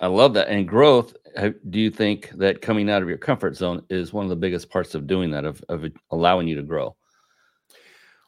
I 0.00 0.08
love 0.08 0.34
that. 0.34 0.48
And 0.48 0.66
growth, 0.66 1.14
do 1.70 1.78
you 1.78 1.90
think 1.90 2.30
that 2.30 2.60
coming 2.60 2.90
out 2.90 3.02
of 3.02 3.08
your 3.08 3.18
comfort 3.18 3.56
zone 3.56 3.82
is 3.88 4.12
one 4.12 4.24
of 4.24 4.28
the 4.28 4.36
biggest 4.36 4.68
parts 4.68 4.94
of 4.94 5.06
doing 5.06 5.30
that, 5.30 5.44
of, 5.44 5.64
of 5.68 5.86
allowing 6.10 6.48
you 6.48 6.56
to 6.56 6.62
grow? 6.62 6.96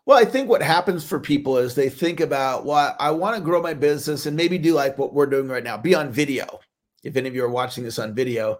Well, 0.07 0.17
I 0.17 0.25
think 0.25 0.49
what 0.49 0.63
happens 0.63 1.05
for 1.05 1.19
people 1.19 1.59
is 1.59 1.75
they 1.75 1.91
think 1.91 2.21
about, 2.21 2.65
well, 2.65 2.95
I 3.01 3.11
want 3.11 3.37
to 3.37 3.43
grow 3.43 3.61
my 3.61 3.75
business 3.75 4.27
and 4.27 4.37
maybe 4.37 4.57
do 4.57 4.73
like 4.73 4.97
what 4.97 5.13
we're 5.13 5.27
doing 5.27 5.49
right 5.49 5.65
now, 5.65 5.77
be 5.77 5.97
on 5.97 6.13
video. 6.13 6.61
If 7.03 7.17
any 7.17 7.29
of 7.29 7.35
you 7.35 7.45
are 7.45 7.51
watching 7.51 7.83
this 7.83 7.99
on 7.99 8.15
video. 8.15 8.59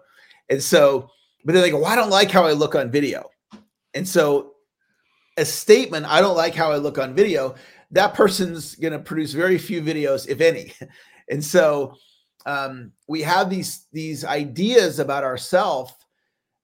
And 0.49 0.61
so, 0.61 1.09
but 1.43 1.53
then 1.53 1.61
they 1.61 1.71
go, 1.71 1.77
well, 1.77 1.91
I 1.91 1.95
don't 1.95 2.09
like 2.09 2.31
how 2.31 2.45
I 2.45 2.51
look 2.51 2.75
on 2.75 2.91
video. 2.91 3.29
And 3.93 4.07
so, 4.07 4.53
a 5.37 5.45
statement, 5.45 6.05
I 6.07 6.19
don't 6.19 6.35
like 6.35 6.55
how 6.55 6.71
I 6.71 6.77
look 6.77 6.97
on 6.97 7.13
video, 7.13 7.55
that 7.91 8.13
person's 8.13 8.75
going 8.75 8.93
to 8.93 8.99
produce 8.99 9.33
very 9.33 9.57
few 9.57 9.81
videos, 9.81 10.27
if 10.27 10.41
any. 10.41 10.73
And 11.29 11.43
so 11.43 11.97
um, 12.45 12.93
we 13.07 13.21
have 13.23 13.49
these 13.49 13.85
these 13.91 14.23
ideas 14.23 14.99
about 14.99 15.25
ourselves 15.25 15.93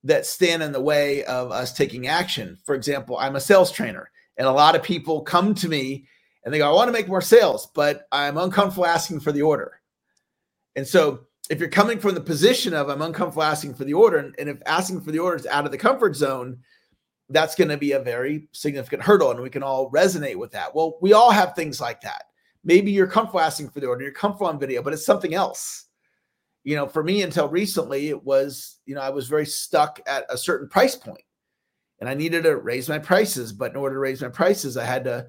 that 0.05 0.25
stand 0.25 0.63
in 0.63 0.71
the 0.71 0.81
way 0.81 1.25
of 1.25 1.51
us 1.51 1.73
taking 1.73 2.07
action. 2.07 2.57
For 2.63 2.73
example, 2.73 3.17
I'm 3.17 3.35
a 3.35 3.41
sales 3.41 3.71
trainer, 3.71 4.09
and 4.37 4.47
a 4.47 4.51
lot 4.51 4.75
of 4.75 4.83
people 4.83 5.21
come 5.21 5.53
to 5.55 5.67
me 5.67 6.07
and 6.43 6.53
they 6.53 6.59
go, 6.59 6.69
"I 6.69 6.73
want 6.73 6.87
to 6.87 6.93
make 6.93 7.09
more 7.09 7.21
sales, 7.21 7.67
but 7.75 8.07
I'm 8.11 8.37
uncomfortable 8.37 8.85
asking 8.85 9.19
for 9.19 9.33
the 9.33 9.41
order." 9.41 9.81
And 10.77 10.87
so, 10.87 11.25
if 11.49 11.59
you're 11.59 11.69
coming 11.69 11.99
from 11.99 12.15
the 12.15 12.21
position 12.21 12.73
of 12.73 12.89
I'm 12.89 13.01
uncomfortable 13.01 13.43
asking 13.43 13.75
for 13.75 13.83
the 13.83 13.93
order, 13.93 14.17
and, 14.17 14.49
if 14.49 14.61
asking 14.65 15.01
for 15.01 15.11
the 15.11 15.19
order 15.19 15.37
is 15.37 15.47
out 15.47 15.65
of 15.65 15.71
the 15.71 15.77
comfort 15.77 16.15
zone, 16.15 16.59
that's 17.29 17.55
going 17.55 17.69
to 17.69 17.77
be 17.77 17.93
a 17.93 17.99
very 17.99 18.47
significant 18.51 19.03
hurdle, 19.03 19.31
and 19.31 19.41
we 19.41 19.49
can 19.49 19.63
all 19.63 19.91
resonate 19.91 20.35
with 20.35 20.51
that. 20.51 20.73
Well, 20.73 20.97
we 21.01 21.13
all 21.13 21.31
have 21.31 21.55
things 21.55 21.81
like 21.81 22.01
that. 22.01 22.25
Maybe 22.63 22.91
you're 22.91 23.07
comfortable 23.07 23.41
asking 23.41 23.69
for 23.69 23.79
the 23.79 23.87
order, 23.87 24.03
you're 24.03 24.13
comfortable 24.13 24.47
on 24.47 24.59
video, 24.59 24.81
but 24.81 24.93
it's 24.93 25.05
something 25.05 25.33
else 25.33 25.87
you 26.63 26.75
know, 26.75 26.87
for 26.87 27.03
me 27.03 27.23
until 27.23 27.49
recently, 27.49 28.09
it 28.09 28.23
was, 28.23 28.79
you 28.85 28.95
know, 28.95 29.01
I 29.01 29.09
was 29.09 29.27
very 29.27 29.45
stuck 29.45 29.99
at 30.07 30.25
a 30.29 30.37
certain 30.37 30.69
price 30.69 30.95
point 30.95 31.23
and 31.99 32.09
I 32.09 32.13
needed 32.13 32.43
to 32.43 32.57
raise 32.57 32.87
my 32.87 32.99
prices. 32.99 33.51
But 33.51 33.71
in 33.71 33.77
order 33.77 33.95
to 33.95 33.99
raise 33.99 34.21
my 34.21 34.29
prices, 34.29 34.77
I 34.77 34.85
had 34.85 35.03
to 35.03 35.27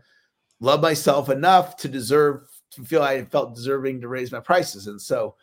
love 0.60 0.80
myself 0.80 1.28
enough 1.28 1.76
to 1.78 1.88
deserve, 1.88 2.46
to 2.72 2.84
feel 2.84 3.02
I 3.02 3.24
felt 3.24 3.54
deserving 3.54 4.00
to 4.00 4.08
raise 4.08 4.30
my 4.30 4.40
prices. 4.40 4.86
And 4.86 5.00
so 5.00 5.34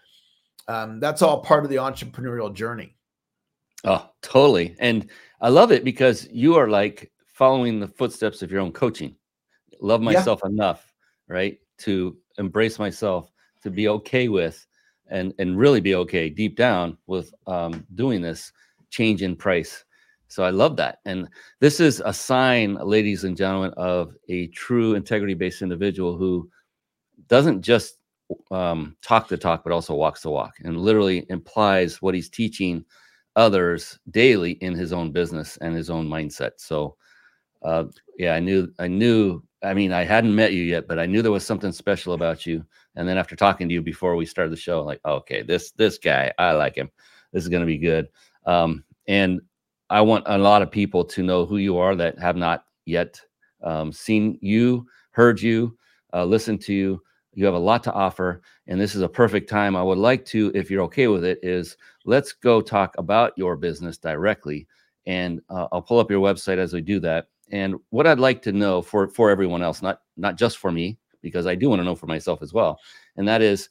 um, 0.67 1.00
that's 1.00 1.21
all 1.21 1.41
part 1.41 1.63
of 1.63 1.69
the 1.69 1.78
entrepreneurial 1.78 2.54
journey. 2.54 2.95
Oh, 3.84 4.10
totally. 4.21 4.76
And 4.80 5.10
I 5.41 5.50
love 5.50 5.71
it 5.71 5.84
because 5.84 6.28
you 6.32 6.56
are 6.56 6.69
like 6.69 7.12
following 7.28 7.80
the 7.80 7.88
footsteps 7.88 8.41
of 8.41 8.52
your 8.52 8.62
own 8.62 8.71
coaching. 8.71 9.15
Love 9.80 10.02
myself 10.02 10.41
yeah. 10.43 10.52
enough, 10.52 10.93
right? 11.28 11.58
To 11.80 12.17
embrace 12.38 12.78
myself, 12.78 13.32
to 13.63 13.71
be 13.71 13.88
okay 13.88 14.28
with 14.28 14.65
and 15.08 15.34
and 15.39 15.58
really 15.58 15.82
be 15.82 15.95
okay 15.95 16.30
deep 16.30 16.56
down 16.56 16.97
with 17.08 17.34
um, 17.47 17.86
doing 17.95 18.21
this 18.21 18.52
change 18.89 19.21
in 19.24 19.36
price. 19.36 19.84
So 20.28 20.43
I 20.43 20.50
love 20.52 20.78
that, 20.78 21.00
and 21.06 21.28
this 21.60 21.82
is 21.82 22.02
a 22.06 22.13
sign, 22.13 22.76
ladies 22.76 23.26
and 23.26 23.36
gentlemen, 23.36 23.74
of 23.76 24.15
a 24.30 24.47
true 24.47 24.95
integrity-based 24.95 25.62
individual 25.62 26.15
who 26.15 26.50
doesn't 27.28 27.62
just 27.62 27.97
um, 28.52 28.96
talk 29.02 29.28
the 29.28 29.38
talk, 29.38 29.63
but 29.63 29.74
also 29.74 29.94
walks 29.96 30.22
the 30.22 30.30
walk, 30.30 30.56
and 30.63 30.78
literally 30.78 31.26
implies 31.30 32.02
what 32.02 32.15
he's 32.15 32.30
teaching 32.30 32.86
others 33.36 34.00
daily 34.12 34.52
in 34.54 34.76
his 34.76 34.91
own 34.94 35.12
business 35.12 35.58
and 35.58 35.76
his 35.76 35.89
own 35.89 36.08
mindset. 36.08 36.52
So, 36.58 36.96
uh, 37.63 37.86
yeah, 38.17 38.34
I 38.34 38.39
knew, 38.39 38.67
I 38.80 38.88
knew. 38.88 39.41
I 39.63 39.74
mean, 39.74 39.94
I 39.94 40.04
hadn't 40.04 40.34
met 40.36 40.54
you 40.54 40.63
yet, 40.63 40.88
but 40.88 40.98
I 41.00 41.06
knew 41.06 41.22
there 41.22 41.32
was 41.32 41.46
something 41.46 41.72
special 41.72 42.13
about 42.13 42.46
you 42.46 42.65
and 42.96 43.08
then 43.08 43.17
after 43.17 43.36
talking 43.36 43.67
to 43.67 43.74
you 43.74 43.82
before 43.82 44.15
we 44.15 44.26
started 44.26 44.52
the 44.52 44.58
show, 44.58 44.80
I'm 44.80 44.86
like, 44.86 45.02
okay, 45.06 45.41
this 45.44 45.72
this 45.72 45.98
guy, 45.98 46.32
I 46.38 46.52
like 46.54 46.76
him. 46.76 46.89
This 47.32 47.44
is 47.44 47.50
going 47.50 47.62
to 47.62 47.67
be 47.67 47.78
good. 47.78 48.10
Um, 48.46 48.84
and 49.08 49.41
I 49.89 50.02
want 50.02 50.26
a 50.28 50.38
lot 50.38 50.62
of 50.62 50.72
people 50.72 51.04
to 51.06 51.24
know 51.24 51.46
who 51.46 51.58
you 51.58 51.78
are 51.78 51.96
that 51.96 52.20
have 52.20 52.36
not 52.36 52.65
yet 52.86 53.20
um, 53.63 53.91
seen 53.91 54.38
you, 54.41 54.86
heard 55.12 55.41
you, 55.41 55.78
uh, 56.13 56.26
listened 56.26 56.62
to 56.62 56.74
you. 56.74 57.02
You 57.34 57.46
have 57.46 57.54
a 57.54 57.60
lot 57.60 57.84
to 57.84 57.94
offer, 57.94 58.41
and 58.67 58.80
this 58.80 58.96
is 58.96 59.02
a 59.02 59.10
perfect 59.10 59.50
time. 59.50 59.76
I 59.76 59.84
would 59.84 59.98
like 59.98 60.26
to, 60.28 60.52
if 60.54 60.70
you're 60.70 60.84
okay 60.84 61.08
with 61.08 61.24
it, 61.24 61.39
is 61.41 61.78
let's 62.06 62.34
go 62.34 62.62
talk 62.62 62.94
about 62.98 63.34
your 63.38 63.56
business 63.56 63.98
directly, 63.98 64.67
and 65.06 65.41
uh, 65.50 65.67
I'll 65.72 65.82
pull 65.82 66.00
up 66.00 66.12
your 66.12 66.22
website 66.22 66.58
as 66.58 66.74
we 66.74 66.82
do 66.82 67.00
that. 67.00 67.28
And 67.52 67.76
what 67.89 68.08
I'd 68.08 68.20
like 68.20 68.41
to 68.44 68.52
know 68.52 68.82
for 68.82 69.08
for 69.08 69.30
everyone 69.30 69.62
else, 69.62 69.82
not 69.82 70.02
not 70.17 70.38
just 70.38 70.58
for 70.58 70.72
me, 70.72 70.98
because 71.22 71.48
I 71.48 71.56
do 71.56 71.70
want 71.70 71.80
to 71.80 71.86
know 71.86 71.96
for 71.96 72.08
myself 72.08 72.41
as 72.41 72.54
well. 72.54 72.80
And 73.15 73.28
that 73.28 73.41
is 73.41 73.70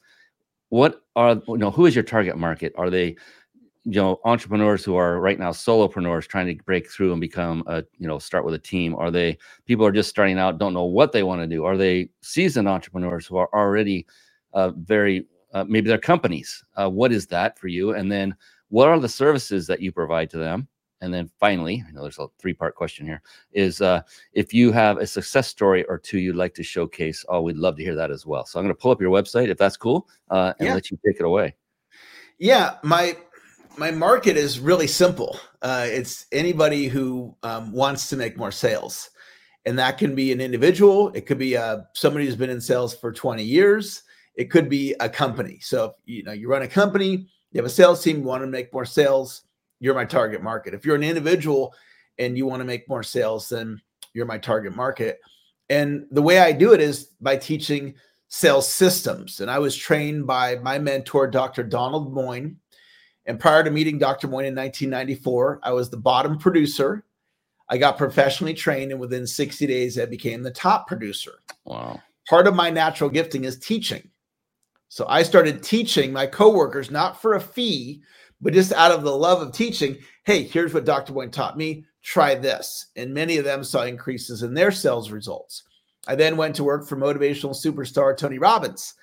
what 0.69 1.01
are 1.15 1.41
you 1.47 1.57
know 1.57 1.71
who 1.71 1.85
is 1.85 1.95
your 1.95 2.03
target 2.03 2.37
market? 2.37 2.73
Are 2.77 2.89
they 2.89 3.17
you 3.85 3.99
know 3.99 4.19
entrepreneurs 4.25 4.83
who 4.83 4.95
are 4.95 5.19
right 5.19 5.39
now 5.39 5.49
solopreneurs 5.49 6.27
trying 6.27 6.45
to 6.45 6.63
break 6.63 6.89
through 6.89 7.11
and 7.11 7.21
become 7.21 7.63
a 7.67 7.83
you 7.97 8.07
know 8.07 8.19
start 8.19 8.45
with 8.45 8.53
a 8.53 8.59
team 8.59 8.95
are 8.95 9.09
they 9.09 9.37
people 9.65 9.85
are 9.85 9.91
just 9.91 10.09
starting 10.09 10.37
out 10.37 10.59
don't 10.59 10.73
know 10.73 10.83
what 10.83 11.11
they 11.11 11.23
want 11.23 11.41
to 11.41 11.47
do 11.47 11.65
are 11.65 11.77
they 11.77 12.09
seasoned 12.21 12.67
entrepreneurs 12.67 13.25
who 13.25 13.37
are 13.37 13.49
already 13.53 14.05
uh, 14.53 14.69
very 14.69 15.25
uh, 15.53 15.65
maybe 15.67 15.87
they're 15.87 15.97
companies 15.97 16.63
uh, 16.75 16.89
what 16.89 17.11
is 17.11 17.25
that 17.25 17.57
for 17.57 17.67
you 17.67 17.93
and 17.93 18.11
then 18.11 18.35
what 18.69 18.87
are 18.87 18.99
the 18.99 19.09
services 19.09 19.65
that 19.65 19.81
you 19.81 19.91
provide 19.91 20.29
to 20.29 20.37
them 20.37 20.67
and 21.01 21.11
then 21.11 21.29
finally, 21.39 21.83
I 21.87 21.91
know 21.91 22.03
there's 22.03 22.19
a 22.19 22.27
three 22.37 22.53
part 22.53 22.75
question 22.75 23.07
here 23.07 23.21
is 23.51 23.81
uh, 23.81 24.03
if 24.33 24.53
you 24.53 24.71
have 24.71 24.97
a 24.97 25.07
success 25.07 25.47
story 25.47 25.83
or 25.85 25.97
two 25.97 26.19
you'd 26.19 26.35
like 26.35 26.53
to 26.53 26.63
showcase, 26.63 27.25
oh, 27.27 27.41
we'd 27.41 27.57
love 27.57 27.75
to 27.77 27.83
hear 27.83 27.95
that 27.95 28.11
as 28.11 28.25
well. 28.25 28.45
So 28.45 28.59
I'm 28.59 28.65
going 28.65 28.75
to 28.75 28.79
pull 28.79 28.91
up 28.91 29.01
your 29.01 29.09
website 29.09 29.49
if 29.49 29.57
that's 29.57 29.77
cool 29.77 30.07
uh, 30.29 30.53
and 30.59 30.67
yeah. 30.67 30.75
let 30.75 30.91
you 30.91 30.99
take 31.03 31.19
it 31.19 31.25
away. 31.25 31.55
Yeah, 32.37 32.75
my 32.83 33.17
my 33.77 33.91
market 33.91 34.37
is 34.37 34.59
really 34.59 34.87
simple. 34.87 35.39
Uh, 35.61 35.85
it's 35.87 36.25
anybody 36.31 36.87
who 36.87 37.35
um, 37.43 37.71
wants 37.71 38.09
to 38.09 38.17
make 38.17 38.37
more 38.37 38.51
sales, 38.51 39.09
and 39.65 39.77
that 39.79 39.97
can 39.97 40.15
be 40.15 40.31
an 40.31 40.41
individual. 40.41 41.09
It 41.13 41.25
could 41.25 41.37
be 41.37 41.57
uh, 41.57 41.79
somebody 41.93 42.25
who's 42.25 42.35
been 42.35 42.49
in 42.49 42.61
sales 42.61 42.95
for 42.95 43.11
20 43.11 43.43
years. 43.43 44.03
It 44.35 44.49
could 44.49 44.69
be 44.69 44.95
a 44.99 45.09
company. 45.09 45.59
So 45.61 45.85
if 45.85 45.91
you 46.05 46.23
know 46.23 46.31
you 46.31 46.47
run 46.47 46.61
a 46.61 46.67
company, 46.67 47.27
you 47.51 47.57
have 47.57 47.65
a 47.65 47.69
sales 47.69 48.03
team, 48.03 48.17
you 48.17 48.23
want 48.23 48.43
to 48.43 48.47
make 48.47 48.73
more 48.73 48.85
sales 48.85 49.43
you're 49.81 49.95
my 49.95 50.05
target 50.05 50.41
market. 50.41 50.73
If 50.73 50.85
you're 50.85 50.95
an 50.95 51.03
individual 51.03 51.73
and 52.19 52.37
you 52.37 52.45
want 52.45 52.61
to 52.61 52.65
make 52.65 52.87
more 52.87 53.03
sales, 53.03 53.49
then 53.49 53.81
you're 54.13 54.27
my 54.27 54.37
target 54.37 54.75
market. 54.75 55.19
And 55.69 56.05
the 56.11 56.21
way 56.21 56.39
I 56.39 56.51
do 56.51 56.73
it 56.73 56.79
is 56.79 57.09
by 57.19 57.35
teaching 57.35 57.95
sales 58.27 58.71
systems. 58.71 59.41
And 59.41 59.49
I 59.49 59.59
was 59.59 59.75
trained 59.75 60.27
by 60.27 60.55
my 60.57 60.77
mentor, 60.77 61.27
Dr. 61.27 61.63
Donald 61.63 62.13
Moine. 62.13 62.55
And 63.25 63.39
prior 63.39 63.63
to 63.63 63.71
meeting 63.71 63.97
Dr. 63.97 64.27
Moine 64.27 64.47
in 64.47 64.55
1994, 64.55 65.59
I 65.63 65.71
was 65.71 65.89
the 65.89 65.97
bottom 65.97 66.37
producer. 66.37 67.05
I 67.69 67.77
got 67.77 67.97
professionally 67.97 68.53
trained, 68.53 68.91
and 68.91 68.99
within 68.99 69.25
60 69.25 69.65
days, 69.67 69.97
I 69.97 70.05
became 70.05 70.43
the 70.43 70.51
top 70.51 70.87
producer. 70.87 71.39
Wow. 71.65 72.01
Part 72.27 72.47
of 72.47 72.55
my 72.55 72.69
natural 72.69 73.09
gifting 73.09 73.45
is 73.45 73.57
teaching. 73.59 74.09
So 74.89 75.05
I 75.07 75.23
started 75.23 75.63
teaching 75.63 76.11
my 76.11 76.27
coworkers, 76.27 76.91
not 76.91 77.21
for 77.21 77.35
a 77.35 77.39
fee, 77.39 78.01
but 78.41 78.53
just 78.53 78.73
out 78.73 78.91
of 78.91 79.03
the 79.03 79.15
love 79.15 79.41
of 79.41 79.53
teaching, 79.53 79.97
hey, 80.23 80.43
here's 80.43 80.73
what 80.73 80.83
Dr. 80.83 81.13
Moine 81.13 81.31
taught 81.31 81.57
me. 81.57 81.85
Try 82.01 82.35
this. 82.35 82.87
And 82.95 83.13
many 83.13 83.37
of 83.37 83.45
them 83.45 83.63
saw 83.63 83.83
increases 83.83 84.43
in 84.43 84.53
their 84.53 84.71
sales 84.71 85.11
results. 85.11 85.63
I 86.07 86.15
then 86.15 86.35
went 86.35 86.55
to 86.55 86.63
work 86.63 86.87
for 86.87 86.97
motivational 86.97 87.55
superstar 87.55 88.17
Tony 88.17 88.39
Robbins. 88.39 88.95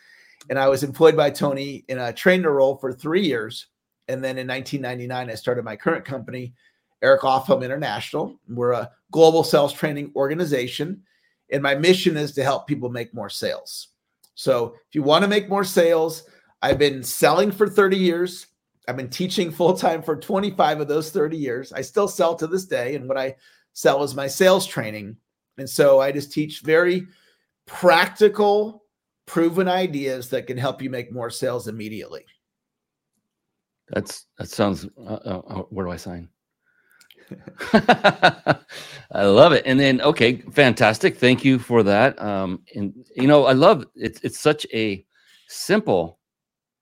And 0.50 0.59
I 0.59 0.68
was 0.68 0.83
employed 0.83 1.16
by 1.16 1.31
Tony 1.31 1.85
in 1.88 1.98
a 1.98 2.12
trainer 2.12 2.52
role 2.52 2.76
for 2.76 2.92
three 2.92 3.24
years. 3.24 3.68
And 4.09 4.25
then 4.25 4.38
in 4.38 4.47
1999, 4.47 5.31
I 5.31 5.35
started 5.35 5.64
my 5.64 5.77
current 5.77 6.05
company, 6.05 6.55
Eric 7.03 7.23
Lofholm 7.23 7.64
International. 7.64 8.38
We're 8.49 8.73
a 8.73 8.90
global 9.12 9.44
sales 9.44 9.73
training 9.73 10.12
organization. 10.16 11.03
And 11.51 11.62
my 11.62 11.75
mission 11.75 12.16
is 12.16 12.33
to 12.33 12.42
help 12.42 12.66
people 12.66 12.90
make 12.90 13.14
more 13.14 13.31
sales. 13.31 13.88
So 14.35 14.75
if 14.88 14.94
you 14.94 15.03
want 15.03 15.23
to 15.23 15.29
make 15.29 15.49
more 15.49 15.64
sales, 15.64 16.25
I've 16.62 16.79
been 16.79 17.03
selling 17.03 17.51
for 17.51 17.68
30 17.68 17.97
years. 17.97 18.47
I've 18.87 18.97
been 18.97 19.11
teaching 19.11 19.51
full 19.51 19.77
time 19.77 20.03
for 20.03 20.16
25 20.16 20.81
of 20.81 20.88
those 20.88 21.11
30 21.11 21.37
years. 21.37 21.73
I 21.73 21.83
still 21.83 22.09
sell 22.09 22.35
to 22.37 22.47
this 22.47 22.64
day. 22.64 22.94
And 22.94 23.09
what 23.09 23.18
I 23.18 23.37
sell 23.73 24.03
is 24.03 24.14
my 24.14 24.27
sales 24.27 24.66
training. 24.66 25.16
And 25.59 25.68
so 25.68 26.01
I 26.01 26.12
just 26.12 26.33
teach 26.33 26.61
very 26.61 27.07
practical, 27.66 28.85
proven 29.27 29.68
ideas 29.68 30.31
that 30.31 30.47
can 30.47 30.57
help 30.57 30.81
you 30.81 30.88
make 30.88 31.12
more 31.12 31.31
sales 31.31 31.68
immediately. 31.68 32.25
That's 33.90 34.27
that 34.38 34.48
sounds. 34.48 34.87
Uh, 34.98 35.18
uh, 35.24 35.42
uh 35.48 35.62
where 35.70 35.87
do 35.87 35.92
I 35.92 35.96
sign? 35.96 36.29
I 37.72 39.24
love 39.24 39.53
it. 39.53 39.62
And 39.66 39.79
then, 39.79 40.01
okay, 40.01 40.38
fantastic. 40.53 41.16
Thank 41.16 41.44
you 41.44 41.59
for 41.59 41.83
that. 41.83 42.20
Um, 42.20 42.62
and 42.74 42.94
you 43.16 43.27
know, 43.27 43.46
I 43.46 43.53
love 43.53 43.85
it's 43.94 44.20
it's 44.22 44.38
such 44.38 44.66
a 44.72 45.05
simple 45.48 46.18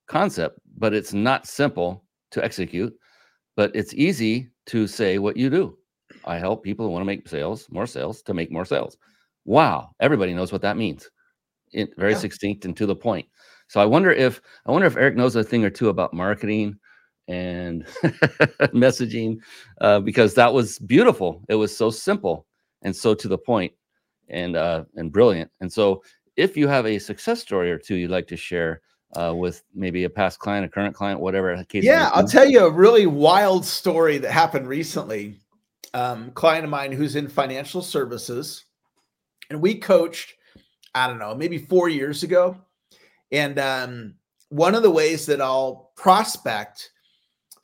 concept, 0.07 0.59
but 0.77 0.93
it's 0.93 1.13
not 1.13 1.47
simple 1.47 2.03
to 2.31 2.43
execute, 2.43 2.93
but 3.55 3.71
it's 3.75 3.93
easy 3.93 4.49
to 4.67 4.87
say 4.87 5.17
what 5.17 5.37
you 5.37 5.49
do. 5.49 5.77
I 6.25 6.37
help 6.37 6.63
people 6.63 6.85
who 6.85 6.91
want 6.91 7.01
to 7.01 7.05
make 7.05 7.27
sales, 7.27 7.67
more 7.69 7.87
sales, 7.87 8.21
to 8.23 8.33
make 8.33 8.51
more 8.51 8.65
sales. 8.65 8.97
Wow, 9.45 9.91
everybody 9.99 10.33
knows 10.33 10.51
what 10.51 10.61
that 10.61 10.77
means. 10.77 11.09
It 11.71 11.89
very 11.97 12.13
yeah. 12.13 12.19
succinct 12.19 12.65
and 12.65 12.75
to 12.77 12.85
the 12.85 12.95
point. 12.95 13.27
So 13.69 13.81
I 13.81 13.85
wonder 13.85 14.11
if 14.11 14.41
I 14.65 14.71
wonder 14.71 14.87
if 14.87 14.97
Eric 14.97 15.15
knows 15.15 15.35
a 15.35 15.43
thing 15.43 15.65
or 15.65 15.69
two 15.69 15.89
about 15.89 16.13
marketing 16.13 16.77
and 17.27 17.85
messaging, 18.73 19.39
uh, 19.81 19.99
because 19.99 20.33
that 20.35 20.53
was 20.53 20.79
beautiful. 20.79 21.43
It 21.49 21.55
was 21.55 21.75
so 21.75 21.89
simple 21.89 22.45
and 22.83 22.95
so 22.95 23.13
to 23.15 23.27
the 23.27 23.37
point, 23.37 23.73
and 24.29 24.55
uh, 24.55 24.85
and 24.95 25.11
brilliant. 25.11 25.51
And 25.61 25.71
so, 25.71 26.03
if 26.35 26.55
you 26.55 26.67
have 26.67 26.85
a 26.85 26.99
success 26.99 27.41
story 27.41 27.71
or 27.71 27.77
two 27.77 27.95
you'd 27.95 28.11
like 28.11 28.27
to 28.27 28.37
share, 28.37 28.81
uh, 29.13 29.33
with 29.35 29.63
maybe 29.73 30.03
a 30.03 30.09
past 30.09 30.39
client, 30.39 30.65
a 30.65 30.69
current 30.69 30.95
client, 30.95 31.19
whatever 31.19 31.63
case. 31.65 31.83
Yeah, 31.83 32.09
I'll 32.13 32.27
tell 32.27 32.47
you 32.47 32.65
a 32.65 32.71
really 32.71 33.07
wild 33.07 33.65
story 33.65 34.17
that 34.19 34.31
happened 34.31 34.67
recently. 34.67 35.35
Um, 35.93 36.31
client 36.31 36.65
of 36.65 36.69
mine 36.69 36.91
who's 36.91 37.15
in 37.15 37.27
financial 37.27 37.81
services, 37.81 38.65
and 39.49 39.61
we 39.61 39.75
coached 39.75 40.33
I 40.97 41.07
don't 41.07 41.19
know, 41.19 41.35
maybe 41.35 41.59
four 41.59 41.89
years 41.89 42.23
ago. 42.23 42.57
And 43.31 43.59
um, 43.59 44.15
one 44.49 44.73
of 44.73 44.81
the 44.81 44.89
ways 44.89 45.27
that 45.27 45.41
I'll 45.41 45.91
prospect, 45.95 46.91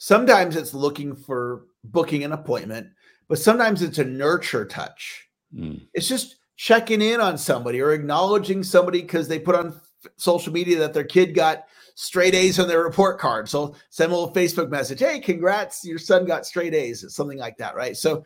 sometimes 0.03 0.57
it's 0.57 0.73
looking 0.73 1.15
for 1.15 1.63
booking 1.85 2.25
an 2.25 2.33
appointment, 2.33 2.85
but 3.29 3.39
sometimes 3.39 3.81
it's 3.81 3.99
a 3.99 4.03
nurture 4.03 4.65
touch. 4.65 5.29
Mm. 5.55 5.87
It's 5.93 6.09
just 6.09 6.35
checking 6.57 7.01
in 7.01 7.21
on 7.21 7.37
somebody 7.37 7.79
or 7.79 7.93
acknowledging 7.93 8.63
somebody 8.63 9.01
because 9.01 9.29
they 9.29 9.39
put 9.39 9.55
on 9.55 9.79
social 10.17 10.51
media 10.51 10.77
that 10.77 10.93
their 10.93 11.05
kid 11.05 11.33
got 11.33 11.67
straight 11.95 12.35
A's 12.35 12.59
on 12.59 12.67
their 12.67 12.83
report 12.83 13.17
card. 13.17 13.47
So 13.47 13.75
send 13.91 14.11
a 14.11 14.15
little 14.15 14.33
Facebook 14.33 14.69
message, 14.69 14.99
hey, 14.99 15.21
congrats, 15.21 15.85
your 15.85 15.99
son 15.99 16.25
got 16.25 16.45
straight 16.45 16.73
A's, 16.73 17.05
something 17.15 17.37
like 17.37 17.55
that, 17.59 17.73
right? 17.73 17.95
So 17.95 18.25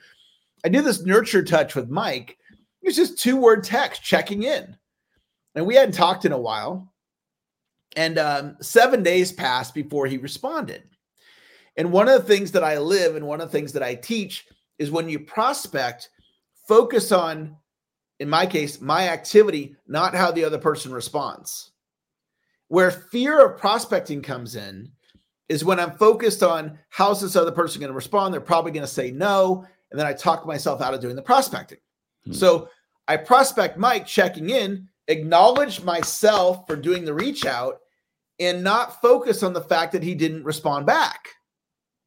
I 0.66 0.70
do 0.70 0.82
this 0.82 1.06
nurture 1.06 1.44
touch 1.44 1.76
with 1.76 1.92
Mike. 1.92 2.40
It's 2.82 2.98
just 2.98 3.20
two 3.20 3.38
word 3.38 3.64
text 3.64 4.02
checking 4.02 4.42
in. 4.42 4.76
And 5.54 5.64
we 5.64 5.76
hadn't 5.76 5.94
talked 5.94 6.26
in 6.26 6.32
a 6.32 6.40
while. 6.40 6.92
And 7.96 8.18
um, 8.18 8.58
seven 8.62 9.04
days 9.04 9.32
passed 9.32 9.76
before 9.76 10.08
he 10.08 10.18
responded. 10.18 10.82
And 11.78 11.92
one 11.92 12.10
of 12.10 12.20
the 12.20 12.28
things 12.28 12.52
that 12.52 12.64
I 12.64 12.80
live 12.80 13.16
and 13.16 13.28
one 13.28 13.40
of 13.40 13.52
the 13.52 13.58
things 13.58 13.72
that 13.74 13.84
I 13.84 13.96
teach 13.96 14.48
is 14.80 14.92
when 14.92 15.08
you 15.08 15.20
prospect, 15.20 16.10
focus 16.68 17.12
on, 17.12 17.56
in 18.20 18.30
my 18.30 18.46
case, 18.46 18.82
my 18.82 19.10
activity, 19.10 19.76
not 19.88 20.16
how 20.16 20.32
the 20.32 20.44
other 20.44 20.58
person 20.58 20.92
responds. 20.92 21.72
Where 22.68 22.92
fear 22.92 23.46
of 23.46 23.60
prospecting 23.60 24.22
comes 24.22 24.56
in 24.56 24.92
is 25.50 25.64
when 25.64 25.80
I'm 25.80 25.92
focused 25.92 26.44
on 26.44 26.78
how's 26.90 27.22
this 27.22 27.36
other 27.36 27.52
person 27.52 27.80
going 27.80 27.92
to 27.92 27.96
respond? 27.96 28.34
They're 28.34 28.42
probably 28.42 28.72
going 28.72 28.86
to 28.86 28.92
say 28.92 29.12
no. 29.12 29.66
And 29.92 30.00
then 30.00 30.08
I 30.08 30.14
talk 30.14 30.46
myself 30.46 30.82
out 30.82 30.94
of 30.94 31.00
doing 31.00 31.16
the 31.16 31.22
prospecting. 31.22 31.78
Hmm. 32.26 32.34
So 32.34 32.70
I 33.08 33.18
prospect 33.18 33.78
Mike 33.78 34.06
checking 34.06 34.50
in, 34.50 34.90
acknowledge 35.08 35.82
myself 35.84 36.68
for 36.68 36.76
doing 36.76 37.06
the 37.06 37.14
reach 37.14 37.46
out, 37.46 37.80
and 38.40 38.64
not 38.64 39.02
focus 39.02 39.44
on 39.44 39.54
the 39.54 39.62
fact 39.62 39.94
that 39.94 40.04
he 40.04 40.14
didn't 40.14 40.44
respond 40.44 40.86
back. 40.86 41.30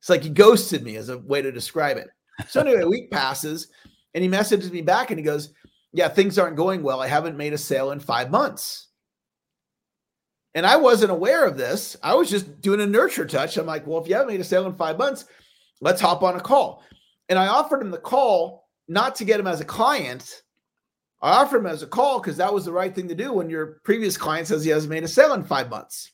It's 0.01 0.09
like 0.09 0.22
he 0.22 0.30
ghosted 0.30 0.82
me 0.82 0.96
as 0.96 1.09
a 1.09 1.18
way 1.18 1.42
to 1.42 1.53
describe 1.53 1.96
it. 1.96 2.09
So 2.48 2.61
anyway, 2.61 2.82
a 2.82 2.88
week 2.88 3.11
passes 3.11 3.68
and 4.14 4.22
he 4.22 4.28
messages 4.28 4.72
me 4.72 4.82
back 4.82 5.11
and 5.11 5.18
he 5.18 5.24
goes, 5.24 5.53
Yeah, 5.92 6.09
things 6.09 6.38
aren't 6.38 6.57
going 6.57 6.82
well. 6.82 7.01
I 7.01 7.07
haven't 7.07 7.36
made 7.36 7.53
a 7.53 7.59
sale 7.59 7.92
in 7.92 8.01
five 8.01 8.30
months. 8.30 8.88
And 10.55 10.66
I 10.66 10.76
wasn't 10.76 11.12
aware 11.12 11.46
of 11.46 11.57
this. 11.57 11.96
I 12.03 12.14
was 12.14 12.28
just 12.28 12.61
doing 12.61 12.80
a 12.80 12.86
nurture 12.86 13.26
touch. 13.26 13.57
I'm 13.57 13.66
like, 13.66 13.86
well, 13.86 14.01
if 14.01 14.09
you 14.09 14.14
haven't 14.14 14.32
made 14.32 14.40
a 14.40 14.44
sale 14.44 14.66
in 14.66 14.74
five 14.74 14.98
months, 14.98 15.26
let's 15.80 16.01
hop 16.01 16.22
on 16.22 16.36
a 16.36 16.40
call. 16.40 16.82
And 17.28 17.38
I 17.38 17.46
offered 17.46 17.80
him 17.80 17.90
the 17.90 17.98
call 17.98 18.68
not 18.88 19.14
to 19.16 19.24
get 19.24 19.38
him 19.38 19.46
as 19.46 19.61
a 19.61 19.64
client. 19.64 20.42
I 21.22 21.40
offered 21.40 21.59
him 21.59 21.66
as 21.66 21.82
a 21.82 21.86
call 21.86 22.20
because 22.20 22.36
that 22.38 22.53
was 22.53 22.64
the 22.64 22.72
right 22.72 22.92
thing 22.92 23.07
to 23.09 23.14
do 23.14 23.32
when 23.32 23.48
your 23.48 23.80
previous 23.84 24.16
client 24.16 24.48
says 24.48 24.64
he 24.64 24.70
hasn't 24.70 24.90
made 24.90 25.05
a 25.05 25.09
sale 25.09 25.34
in 25.34 25.44
five 25.44 25.70
months. 25.70 26.11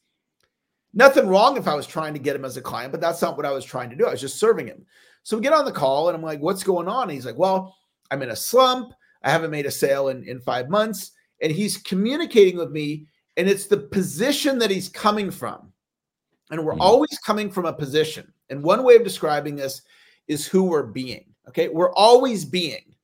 Nothing 0.96 1.28
wrong 1.28 1.58
if 1.58 1.68
I 1.68 1.74
was 1.74 1.86
trying 1.86 2.14
to 2.14 2.18
get 2.18 2.34
him 2.34 2.44
as 2.46 2.56
a 2.56 2.62
client, 2.62 2.90
but 2.90 3.02
that's 3.02 3.20
not 3.20 3.36
what 3.36 3.44
I 3.44 3.52
was 3.52 3.66
trying 3.66 3.90
to 3.90 3.96
do. 3.96 4.06
I 4.06 4.12
was 4.12 4.20
just 4.20 4.40
serving 4.40 4.66
him. 4.66 4.86
So 5.24 5.36
we 5.36 5.42
get 5.42 5.52
on 5.52 5.66
the 5.66 5.72
call 5.72 6.08
and 6.08 6.16
I'm 6.16 6.22
like, 6.22 6.40
what's 6.40 6.64
going 6.64 6.88
on? 6.88 7.02
And 7.02 7.12
he's 7.12 7.26
like, 7.26 7.36
well, 7.36 7.76
I'm 8.10 8.22
in 8.22 8.30
a 8.30 8.36
slump. 8.36 8.94
I 9.22 9.30
haven't 9.30 9.50
made 9.50 9.66
a 9.66 9.70
sale 9.70 10.08
in, 10.08 10.24
in 10.24 10.40
five 10.40 10.70
months. 10.70 11.12
And 11.42 11.52
he's 11.52 11.76
communicating 11.76 12.56
with 12.56 12.70
me 12.70 13.06
and 13.36 13.46
it's 13.46 13.66
the 13.66 13.76
position 13.76 14.58
that 14.58 14.70
he's 14.70 14.88
coming 14.88 15.30
from. 15.30 15.70
And 16.50 16.64
we're 16.64 16.72
mm-hmm. 16.72 16.80
always 16.80 17.18
coming 17.26 17.50
from 17.50 17.66
a 17.66 17.72
position. 17.74 18.32
And 18.48 18.62
one 18.62 18.82
way 18.82 18.96
of 18.96 19.04
describing 19.04 19.54
this 19.54 19.82
is 20.28 20.46
who 20.46 20.64
we're 20.64 20.86
being. 20.86 21.26
Okay. 21.46 21.68
We're 21.68 21.92
always 21.92 22.46
being. 22.46 22.94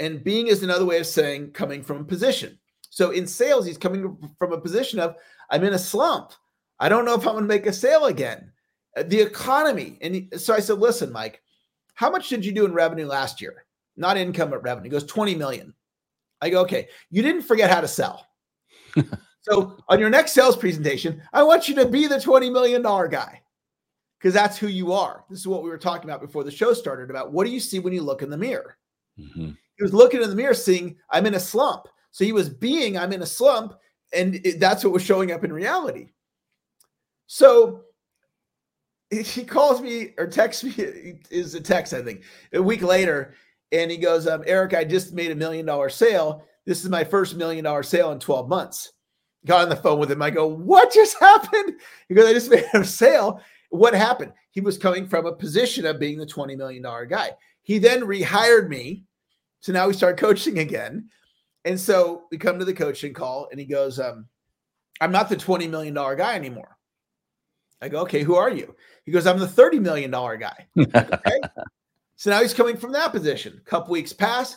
And 0.00 0.24
being 0.24 0.46
is 0.46 0.62
another 0.62 0.86
way 0.86 0.98
of 1.00 1.06
saying 1.06 1.50
coming 1.50 1.82
from 1.82 2.00
a 2.00 2.04
position. 2.04 2.58
So 2.88 3.10
in 3.10 3.26
sales, 3.26 3.66
he's 3.66 3.76
coming 3.76 4.16
from 4.38 4.54
a 4.54 4.60
position 4.60 5.00
of, 5.00 5.16
I'm 5.50 5.64
in 5.64 5.74
a 5.74 5.78
slump. 5.78 6.32
I 6.78 6.88
don't 6.88 7.04
know 7.04 7.14
if 7.14 7.26
I'm 7.26 7.34
going 7.34 7.44
to 7.44 7.48
make 7.48 7.66
a 7.66 7.72
sale 7.72 8.06
again. 8.06 8.52
Uh, 8.96 9.02
the 9.04 9.20
economy. 9.20 9.98
And 10.00 10.28
so 10.40 10.54
I 10.54 10.60
said, 10.60 10.78
listen, 10.78 11.12
Mike, 11.12 11.42
how 11.94 12.10
much 12.10 12.28
did 12.28 12.44
you 12.44 12.52
do 12.52 12.64
in 12.64 12.72
revenue 12.72 13.06
last 13.06 13.40
year? 13.40 13.64
Not 13.96 14.16
income, 14.16 14.50
but 14.50 14.62
revenue. 14.62 14.84
He 14.84 14.90
goes 14.90 15.04
20 15.04 15.34
million. 15.34 15.74
I 16.42 16.50
go, 16.50 16.60
okay, 16.62 16.88
you 17.10 17.22
didn't 17.22 17.42
forget 17.42 17.70
how 17.70 17.80
to 17.80 17.88
sell. 17.88 18.26
So 19.48 19.76
on 19.88 20.00
your 20.00 20.10
next 20.10 20.32
sales 20.32 20.56
presentation, 20.56 21.22
I 21.32 21.44
want 21.44 21.68
you 21.68 21.74
to 21.76 21.86
be 21.86 22.08
the 22.08 22.16
$20 22.16 22.52
million 22.52 22.82
guy 22.82 23.40
because 24.18 24.34
that's 24.34 24.58
who 24.58 24.66
you 24.66 24.92
are. 24.92 25.24
This 25.30 25.38
is 25.38 25.46
what 25.46 25.62
we 25.62 25.70
were 25.70 25.78
talking 25.78 26.10
about 26.10 26.20
before 26.20 26.42
the 26.42 26.50
show 26.50 26.72
started 26.72 27.10
about 27.10 27.32
what 27.32 27.46
do 27.46 27.52
you 27.52 27.60
see 27.60 27.78
when 27.78 27.92
you 27.92 28.02
look 28.02 28.22
in 28.22 28.30
the 28.30 28.36
mirror? 28.36 28.76
Mm-hmm. 29.18 29.50
He 29.76 29.82
was 29.82 29.94
looking 29.94 30.20
in 30.20 30.30
the 30.30 30.34
mirror, 30.34 30.54
seeing 30.54 30.96
I'm 31.10 31.26
in 31.26 31.34
a 31.34 31.40
slump. 31.40 31.86
So 32.10 32.24
he 32.24 32.32
was 32.32 32.48
being 32.48 32.98
I'm 32.98 33.12
in 33.12 33.22
a 33.22 33.26
slump, 33.26 33.74
and 34.12 34.34
it, 34.44 34.58
that's 34.58 34.82
what 34.82 34.92
was 34.92 35.02
showing 35.02 35.30
up 35.30 35.44
in 35.44 35.52
reality. 35.52 36.08
So 37.26 37.82
he 39.10 39.44
calls 39.44 39.80
me 39.80 40.14
or 40.18 40.26
texts 40.26 40.64
me 40.64 40.74
is 41.30 41.54
a 41.54 41.60
text, 41.60 41.94
I 41.94 42.02
think, 42.02 42.22
a 42.52 42.62
week 42.62 42.82
later, 42.82 43.34
and 43.72 43.90
he 43.90 43.96
goes, 43.96 44.26
um, 44.26 44.42
Eric, 44.46 44.74
I 44.74 44.84
just 44.84 45.12
made 45.12 45.30
a 45.30 45.36
million 45.36 45.66
dollar 45.66 45.88
sale. 45.88 46.44
This 46.64 46.84
is 46.84 46.90
my 46.90 47.04
first 47.04 47.36
million 47.36 47.64
dollar 47.64 47.82
sale 47.82 48.12
in 48.12 48.18
12 48.18 48.48
months 48.48 48.92
got 49.46 49.62
on 49.62 49.68
the 49.68 49.76
phone 49.76 49.98
with 49.98 50.10
him. 50.10 50.20
I 50.20 50.30
go, 50.30 50.46
What 50.46 50.92
just 50.92 51.18
happened? 51.20 51.80
He 52.08 52.14
goes, 52.14 52.26
I 52.26 52.32
just 52.34 52.50
made 52.50 52.66
a 52.74 52.84
sale. 52.84 53.40
What 53.70 53.94
happened? 53.94 54.32
He 54.50 54.60
was 54.60 54.76
coming 54.76 55.06
from 55.06 55.26
a 55.26 55.32
position 55.32 55.86
of 55.86 55.98
being 55.98 56.18
the 56.18 56.26
$20 56.26 56.56
million 56.56 56.82
guy. 57.08 57.30
He 57.62 57.78
then 57.78 58.02
rehired 58.02 58.68
me. 58.68 59.04
So 59.60 59.72
now 59.72 59.88
we 59.88 59.94
start 59.94 60.18
coaching 60.18 60.58
again. 60.58 61.08
And 61.64 61.78
so 61.78 62.24
we 62.30 62.38
come 62.38 62.58
to 62.58 62.64
the 62.64 62.74
coaching 62.74 63.12
call 63.12 63.48
and 63.50 63.58
he 63.58 63.66
goes, 63.66 63.98
um, 63.98 64.26
I'm 65.00 65.10
not 65.10 65.28
the 65.28 65.36
$20 65.36 65.68
million 65.68 65.92
guy 65.94 66.36
anymore. 66.36 66.75
I 67.80 67.88
go, 67.88 68.00
okay, 68.00 68.22
who 68.22 68.34
are 68.34 68.50
you? 68.50 68.74
He 69.04 69.12
goes, 69.12 69.26
I'm 69.26 69.38
the 69.38 69.46
$30 69.46 69.80
million 69.80 70.10
guy. 70.10 70.66
okay. 70.78 71.40
so 72.16 72.30
now 72.30 72.40
he's 72.40 72.54
coming 72.54 72.76
from 72.76 72.92
that 72.92 73.12
position. 73.12 73.60
A 73.60 73.70
couple 73.70 73.92
weeks 73.92 74.12
pass. 74.12 74.56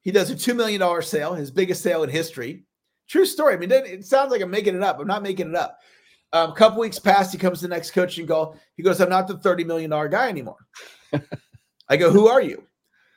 He 0.00 0.10
does 0.10 0.30
a 0.30 0.34
$2 0.34 0.56
million 0.56 1.02
sale, 1.02 1.34
his 1.34 1.50
biggest 1.50 1.82
sale 1.82 2.02
in 2.02 2.10
history. 2.10 2.64
True 3.08 3.26
story. 3.26 3.54
I 3.54 3.56
mean, 3.56 3.70
it 3.70 4.04
sounds 4.04 4.30
like 4.30 4.40
I'm 4.40 4.50
making 4.50 4.74
it 4.74 4.82
up. 4.82 4.98
I'm 4.98 5.06
not 5.06 5.22
making 5.22 5.50
it 5.50 5.54
up. 5.54 5.78
Um, 6.32 6.50
a 6.50 6.54
couple 6.54 6.80
weeks 6.80 6.98
past, 6.98 7.32
he 7.32 7.38
comes 7.38 7.60
to 7.60 7.68
the 7.68 7.74
next 7.74 7.92
coaching 7.92 8.26
call. 8.26 8.58
He 8.76 8.82
goes, 8.82 9.00
I'm 9.00 9.08
not 9.08 9.28
the 9.28 9.36
$30 9.36 9.64
million 9.64 9.90
guy 9.90 10.28
anymore. 10.28 10.66
I 11.88 11.96
go, 11.96 12.10
Who 12.10 12.28
are 12.28 12.42
you? 12.42 12.64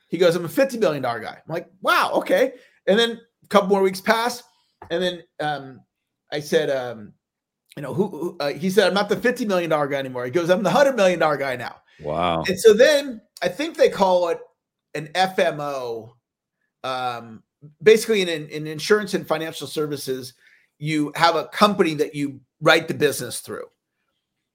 He 0.08 0.18
goes, 0.18 0.36
I'm 0.36 0.44
a 0.44 0.48
$50 0.48 0.78
million 0.78 1.02
guy. 1.02 1.16
I'm 1.16 1.42
like, 1.52 1.68
Wow, 1.82 2.12
okay. 2.14 2.54
And 2.86 2.98
then 2.98 3.20
a 3.44 3.46
couple 3.48 3.68
more 3.68 3.82
weeks 3.82 4.00
pass. 4.00 4.42
And 4.90 5.02
then 5.02 5.22
um, 5.40 5.80
I 6.32 6.40
said, 6.40 6.70
um, 6.70 7.12
You 7.76 7.82
know, 7.82 7.94
who, 7.94 8.36
uh, 8.40 8.52
he 8.52 8.68
said, 8.68 8.88
I'm 8.88 8.94
not 8.94 9.08
the 9.08 9.16
$50 9.16 9.46
million 9.46 9.70
guy 9.70 9.94
anymore. 9.94 10.24
He 10.24 10.30
goes, 10.30 10.50
I'm 10.50 10.62
the 10.62 10.70
$100 10.70 10.96
million 10.96 11.18
guy 11.18 11.56
now. 11.56 11.76
Wow. 12.02 12.42
And 12.48 12.58
so 12.58 12.74
then 12.74 13.20
I 13.42 13.48
think 13.48 13.76
they 13.76 13.88
call 13.88 14.28
it 14.28 14.40
an 14.94 15.08
FMO 15.14 16.12
um, 16.82 17.42
basically 17.82 18.22
in, 18.22 18.28
in 18.28 18.66
insurance 18.66 19.14
and 19.14 19.26
financial 19.26 19.66
services, 19.66 20.34
you 20.78 21.12
have 21.14 21.36
a 21.36 21.48
company 21.48 21.94
that 21.94 22.14
you 22.14 22.40
write 22.60 22.88
the 22.88 22.94
business 22.94 23.40
through. 23.40 23.66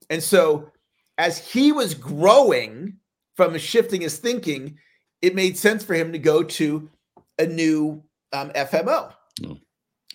And 0.09 0.22
so 0.22 0.72
as 1.18 1.38
he 1.38 1.72
was 1.72 1.93
growing 1.93 2.97
from 3.36 3.57
shifting 3.57 4.01
his 4.01 4.18
thinking, 4.18 4.78
it 5.22 5.36
made 5.36 5.57
sense 5.57 5.84
for 5.84 5.93
him 5.93 6.11
to 6.11 6.20
go 6.20 6.43
to 6.43 6.89
a 7.39 7.45
new 7.45 8.03
um, 8.34 8.49
FMO 8.51 9.13
mm. 9.41 9.59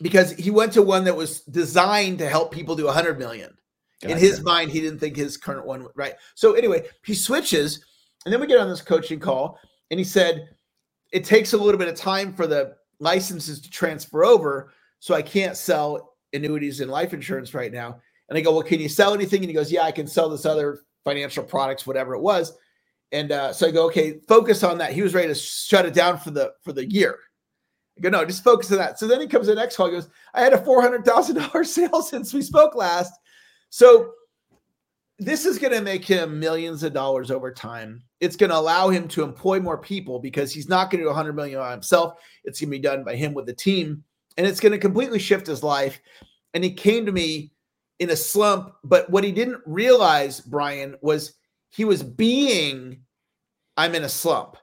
Because 0.03 0.33
he 0.33 0.51
went 0.51 0.73
to 0.73 0.83
one 0.83 1.05
that 1.05 1.17
was 1.17 1.43
designed 1.43 2.19
to 2.19 2.29
help 2.29 2.53
people 2.53 2.75
do 2.77 2.87
100 2.87 3.19
million. 3.19 3.57
Gotcha. 4.03 4.15
In 4.15 4.19
his 4.19 4.43
mind, 4.43 4.71
he 4.71 4.81
didn't 4.81 4.99
think 4.99 5.17
his 5.17 5.37
current 5.37 5.67
one 5.67 5.87
right. 5.95 6.15
So 6.35 6.55
anyway, 6.55 6.87
he 7.05 7.15
switches, 7.15 7.85
and 8.25 8.33
then 8.33 8.41
we 8.41 8.47
get 8.47 8.59
on 8.59 8.69
this 8.69 8.81
coaching 8.81 9.21
call, 9.21 9.59
and 9.91 9.99
he 9.99 10.05
said 10.05 10.49
it 11.13 11.25
takes 11.25 11.53
a 11.53 11.59
little 11.59 11.79
bit 11.79 11.89
of 11.89 11.97
time 11.97 12.33
for 12.33 12.47
the 12.47 12.77
licenses 12.99 13.61
to 13.61 13.71
transfer 13.71 14.25
over. 14.25 14.73
So 15.01 15.15
I 15.15 15.23
can't 15.23 15.57
sell 15.57 16.15
annuities 16.33 16.81
and 16.81 16.91
life 16.91 17.13
insurance 17.13 17.55
right 17.55 17.73
now. 17.73 18.01
And 18.29 18.39
I 18.39 18.43
go, 18.43 18.53
well, 18.53 18.63
can 18.63 18.81
you 18.81 18.89
sell 18.89 19.13
anything? 19.13 19.41
And 19.41 19.51
he 19.51 19.55
goes, 19.55 19.73
yeah, 19.73 19.83
I 19.83 19.93
can 19.93 20.07
sell 20.07 20.29
this 20.29 20.47
other 20.47 20.83
financial 21.05 21.43
products, 21.43 21.87
whatever 21.87 22.15
it 22.15 22.21
was. 22.21 22.57
And 23.13 23.33
uh, 23.33 23.53
so 23.53 23.67
I 23.67 23.71
go, 23.73 23.87
okay, 23.87 24.21
focus 24.29 24.63
on 24.63 24.79
that. 24.79 24.93
He 24.93 25.03
was 25.03 25.15
ready 25.15 25.29
to 25.29 25.35
shut 25.35 25.85
it 25.85 25.95
down 25.95 26.19
for 26.19 26.31
the 26.31 26.53
for 26.63 26.73
the 26.73 26.89
year. 26.89 27.19
I 27.99 28.01
go, 28.01 28.09
no, 28.09 28.25
just 28.25 28.45
focus 28.45 28.71
on 28.73 28.79
that. 28.79 28.99
So 28.99 29.07
then 29.07 29.21
he 29.21 29.27
comes 29.27 29.47
to 29.47 29.55
the 29.55 29.61
next 29.61 29.77
call. 29.77 29.87
He 29.87 29.93
goes, 29.93 30.09
I 30.35 30.43
had 30.43 30.53
a 30.53 30.65
four 30.65 30.81
hundred 30.83 31.05
thousand 31.05 31.37
dollars 31.37 31.73
sale 31.75 32.03
since 32.03 32.33
we 32.33 32.43
spoke 32.43 32.75
last. 32.75 33.13
So 33.71 34.13
this 35.19 35.45
is 35.45 35.59
going 35.59 35.73
to 35.73 35.83
make 35.83 36.05
him 36.05 36.41
millions 36.41 36.83
of 36.83 36.93
dollars 36.93 37.31
over 37.31 37.53
time 37.53 38.03
it's 38.21 38.37
going 38.37 38.51
to 38.51 38.59
allow 38.59 38.91
him 38.91 39.09
to 39.09 39.23
employ 39.23 39.61
more 39.61 39.79
people 39.79 40.19
because 40.19 40.53
he's 40.53 40.69
not 40.69 40.91
going 40.91 40.99
to 40.99 41.05
do 41.05 41.09
100 41.09 41.35
million 41.35 41.59
by 41.59 41.71
himself. 41.71 42.21
It's 42.45 42.61
going 42.61 42.69
to 42.69 42.77
be 42.77 42.83
done 42.83 43.03
by 43.03 43.17
him 43.17 43.33
with 43.33 43.47
the 43.47 43.55
team, 43.55 44.05
and 44.37 44.47
it's 44.47 44.61
going 44.61 44.73
to 44.73 44.79
completely 44.79 45.19
shift 45.19 45.47
his 45.47 45.63
life. 45.63 46.01
And 46.53 46.63
he 46.63 46.73
came 46.73 47.07
to 47.07 47.13
me 47.13 47.53
in 47.99 48.11
a 48.11 48.17
slump, 48.17 48.75
but 48.85 49.09
what 49.11 49.25
he 49.25 49.33
didn't 49.33 49.63
realize, 49.67 50.41
Brian, 50.41 50.97
was 51.01 51.35
he 51.71 51.85
was 51.85 52.03
being, 52.03 53.01
I'm 53.77 53.95
in 53.95 54.05
a 54.05 54.09
slump. 54.09 54.57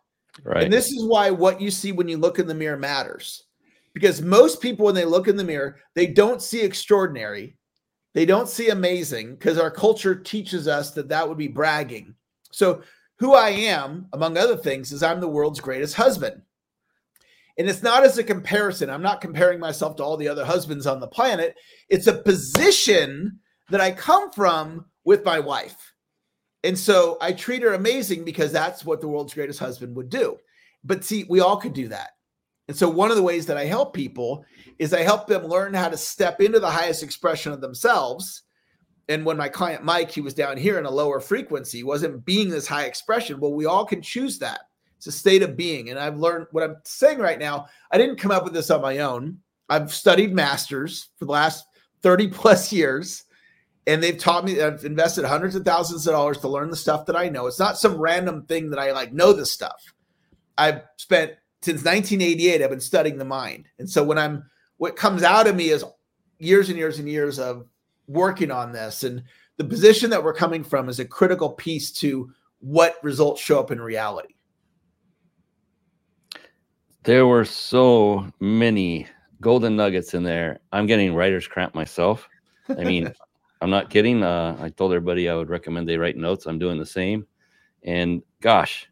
Right. 0.43 0.63
And 0.63 0.73
this 0.73 0.91
is 0.91 1.05
why 1.05 1.31
what 1.31 1.59
you 1.61 1.71
see 1.71 1.91
when 1.91 2.07
you 2.07 2.17
look 2.17 2.39
in 2.39 2.47
the 2.47 2.53
mirror 2.55 2.77
matters. 2.77 3.43
because 3.93 4.21
most 4.21 4.61
people, 4.61 4.85
when 4.85 4.93
they 4.95 5.05
look 5.05 5.27
in 5.27 5.37
the 5.37 5.43
mirror, 5.43 5.77
they 5.95 6.05
don't 6.05 6.41
see 6.41 6.61
extraordinary, 6.61 7.57
they 8.13 8.25
don't 8.25 8.47
see 8.47 8.69
amazing 8.69 9.33
because 9.33 9.57
our 9.57 9.71
culture 9.71 10.13
teaches 10.15 10.67
us 10.67 10.91
that 10.91 11.09
that 11.09 11.27
would 11.27 11.37
be 11.37 11.47
bragging. 11.47 12.13
So, 12.51 12.83
who 13.19 13.33
I 13.33 13.49
am, 13.49 14.07
among 14.13 14.37
other 14.37 14.55
things, 14.55 14.91
is 14.91 15.01
I'm 15.01 15.19
the 15.19 15.27
world's 15.27 15.59
greatest 15.59 15.95
husband. 15.95 16.43
And 17.57 17.67
it's 17.67 17.81
not 17.81 18.03
as 18.03 18.19
a 18.19 18.23
comparison. 18.23 18.91
I'm 18.91 19.01
not 19.01 19.21
comparing 19.21 19.59
myself 19.59 19.95
to 19.95 20.03
all 20.03 20.17
the 20.17 20.27
other 20.27 20.45
husbands 20.45 20.85
on 20.85 20.99
the 20.99 21.07
planet. 21.07 21.55
It's 21.89 22.05
a 22.05 22.13
position 22.13 23.39
that 23.71 23.81
I 23.81 23.91
come 23.91 24.31
from 24.31 24.85
with 25.03 25.25
my 25.25 25.39
wife. 25.39 25.93
And 26.67 26.77
so 26.77 27.17
I 27.21 27.31
treat 27.31 27.63
her 27.63 27.75
amazing 27.75 28.25
because 28.25 28.51
that's 28.51 28.83
what 28.83 28.99
the 28.99 29.07
world's 29.07 29.33
greatest 29.33 29.57
husband 29.57 29.95
would 29.95 30.09
do. 30.09 30.37
But 30.83 31.05
see, 31.05 31.23
we 31.29 31.39
all 31.39 31.55
could 31.55 31.71
do 31.71 31.87
that. 31.87 32.09
And 32.67 32.75
so 32.75 32.89
one 32.89 33.09
of 33.09 33.15
the 33.15 33.23
ways 33.23 33.45
that 33.45 33.55
I 33.55 33.63
help 33.63 33.93
people 33.93 34.43
is 34.77 34.93
I 34.93 34.99
help 34.99 35.27
them 35.27 35.45
learn 35.45 35.73
how 35.73 35.87
to 35.87 35.95
step 35.95 36.41
into 36.41 36.59
the 36.59 36.69
highest 36.69 37.03
expression 37.03 37.53
of 37.53 37.61
themselves. 37.61 38.41
And 39.07 39.23
when 39.23 39.37
my 39.37 39.47
client 39.47 39.85
Mike, 39.85 40.11
he 40.11 40.19
was 40.19 40.33
down 40.33 40.57
here 40.57 40.77
in 40.77 40.85
a 40.85 40.91
lower 40.91 41.21
frequency, 41.21 41.83
wasn't 41.83 42.25
being 42.25 42.49
this 42.49 42.67
high 42.67 42.83
expression. 42.83 43.39
Well, 43.39 43.53
we 43.53 43.65
all 43.65 43.85
can 43.85 44.01
choose 44.01 44.37
that. 44.39 44.59
It's 44.97 45.07
a 45.07 45.11
state 45.13 45.43
of 45.43 45.55
being. 45.55 45.89
And 45.89 45.97
I've 45.97 46.19
learned 46.19 46.47
what 46.51 46.63
I'm 46.63 46.75
saying 46.83 47.19
right 47.19 47.39
now. 47.39 47.67
I 47.93 47.97
didn't 47.97 48.19
come 48.19 48.31
up 48.31 48.43
with 48.43 48.51
this 48.51 48.71
on 48.71 48.81
my 48.81 48.97
own. 48.97 49.37
I've 49.69 49.93
studied 49.93 50.33
masters 50.33 51.11
for 51.17 51.23
the 51.23 51.31
last 51.31 51.65
30 52.01 52.27
plus 52.27 52.73
years 52.73 53.23
and 53.87 54.03
they've 54.03 54.17
taught 54.17 54.45
me 54.45 54.61
i've 54.61 54.85
invested 54.85 55.25
hundreds 55.25 55.55
of 55.55 55.65
thousands 55.65 56.05
of 56.05 56.13
dollars 56.13 56.37
to 56.37 56.47
learn 56.47 56.69
the 56.69 56.75
stuff 56.75 57.05
that 57.07 57.15
i 57.15 57.29
know. 57.29 57.47
It's 57.47 57.59
not 57.59 57.79
some 57.79 57.97
random 57.97 58.43
thing 58.43 58.69
that 58.69 58.79
i 58.79 58.91
like 58.91 59.13
know 59.13 59.33
this 59.33 59.51
stuff. 59.51 59.81
I've 60.57 60.81
spent 60.97 61.31
since 61.61 61.83
1988 61.83 62.61
i've 62.61 62.69
been 62.69 62.79
studying 62.79 63.17
the 63.17 63.25
mind. 63.25 63.67
And 63.79 63.89
so 63.89 64.03
when 64.03 64.17
i'm 64.19 64.43
what 64.77 64.95
comes 64.95 65.23
out 65.23 65.47
of 65.47 65.55
me 65.55 65.69
is 65.69 65.83
years 66.37 66.69
and 66.69 66.77
years 66.77 66.99
and 66.99 67.09
years 67.09 67.39
of 67.39 67.65
working 68.07 68.51
on 68.51 68.71
this. 68.71 69.03
And 69.03 69.23
the 69.57 69.63
position 69.63 70.09
that 70.11 70.23
we're 70.23 70.33
coming 70.33 70.63
from 70.63 70.87
is 70.87 70.99
a 70.99 71.05
critical 71.05 71.49
piece 71.49 71.91
to 71.93 72.31
what 72.59 72.97
results 73.03 73.41
show 73.41 73.59
up 73.59 73.71
in 73.71 73.81
reality. 73.81 74.35
There 77.03 77.25
were 77.25 77.45
so 77.45 78.31
many 78.39 79.07
golden 79.41 79.75
nuggets 79.75 80.13
in 80.13 80.23
there. 80.23 80.59
I'm 80.71 80.87
getting 80.87 81.15
writer's 81.15 81.47
cramp 81.47 81.73
myself. 81.73 82.27
I 82.69 82.83
mean 82.83 83.13
I'm 83.61 83.69
not 83.69 83.89
kidding. 83.89 84.23
Uh, 84.23 84.57
I 84.61 84.69
told 84.69 84.91
everybody 84.91 85.29
I 85.29 85.35
would 85.35 85.49
recommend 85.49 85.87
they 85.87 85.97
write 85.97 86.17
notes. 86.17 86.45
I'm 86.45 86.59
doing 86.59 86.77
the 86.77 86.85
same. 86.85 87.25
And 87.83 88.21
gosh, 88.41 88.87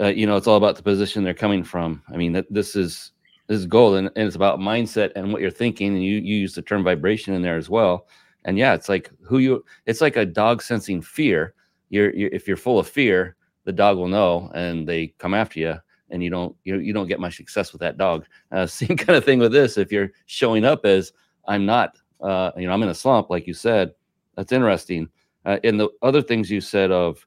uh, 0.00 0.06
you 0.06 0.26
know, 0.26 0.36
it's 0.36 0.46
all 0.46 0.56
about 0.56 0.76
the 0.76 0.82
position 0.82 1.24
they're 1.24 1.34
coming 1.34 1.64
from. 1.64 2.02
I 2.12 2.16
mean, 2.16 2.32
that 2.32 2.46
this 2.50 2.76
is 2.76 3.12
this 3.46 3.60
is 3.60 3.66
gold, 3.66 3.96
and, 3.96 4.10
and 4.16 4.26
it's 4.26 4.36
about 4.36 4.58
mindset 4.58 5.12
and 5.16 5.32
what 5.32 5.40
you're 5.40 5.50
thinking. 5.50 5.94
And 5.94 6.04
you, 6.04 6.16
you 6.16 6.36
use 6.36 6.54
the 6.54 6.62
term 6.62 6.84
vibration 6.84 7.34
in 7.34 7.42
there 7.42 7.56
as 7.56 7.70
well. 7.70 8.06
And 8.44 8.58
yeah, 8.58 8.74
it's 8.74 8.88
like 8.88 9.10
who 9.22 9.38
you. 9.38 9.64
It's 9.86 10.00
like 10.00 10.16
a 10.16 10.26
dog 10.26 10.62
sensing 10.62 11.00
fear. 11.00 11.54
You're, 11.88 12.14
you're 12.14 12.30
if 12.30 12.46
you're 12.46 12.56
full 12.56 12.78
of 12.78 12.88
fear, 12.88 13.36
the 13.64 13.72
dog 13.72 13.96
will 13.96 14.08
know, 14.08 14.50
and 14.54 14.86
they 14.86 15.08
come 15.18 15.34
after 15.34 15.58
you. 15.60 15.76
And 16.10 16.22
you 16.22 16.30
don't 16.30 16.54
you 16.64 16.78
you 16.78 16.92
don't 16.92 17.08
get 17.08 17.20
much 17.20 17.36
success 17.36 17.72
with 17.72 17.80
that 17.80 17.98
dog. 17.98 18.26
Uh, 18.52 18.66
same 18.66 18.96
kind 18.96 19.16
of 19.16 19.24
thing 19.24 19.38
with 19.38 19.52
this. 19.52 19.78
If 19.78 19.90
you're 19.90 20.10
showing 20.26 20.64
up 20.64 20.84
as 20.84 21.12
I'm 21.46 21.66
not 21.66 21.96
uh, 22.20 22.52
you 22.56 22.66
know, 22.66 22.72
I'm 22.72 22.82
in 22.82 22.88
a 22.88 22.94
slump, 22.94 23.30
like 23.30 23.46
you 23.46 23.54
said. 23.54 23.92
That's 24.36 24.52
interesting. 24.52 25.08
Uh, 25.44 25.58
and 25.64 25.78
the 25.78 25.88
other 26.02 26.22
things 26.22 26.50
you 26.50 26.60
said 26.60 26.90
of 26.90 27.24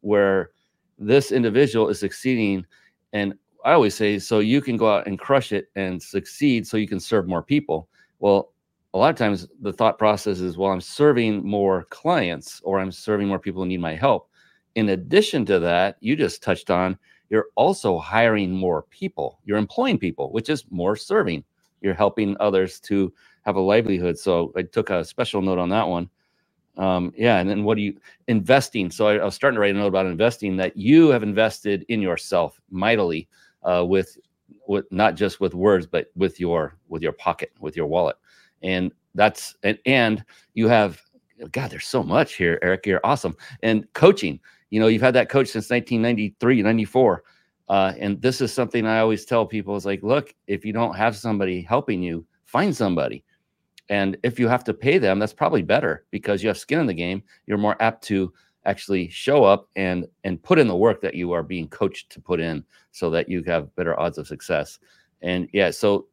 where 0.00 0.50
this 0.98 1.32
individual 1.32 1.88
is 1.88 1.98
succeeding, 2.00 2.64
and 3.12 3.34
I 3.64 3.72
always 3.72 3.94
say, 3.94 4.18
so 4.18 4.38
you 4.38 4.60
can 4.60 4.76
go 4.76 4.94
out 4.94 5.06
and 5.06 5.18
crush 5.18 5.52
it 5.52 5.70
and 5.76 6.02
succeed, 6.02 6.66
so 6.66 6.76
you 6.76 6.88
can 6.88 7.00
serve 7.00 7.28
more 7.28 7.42
people. 7.42 7.88
Well, 8.18 8.52
a 8.94 8.98
lot 8.98 9.10
of 9.10 9.16
times 9.16 9.46
the 9.60 9.72
thought 9.72 9.98
process 9.98 10.40
is, 10.40 10.56
well, 10.56 10.70
I'm 10.70 10.80
serving 10.80 11.44
more 11.44 11.84
clients 11.90 12.60
or 12.64 12.80
I'm 12.80 12.90
serving 12.90 13.28
more 13.28 13.38
people 13.38 13.62
who 13.62 13.68
need 13.68 13.80
my 13.80 13.94
help. 13.94 14.28
In 14.74 14.90
addition 14.90 15.44
to 15.46 15.58
that, 15.60 15.96
you 16.00 16.16
just 16.16 16.42
touched 16.42 16.70
on 16.70 16.98
you're 17.30 17.46
also 17.54 17.98
hiring 17.98 18.50
more 18.50 18.82
people. 18.90 19.38
You're 19.44 19.56
employing 19.56 19.98
people, 19.98 20.32
which 20.32 20.50
is 20.50 20.64
more 20.70 20.96
serving. 20.96 21.44
You're 21.80 21.94
helping 21.94 22.36
others 22.40 22.80
to 22.80 23.14
have 23.42 23.56
a 23.56 23.60
livelihood. 23.60 24.18
So 24.18 24.52
I 24.56 24.62
took 24.62 24.90
a 24.90 25.04
special 25.04 25.42
note 25.42 25.58
on 25.58 25.68
that 25.70 25.88
one. 25.88 26.08
Um, 26.76 27.12
yeah, 27.16 27.38
and 27.38 27.50
then 27.50 27.64
what 27.64 27.76
do 27.76 27.82
you 27.82 28.00
investing? 28.28 28.90
So 28.90 29.08
I, 29.08 29.16
I, 29.16 29.24
was 29.24 29.34
starting 29.34 29.56
to 29.56 29.60
write 29.60 29.74
a 29.74 29.78
note 29.78 29.88
about 29.88 30.06
investing 30.06 30.56
that 30.56 30.76
you 30.76 31.08
have 31.08 31.22
invested 31.22 31.84
in 31.88 32.00
yourself 32.00 32.60
mightily 32.70 33.28
uh, 33.62 33.84
with 33.86 34.16
with 34.66 34.86
not 34.90 35.14
just 35.14 35.40
with 35.40 35.52
words, 35.54 35.86
but 35.86 36.10
with 36.16 36.40
your 36.40 36.76
with 36.88 37.02
your 37.02 37.12
pocket, 37.12 37.52
with 37.60 37.76
your 37.76 37.86
wallet, 37.86 38.16
and 38.62 38.92
that's 39.14 39.56
and 39.62 39.78
and 39.84 40.24
you 40.54 40.68
have 40.68 41.02
God. 41.50 41.70
There's 41.70 41.86
so 41.86 42.02
much 42.02 42.34
here, 42.34 42.58
Eric. 42.62 42.86
You're 42.86 43.00
awesome. 43.04 43.36
And 43.62 43.92
coaching. 43.92 44.40
You 44.70 44.78
know, 44.78 44.86
you've 44.86 45.02
had 45.02 45.14
that 45.14 45.28
coach 45.28 45.48
since 45.48 45.68
1993, 45.68 46.62
94. 46.62 47.24
Uh, 47.68 47.92
and 47.98 48.20
this 48.22 48.40
is 48.40 48.52
something 48.52 48.86
I 48.86 49.00
always 49.00 49.24
tell 49.24 49.44
people 49.44 49.76
is 49.76 49.84
like, 49.84 50.02
look, 50.02 50.34
if 50.46 50.64
you 50.64 50.72
don't 50.72 50.94
have 50.94 51.16
somebody 51.16 51.60
helping 51.60 52.02
you, 52.02 52.24
find 52.44 52.74
somebody. 52.74 53.24
And 53.90 54.16
if 54.22 54.38
you 54.38 54.48
have 54.48 54.64
to 54.64 54.72
pay 54.72 54.98
them, 54.98 55.18
that's 55.18 55.34
probably 55.34 55.62
better 55.62 56.06
because 56.10 56.42
you 56.42 56.48
have 56.48 56.56
skin 56.56 56.78
in 56.78 56.86
the 56.86 56.94
game. 56.94 57.22
You're 57.46 57.58
more 57.58 57.76
apt 57.82 58.02
to 58.04 58.32
actually 58.64 59.08
show 59.08 59.42
up 59.42 59.68
and 59.74 60.06
and 60.24 60.42
put 60.42 60.58
in 60.58 60.68
the 60.68 60.76
work 60.76 61.00
that 61.02 61.14
you 61.14 61.32
are 61.32 61.42
being 61.42 61.68
coached 61.68 62.08
to 62.10 62.20
put 62.20 62.40
in 62.40 62.64
so 62.92 63.10
that 63.10 63.28
you 63.28 63.42
have 63.42 63.74
better 63.74 63.98
odds 63.98 64.16
of 64.16 64.28
success. 64.28 64.78
And 65.22 65.48
yeah, 65.52 65.70
so 65.70 66.06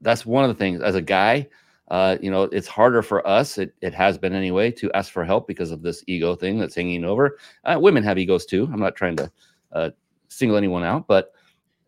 that's 0.00 0.24
one 0.24 0.44
of 0.44 0.48
the 0.48 0.54
things 0.54 0.80
as 0.80 0.94
a 0.94 1.02
guy, 1.02 1.48
uh, 1.88 2.16
you 2.20 2.30
know, 2.30 2.44
it's 2.44 2.68
harder 2.68 3.02
for 3.02 3.26
us. 3.26 3.58
It, 3.58 3.74
it 3.80 3.92
has 3.94 4.18
been 4.18 4.32
anyway 4.32 4.70
to 4.72 4.92
ask 4.92 5.12
for 5.12 5.24
help 5.24 5.48
because 5.48 5.72
of 5.72 5.82
this 5.82 6.04
ego 6.06 6.36
thing 6.36 6.58
that's 6.58 6.74
hanging 6.74 7.04
over. 7.04 7.38
Uh, 7.64 7.76
women 7.80 8.04
have 8.04 8.18
egos 8.18 8.46
too. 8.46 8.68
I'm 8.72 8.80
not 8.80 8.94
trying 8.94 9.16
to 9.16 9.32
uh, 9.72 9.90
single 10.28 10.56
anyone 10.56 10.84
out, 10.84 11.06
but 11.06 11.32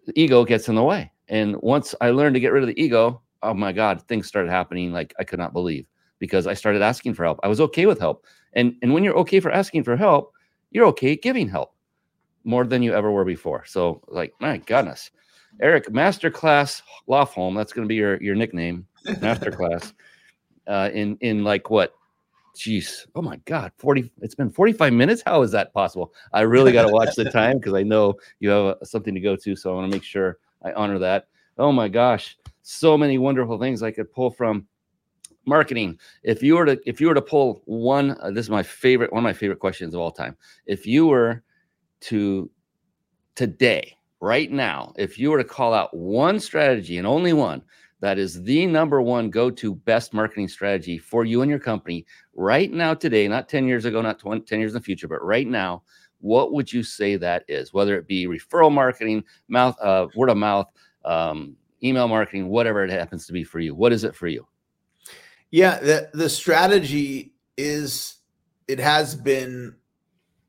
the 0.07 0.21
ego 0.21 0.45
gets 0.45 0.69
in 0.69 0.75
the 0.75 0.83
way. 0.83 1.13
And 1.29 1.57
once 1.61 1.95
I 2.01 2.11
learned 2.11 2.35
to 2.35 2.41
get 2.41 2.53
rid 2.53 2.63
of 2.63 2.69
the 2.69 2.83
ego, 2.83 3.21
oh 3.43 3.55
my 3.55 3.73
God, 3.73 4.03
things 4.09 4.27
started 4.27 4.51
happening 4.51 4.93
like 4.93 5.15
I 5.19 5.25
could 5.25 5.39
not 5.39 5.53
believe 5.53 5.87
because 6.19 6.47
I 6.47 6.55
started 6.55 6.83
asking 6.83 7.15
for 7.15 7.25
help. 7.25 7.39
I 7.43 7.49
was 7.49 7.61
okay 7.61 7.87
with 7.87 7.99
help. 7.99 8.27
And 8.55 8.75
and 8.83 8.93
when 8.93 9.05
you're 9.05 9.19
okay 9.19 9.41
for 9.41 9.51
asking 9.51 9.85
for 9.85 9.97
help, 9.97 10.33
you're 10.71 10.87
okay 10.87 11.17
giving 11.17 11.49
help 11.49 11.75
more 12.45 12.65
than 12.65 12.83
you 12.83 12.95
ever 12.95 13.11
were 13.11 13.25
before. 13.25 13.65
So 13.67 14.03
like 14.09 14.35
my 14.41 14.59
goodness. 14.59 15.11
Eric, 15.61 15.87
Masterclass 15.87 16.83
Lofholm, 17.09 17.57
that's 17.57 17.73
gonna 17.73 17.89
be 17.89 17.97
your, 17.97 18.23
your 18.23 18.37
nickname, 18.37 18.87
Masterclass. 19.07 19.93
uh 20.67 20.91
in 20.93 21.17
in 21.21 21.45
like 21.45 21.71
what 21.71 21.95
Jeez. 22.57 23.07
Oh 23.15 23.23
my 23.23 23.37
God. 23.45 23.71
40. 23.79 24.11
It's 24.21 24.35
been 24.35 24.51
45 24.51 24.93
minutes. 24.93 25.23
How 25.25 25.43
is 25.43 25.53
that 25.53 25.73
possible? 25.73 26.13
I 26.33 26.41
really 26.41 26.73
got 26.73 26.83
to 26.83 26.89
watch 26.89 27.15
the 27.15 27.27
time 27.27 27.59
because 27.61 27.75
I 27.75 27.85
know 27.85 28.15
you 28.41 28.49
have 28.49 28.65
uh, 28.65 28.85
something 28.85 29.15
to 29.15 29.21
go 29.21 29.37
to. 29.37 29.55
So 29.55 29.71
I 29.71 29.75
want 29.77 29.89
to 29.89 29.97
make 29.97 30.03
sure 30.03 30.39
I 30.65 30.73
honor 30.73 30.99
that. 30.99 31.29
Oh 31.57 31.71
my 31.71 31.87
gosh 31.87 32.37
so 32.69 32.99
many 32.99 33.17
wonderful 33.17 33.59
things 33.59 33.83
I 33.83 33.91
could 33.91 34.13
pull 34.13 34.31
from 34.31 34.67
marketing. 35.47 35.99
If 36.23 36.43
you 36.43 36.55
were 36.57 36.67
to 36.67 36.79
if 36.85 37.01
you 37.01 37.09
were 37.09 37.15
to 37.15 37.23
pull 37.23 37.63
one, 37.65 38.17
uh, 38.21 38.31
this 38.31 38.45
is 38.45 38.51
my 38.51 38.63
favorite 38.63 39.11
one 39.11 39.21
of 39.21 39.25
my 39.25 39.33
favorite 39.33 39.59
questions 39.59 39.95
of 39.95 40.01
all 40.01 40.11
time. 40.11 40.37
If 40.67 40.87
you 40.87 41.07
were 41.07 41.43
to 42.03 42.51
today, 43.35 43.97
right 44.21 44.51
now, 44.51 44.93
if 44.99 45.19
you 45.19 45.31
were 45.31 45.39
to 45.39 45.45
call 45.45 45.73
out 45.73 45.97
one 45.97 46.39
strategy 46.39 46.99
and 46.99 47.07
only 47.07 47.33
one 47.33 47.63
that 48.01 48.19
is 48.19 48.43
the 48.43 48.67
number 48.67 49.01
one 49.01 49.31
go-to 49.31 49.75
best 49.75 50.13
marketing 50.13 50.47
strategy 50.47 50.99
for 50.99 51.25
you 51.25 51.43
and 51.43 51.51
your 51.51 51.59
company 51.59 52.05
right 52.35 52.71
now 52.71 52.95
today, 52.95 53.27
not 53.27 53.49
10 53.49 53.67
years 53.67 53.87
ago, 53.87 54.01
not 54.03 54.21
20, 54.21 54.43
10 54.43 54.61
years 54.61 54.73
in 54.73 54.79
the 54.79 54.85
future, 54.85 55.09
but 55.09 55.25
right 55.25 55.49
now, 55.49 55.83
what 56.21 56.53
would 56.53 56.73
you 56.73 56.83
say 56.83 57.17
that 57.17 57.45
is? 57.49 57.73
Whether 57.73 57.97
it 57.97 58.07
be 58.07 58.27
referral 58.27 58.71
marketing, 58.71 59.25
mouth, 59.49 59.77
uh, 59.81 60.07
word 60.15 60.31
of 60.31 60.37
mouth, 60.37 60.69
um, 61.05 61.57
email 61.83 62.09
marketing, 62.09 62.49
whatever 62.49 62.85
it 62.85 62.91
happens 62.91 63.27
to 63.27 63.33
be 63.33 63.45
for 63.45 63.61
you. 63.61 63.75
What 63.75 63.93
is 63.93 64.05
it 64.05 64.15
for 64.15 64.29
you? 64.29 64.47
Yeah, 65.51 65.79
the 65.79 66.11
the 66.13 66.29
strategy 66.29 67.35
is 67.57 68.17
it 68.69 68.79
has 68.79 69.15
been 69.15 69.75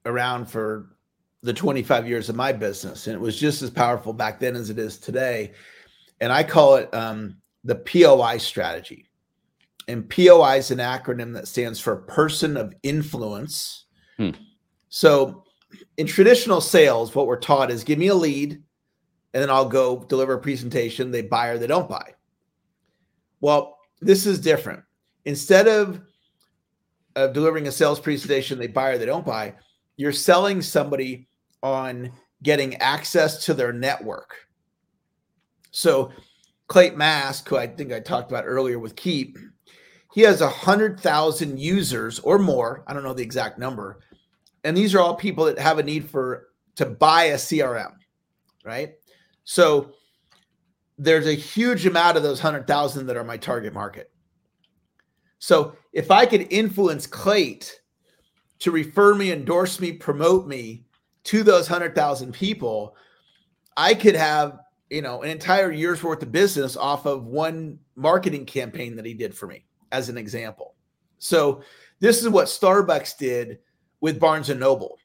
around 0.06 0.46
for 0.46 0.96
the 1.42 1.54
25 1.54 2.08
years 2.08 2.30
of 2.30 2.36
my 2.36 2.52
business 2.52 3.08
and 3.08 3.16
it 3.16 3.20
was 3.20 3.40
just 3.40 3.62
as 3.62 3.70
powerful 3.70 4.12
back 4.12 4.40
then 4.40 4.56
as 4.56 4.70
it 4.70 4.78
is 4.78 4.98
today 4.98 5.52
and 6.20 6.34
i 6.34 6.44
call 6.44 6.76
it 6.76 6.94
um, 6.94 7.38
the 7.64 7.76
poi 7.76 8.38
strategy 8.38 9.06
and 9.88 10.10
poi 10.10 10.58
is 10.58 10.72
an 10.72 10.80
acronym 10.80 11.34
that 11.34 11.48
stands 11.48 11.80
for 11.80 11.96
person 11.96 12.58
of 12.58 12.74
influence 12.84 13.86
hmm. 14.18 14.32
so 14.90 15.44
in 15.98 16.06
traditional 16.06 16.60
sales 16.60 17.16
what 17.16 17.28
we're 17.28 17.40
taught 17.40 17.72
is 17.72 17.84
give 17.84 18.00
me 18.00 18.08
a 18.08 18.16
lead 18.16 18.62
and 19.34 19.42
then 19.42 19.50
I'll 19.50 19.70
go 19.70 20.04
deliver 20.10 20.34
a 20.34 20.40
presentation. 20.40 21.12
They 21.12 21.22
buy 21.22 21.48
or 21.48 21.58
they 21.58 21.68
don't 21.68 21.90
buy. 21.90 22.14
Well, 23.42 23.78
this 24.02 24.26
is 24.26 24.40
different. 24.40 24.84
Instead 25.26 25.68
of, 25.68 26.02
of 27.16 27.34
delivering 27.34 27.68
a 27.68 27.72
sales 27.72 28.00
presentation, 28.00 28.58
they 28.58 28.68
buy 28.68 28.90
or 28.90 28.98
they 28.98 29.06
don't 29.06 29.26
buy, 29.26 29.54
you're 29.98 30.12
selling 30.12 30.62
somebody 30.62 31.28
on 31.62 32.12
getting 32.44 32.76
access 32.76 33.46
to 33.46 33.54
their 33.54 33.74
network. 33.74 34.36
So 35.72 36.12
Clate 36.68 36.96
Mask, 36.96 37.48
who 37.48 37.58
I 37.58 37.68
think 37.68 37.92
I 37.92 38.00
talked 38.00 38.32
about 38.32 38.46
earlier 38.46 38.80
with 38.80 38.96
Keap, 38.96 39.38
he 40.14 40.22
has 40.22 40.42
a 40.42 40.50
hundred 40.50 41.00
thousand 41.00 41.60
users 41.60 42.20
or 42.20 42.40
more. 42.40 42.84
I 42.88 42.94
don't 42.94 43.04
know 43.04 43.14
the 43.14 43.24
exact 43.24 43.60
number, 43.60 44.00
and 44.64 44.76
these 44.76 44.96
are 44.96 45.00
all 45.00 45.16
people 45.16 45.46
that 45.46 45.60
have 45.60 45.80
a 45.80 45.84
need 45.84 46.10
for 46.10 46.48
to 46.76 46.86
buy 46.86 47.26
a 47.26 47.36
CRM, 47.36 47.94
right? 48.64 48.94
So 49.50 49.94
there's 51.00 51.26
a 51.26 51.34
huge 51.34 51.88
amount 51.88 52.18
of 52.18 52.22
those 52.22 52.40
hundred 52.40 52.68
thousand 52.68 53.08
that 53.08 53.18
are 53.18 53.24
my 53.24 53.36
target 53.36 53.74
market. 53.74 54.12
So 55.40 55.76
if 55.92 56.12
I 56.12 56.28
could 56.28 56.46
influence 56.52 57.08
Clate 57.08 57.82
to 58.60 58.70
refer 58.70 59.16
me, 59.16 59.32
endorse 59.32 59.80
me, 59.80 59.92
promote 59.94 60.46
me 60.46 60.86
to 61.24 61.42
those 61.42 61.68
hundred 61.68 61.96
thousand 61.96 62.32
people, 62.32 62.96
I 63.76 63.96
could 63.96 64.16
have 64.16 64.60
you 64.92 65.02
know 65.02 65.24
an 65.24 65.32
entire 65.32 65.72
year's 65.72 66.04
worth 66.04 66.22
of 66.22 66.32
business 66.32 66.78
off 66.78 67.08
of 67.08 67.26
one 67.26 67.80
marketing 67.96 68.46
campaign 68.46 68.96
that 68.98 69.06
he 69.06 69.16
did 69.16 69.36
for 69.36 69.48
me 69.48 69.66
as 69.92 70.10
an 70.10 70.18
example 70.18 70.76
so 71.20 71.62
this 72.00 72.22
is 72.24 72.30
what 72.30 72.48
starbucks 72.48 73.16
did 73.18 73.60
with 74.02 74.20
barnes 74.20 74.50
and 74.50 74.60
noble 74.60 74.98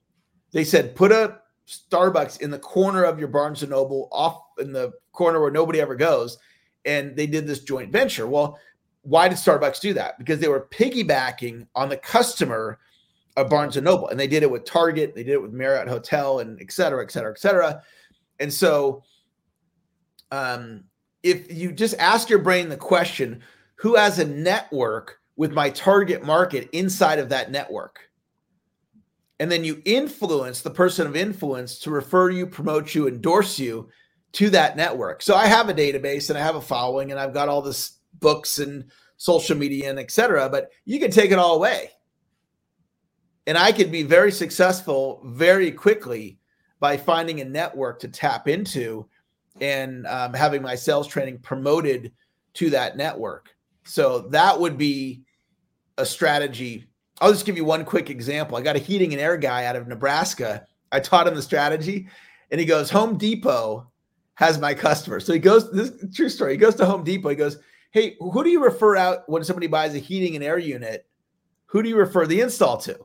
they 0.53 0.65
said 0.65 0.97
put 0.97 1.13
a 1.13 1.39
starbucks 1.69 2.41
in 2.41 2.51
the 2.51 2.59
corner 2.59 3.05
of 3.05 3.19
your 3.19 3.29
barnes 3.29 3.63
and 3.63 3.71
noble 3.71 4.09
off 4.13 4.43
in 4.59 4.73
the 4.73 4.93
corner 5.13 5.41
where 5.41 5.51
nobody 5.51 5.81
ever 5.81 5.95
goes 5.95 6.39
and 6.85 7.17
they 7.17 7.27
did 7.27 7.47
this 7.47 7.61
joint 7.61 7.91
venture. 7.91 8.27
Well 8.27 8.59
why 9.03 9.29
did 9.29 9.37
starbucks 9.37 9.81
do 9.81 9.93
that? 9.95 10.19
Because 10.19 10.41
they 10.41 10.49
were 10.49 10.67
piggybacking 10.71 11.67
on 11.75 11.91
the 11.91 11.97
customer 11.97 12.79
of 13.37 13.51
barnes 13.51 13.77
and 13.77 13.85
noble 13.85 14.09
and 14.09 14.19
they 14.19 14.27
did 14.27 14.43
it 14.43 14.51
with 14.51 14.65
target 14.65 15.15
they 15.15 15.25
did 15.25 15.33
it 15.33 15.43
with 15.43 15.53
marriott 15.53 15.89
hotel 15.89 16.39
and 16.39 16.61
et 16.61 16.71
cetera 16.71 17.03
et 17.03 17.11
cetera 17.11 17.33
et 17.33 17.39
cetera. 17.39 17.83
And 18.41 18.53
so 18.53 19.03
um, 20.31 20.85
if 21.23 21.53
you 21.53 21.73
just 21.73 21.95
ask 21.99 22.29
your 22.29 22.39
brain 22.41 22.69
the 22.69 22.77
question, 22.77 23.41
who 23.77 23.97
has 23.97 24.19
a 24.19 24.27
network 24.27 25.21
with 25.37 25.53
my 25.53 25.71
target 25.71 26.25
market 26.25 26.69
inside 26.73 27.19
of 27.19 27.29
that 27.31 27.51
network? 27.51 28.01
And 29.41 29.51
then 29.51 29.65
you 29.65 29.83
influence 29.85 30.61
the 30.61 30.71
person 30.71 31.07
of 31.07 31.17
influence 31.17 31.79
to 31.81 31.91
refer 31.91 32.31
you, 32.31 32.47
promote 32.47 32.95
you, 32.95 33.09
endorse 33.09 33.59
you 33.59 33.89
to 34.33 34.51
that 34.51 34.77
network. 34.77 35.23
So 35.23 35.35
I 35.35 35.47
have 35.47 35.69
a 35.69 35.75
database 35.75 36.29
and 36.29 36.39
I 36.39 36.43
have 36.43 36.57
a 36.57 36.61
following 36.61 37.11
and 37.11 37.21
I've 37.21 37.35
got 37.35 37.49
all 37.49 37.63
this 37.63 37.99
books 38.21 38.59
and 38.59 38.85
social 39.17 39.57
media 39.57 39.91
and 39.91 39.99
etc. 39.99 40.49
But 40.49 40.71
you 40.85 41.01
can 41.01 41.11
take 41.11 41.31
it 41.31 41.39
all 41.39 41.57
away. 41.57 41.91
And 43.47 43.59
I 43.59 43.73
could 43.73 43.93
be 43.93 44.03
very 44.03 44.33
successful 44.33 45.21
very 45.25 45.71
quickly 45.71 46.39
by 46.81 46.97
finding 46.97 47.41
a 47.41 47.45
network 47.45 48.01
to 48.01 48.09
tap 48.09 48.49
into 48.49 49.07
and 49.61 50.07
um, 50.07 50.33
having 50.35 50.63
my 50.63 50.75
sales 50.75 51.07
training 51.07 51.39
promoted 51.39 52.13
to 52.55 52.71
that 52.71 52.97
network. 52.97 53.55
So 53.85 54.21
that 54.31 54.59
would 54.59 54.79
be 54.79 55.23
a 55.99 56.07
strategy. 56.07 56.87
I'll 57.21 57.33
just 57.33 57.47
give 57.47 57.57
you 57.57 57.65
one 57.65 57.85
quick 57.85 58.11
example. 58.11 58.57
I 58.57 58.63
got 58.63 58.77
a 58.77 58.81
heating 58.81 59.13
and 59.13 59.21
air 59.21 59.37
guy 59.37 59.67
out 59.67 59.77
of 59.77 59.87
Nebraska. 59.87 60.67
I 60.93 61.01
taught 61.01 61.27
him 61.27 61.35
the 61.35 61.43
strategy, 61.43 62.09
and 62.51 62.61
he 62.61 62.67
goes, 62.67 62.91
Home 62.91 63.17
Depot 63.17 63.87
has 64.35 64.59
my 64.59 64.75
customer. 64.75 65.21
So 65.21 65.33
he 65.33 65.39
goes, 65.39 65.71
this 65.71 65.93
true 66.15 66.29
story. 66.29 66.53
He 66.53 66.59
goes 66.59 66.75
to 66.77 66.87
Home 66.87 67.05
Depot. 67.05 67.29
He 67.29 67.37
goes, 67.37 67.59
Hey, 67.93 68.17
who 68.19 68.43
do 68.43 68.51
you 68.51 68.63
refer 68.63 68.97
out 68.97 69.29
when 69.29 69.45
somebody 69.45 69.69
buys 69.69 69.95
a 69.95 69.99
heating 69.99 70.35
and 70.35 70.45
air 70.45 70.59
unit? 70.59 71.07
Who 71.67 71.83
do 71.83 71.89
you 71.89 71.97
refer 71.97 72.27
the 72.27 72.41
install 72.41 72.77
to? 72.79 72.99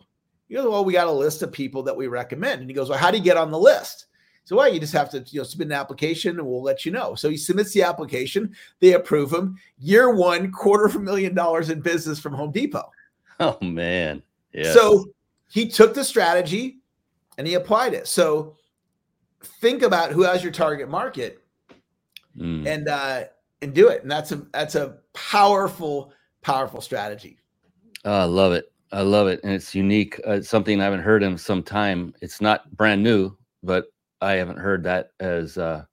He 0.47 0.55
goes, 0.55 0.65
Well, 0.65 0.85
we 0.85 0.93
got 0.93 1.07
a 1.07 1.11
list 1.11 1.43
of 1.43 1.51
people 1.51 1.83
that 1.83 1.95
we 1.95 2.07
recommend. 2.07 2.61
And 2.61 2.69
he 2.69 2.73
goes, 2.73 2.89
Well, 2.89 2.97
how 2.97 3.11
do 3.11 3.17
you 3.17 3.23
get 3.23 3.37
on 3.37 3.51
the 3.51 3.59
list? 3.59 4.07
So 4.49 4.55
well, 4.55 4.73
you 4.73 4.79
just 4.79 4.93
have 4.93 5.11
to 5.11 5.23
you 5.27 5.41
know 5.41 5.43
submit 5.43 5.67
an 5.67 5.73
application 5.73 6.39
and 6.39 6.47
we'll 6.47 6.63
let 6.63 6.83
you 6.83 6.91
know. 6.91 7.13
So 7.13 7.29
he 7.29 7.37
submits 7.37 7.71
the 7.71 7.83
application, 7.83 8.55
they 8.79 8.93
approve 8.93 9.31
him. 9.31 9.59
Year 9.77 10.09
one, 10.09 10.51
quarter 10.51 10.85
of 10.85 10.95
a 10.95 10.99
million 10.99 11.35
dollars 11.35 11.69
in 11.69 11.81
business 11.81 12.19
from 12.19 12.33
Home 12.33 12.51
Depot. 12.51 12.89
Oh 13.41 13.57
man. 13.61 14.21
Yeah. 14.53 14.73
So 14.73 15.05
he 15.49 15.69
took 15.69 15.93
the 15.93 16.03
strategy 16.03 16.79
and 17.37 17.47
he 17.47 17.53
applied 17.53 17.93
it. 17.93 18.05
So 18.05 18.57
think 19.61 19.81
about 19.81 20.11
who 20.11 20.23
has 20.23 20.43
your 20.43 20.51
target 20.51 20.89
market 20.89 21.41
mm. 22.37 22.67
and 22.67 22.89
uh 22.89 23.23
and 23.61 23.73
do 23.73 23.87
it. 23.87 24.01
And 24.01 24.11
that's 24.11 24.31
a 24.31 24.45
that's 24.51 24.75
a 24.75 24.97
powerful, 25.13 26.13
powerful 26.41 26.81
strategy. 26.81 27.37
Oh, 28.05 28.11
I 28.11 28.23
love 28.23 28.53
it. 28.53 28.71
I 28.91 29.01
love 29.01 29.27
it. 29.27 29.39
And 29.43 29.53
it's 29.53 29.75
unique. 29.75 30.19
Uh, 30.27 30.33
it's 30.33 30.49
something 30.49 30.79
I 30.79 30.85
haven't 30.85 31.01
heard 31.01 31.23
in 31.23 31.37
some 31.37 31.63
time. 31.63 32.13
It's 32.21 32.41
not 32.41 32.69
brand 32.75 33.03
new, 33.03 33.37
but 33.63 33.85
I 34.21 34.33
haven't 34.33 34.57
heard 34.57 34.83
that 34.83 35.11
as 35.19 35.57
uh, 35.57 35.83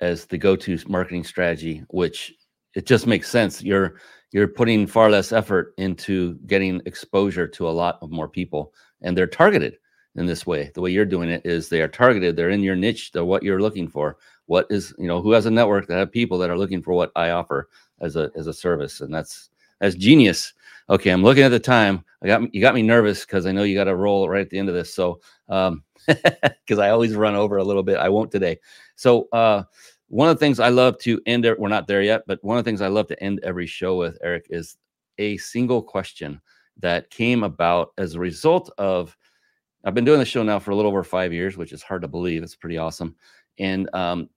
as 0.00 0.26
the 0.26 0.38
go-to 0.38 0.78
marketing 0.86 1.24
strategy, 1.24 1.82
which 1.88 2.34
it 2.74 2.86
just 2.86 3.06
makes 3.06 3.28
sense. 3.28 3.62
You're 3.62 4.00
you're 4.32 4.48
putting 4.48 4.86
far 4.86 5.10
less 5.10 5.32
effort 5.32 5.74
into 5.78 6.34
getting 6.46 6.82
exposure 6.86 7.48
to 7.48 7.68
a 7.68 7.70
lot 7.70 7.98
of 8.02 8.10
more 8.10 8.28
people, 8.28 8.72
and 9.02 9.16
they're 9.16 9.26
targeted 9.26 9.76
in 10.16 10.26
this 10.26 10.46
way. 10.46 10.70
The 10.74 10.80
way 10.80 10.90
you're 10.90 11.04
doing 11.04 11.30
it 11.30 11.42
is 11.44 11.68
they 11.68 11.80
are 11.80 11.88
targeted. 11.88 12.36
They're 12.36 12.50
in 12.50 12.62
your 12.62 12.76
niche. 12.76 13.12
They're 13.12 13.24
what 13.24 13.42
you're 13.42 13.62
looking 13.62 13.88
for. 13.88 14.18
What 14.46 14.66
is 14.70 14.94
you 14.98 15.08
know 15.08 15.20
who 15.20 15.32
has 15.32 15.46
a 15.46 15.50
network 15.50 15.86
that 15.88 15.98
have 15.98 16.12
people 16.12 16.38
that 16.38 16.50
are 16.50 16.58
looking 16.58 16.82
for 16.82 16.94
what 16.94 17.12
I 17.16 17.30
offer 17.30 17.68
as 18.00 18.16
a 18.16 18.30
as 18.36 18.46
a 18.46 18.54
service, 18.54 19.00
and 19.00 19.12
that's 19.12 19.50
that's 19.80 19.94
genius. 19.94 20.52
Okay, 20.90 21.10
I'm 21.10 21.22
looking 21.22 21.44
at 21.44 21.50
the 21.50 21.60
time. 21.60 22.04
I 22.22 22.26
got 22.26 22.54
you 22.54 22.60
got 22.60 22.74
me 22.74 22.82
nervous 22.82 23.24
because 23.24 23.46
I 23.46 23.52
know 23.52 23.62
you 23.62 23.74
got 23.74 23.84
to 23.84 23.96
roll 23.96 24.28
right 24.28 24.40
at 24.40 24.50
the 24.50 24.58
end 24.58 24.68
of 24.68 24.74
this. 24.74 24.94
So 24.94 25.20
um, 25.48 25.84
because 26.06 26.78
I 26.78 26.90
always 26.90 27.14
run 27.14 27.34
over 27.34 27.58
a 27.58 27.64
little 27.64 27.82
bit. 27.82 27.98
I 27.98 28.08
won't 28.08 28.30
today. 28.30 28.58
So, 28.96 29.28
uh, 29.32 29.64
one 30.08 30.28
of 30.28 30.36
the 30.36 30.40
things 30.40 30.58
I 30.58 30.68
love 30.70 30.98
to 31.00 31.20
end, 31.26 31.46
we're 31.58 31.68
not 31.68 31.86
there 31.86 32.02
yet, 32.02 32.22
but 32.26 32.42
one 32.42 32.58
of 32.58 32.64
the 32.64 32.68
things 32.68 32.80
I 32.80 32.88
love 32.88 33.06
to 33.08 33.22
end 33.22 33.40
every 33.42 33.66
show 33.66 33.96
with, 33.96 34.18
Eric, 34.22 34.46
is 34.50 34.76
a 35.18 35.36
single 35.36 35.82
question 35.82 36.40
that 36.78 37.10
came 37.10 37.42
about 37.42 37.92
as 37.98 38.14
a 38.14 38.20
result 38.20 38.70
of 38.78 39.16
I've 39.84 39.94
been 39.94 40.04
doing 40.04 40.18
the 40.18 40.24
show 40.24 40.42
now 40.42 40.58
for 40.58 40.72
a 40.72 40.76
little 40.76 40.90
over 40.90 41.04
five 41.04 41.32
years, 41.32 41.56
which 41.56 41.72
is 41.72 41.82
hard 41.82 42.02
to 42.02 42.08
believe. 42.08 42.42
It's 42.42 42.56
pretty 42.56 42.78
awesome. 42.78 43.14
And 43.58 43.88
um, 43.94 44.28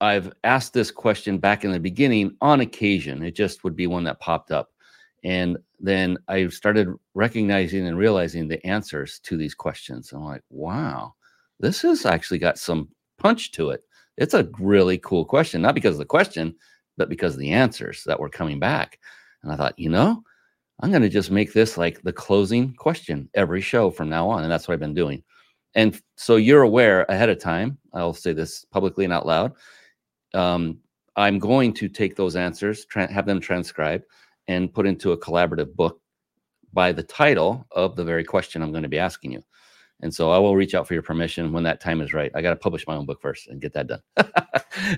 I've 0.00 0.32
asked 0.44 0.72
this 0.72 0.90
question 0.90 1.38
back 1.38 1.64
in 1.64 1.72
the 1.72 1.78
beginning 1.78 2.36
on 2.40 2.60
occasion. 2.60 3.22
It 3.22 3.36
just 3.36 3.64
would 3.64 3.76
be 3.76 3.86
one 3.86 4.04
that 4.04 4.20
popped 4.20 4.50
up. 4.50 4.70
And 5.24 5.56
then 5.78 6.18
I 6.26 6.48
started 6.48 6.88
recognizing 7.14 7.86
and 7.86 7.96
realizing 7.96 8.48
the 8.48 8.64
answers 8.66 9.20
to 9.20 9.36
these 9.36 9.54
questions. 9.54 10.12
I'm 10.12 10.24
like, 10.24 10.42
wow, 10.50 11.14
this 11.60 11.82
has 11.82 12.04
actually 12.04 12.38
got 12.38 12.58
some 12.58 12.88
punch 13.18 13.52
to 13.52 13.70
it. 13.70 13.84
It's 14.16 14.34
a 14.34 14.48
really 14.58 14.98
cool 14.98 15.24
question, 15.24 15.62
not 15.62 15.74
because 15.74 15.94
of 15.94 15.98
the 15.98 16.04
question, 16.04 16.54
but 16.96 17.08
because 17.08 17.34
of 17.34 17.40
the 17.40 17.52
answers 17.52 18.04
that 18.04 18.20
were 18.20 18.28
coming 18.28 18.58
back. 18.58 18.98
And 19.42 19.52
I 19.52 19.56
thought, 19.56 19.78
you 19.78 19.88
know, 19.88 20.22
I'm 20.80 20.90
going 20.90 21.02
to 21.02 21.08
just 21.08 21.30
make 21.30 21.52
this 21.52 21.76
like 21.76 22.02
the 22.02 22.12
closing 22.12 22.74
question 22.74 23.28
every 23.34 23.60
show 23.60 23.90
from 23.90 24.08
now 24.08 24.28
on. 24.28 24.42
And 24.42 24.52
that's 24.52 24.68
what 24.68 24.74
I've 24.74 24.80
been 24.80 24.94
doing. 24.94 25.22
And 25.74 26.00
so 26.16 26.36
you're 26.36 26.62
aware 26.62 27.04
ahead 27.08 27.30
of 27.30 27.38
time, 27.38 27.78
I'll 27.94 28.12
say 28.12 28.32
this 28.32 28.64
publicly 28.66 29.04
and 29.04 29.12
out 29.12 29.26
loud. 29.26 29.52
Um, 30.34 30.78
I'm 31.16 31.38
going 31.38 31.72
to 31.74 31.88
take 31.88 32.16
those 32.16 32.36
answers, 32.36 32.84
tra- 32.86 33.10
have 33.10 33.26
them 33.26 33.40
transcribed, 33.40 34.04
and 34.48 34.72
put 34.72 34.86
into 34.86 35.12
a 35.12 35.18
collaborative 35.18 35.74
book 35.74 36.00
by 36.72 36.92
the 36.92 37.02
title 37.02 37.66
of 37.72 37.96
the 37.96 38.04
very 38.04 38.24
question 38.24 38.62
I'm 38.62 38.72
going 38.72 38.82
to 38.82 38.88
be 38.88 38.98
asking 38.98 39.32
you. 39.32 39.42
And 40.02 40.12
so 40.12 40.30
I 40.30 40.38
will 40.38 40.56
reach 40.56 40.74
out 40.74 40.86
for 40.86 40.94
your 40.94 41.02
permission 41.02 41.52
when 41.52 41.62
that 41.62 41.80
time 41.80 42.00
is 42.00 42.12
right. 42.12 42.30
I 42.34 42.42
got 42.42 42.50
to 42.50 42.56
publish 42.56 42.86
my 42.86 42.96
own 42.96 43.06
book 43.06 43.20
first 43.20 43.48
and 43.48 43.60
get 43.60 43.72
that 43.74 43.86
done. 43.86 44.00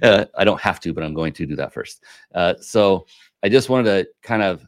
uh, 0.02 0.24
I 0.34 0.44
don't 0.44 0.61
have 0.61 0.80
to, 0.80 0.92
but 0.92 1.05
I'm 1.05 1.14
going 1.14 1.34
to 1.34 1.46
do 1.46 1.55
that 1.57 1.72
first. 1.72 2.02
Uh, 2.34 2.55
so 2.61 3.07
I 3.42 3.48
just 3.50 3.68
wanted 3.68 3.84
to 3.84 4.09
kind 4.22 4.42
of 4.42 4.66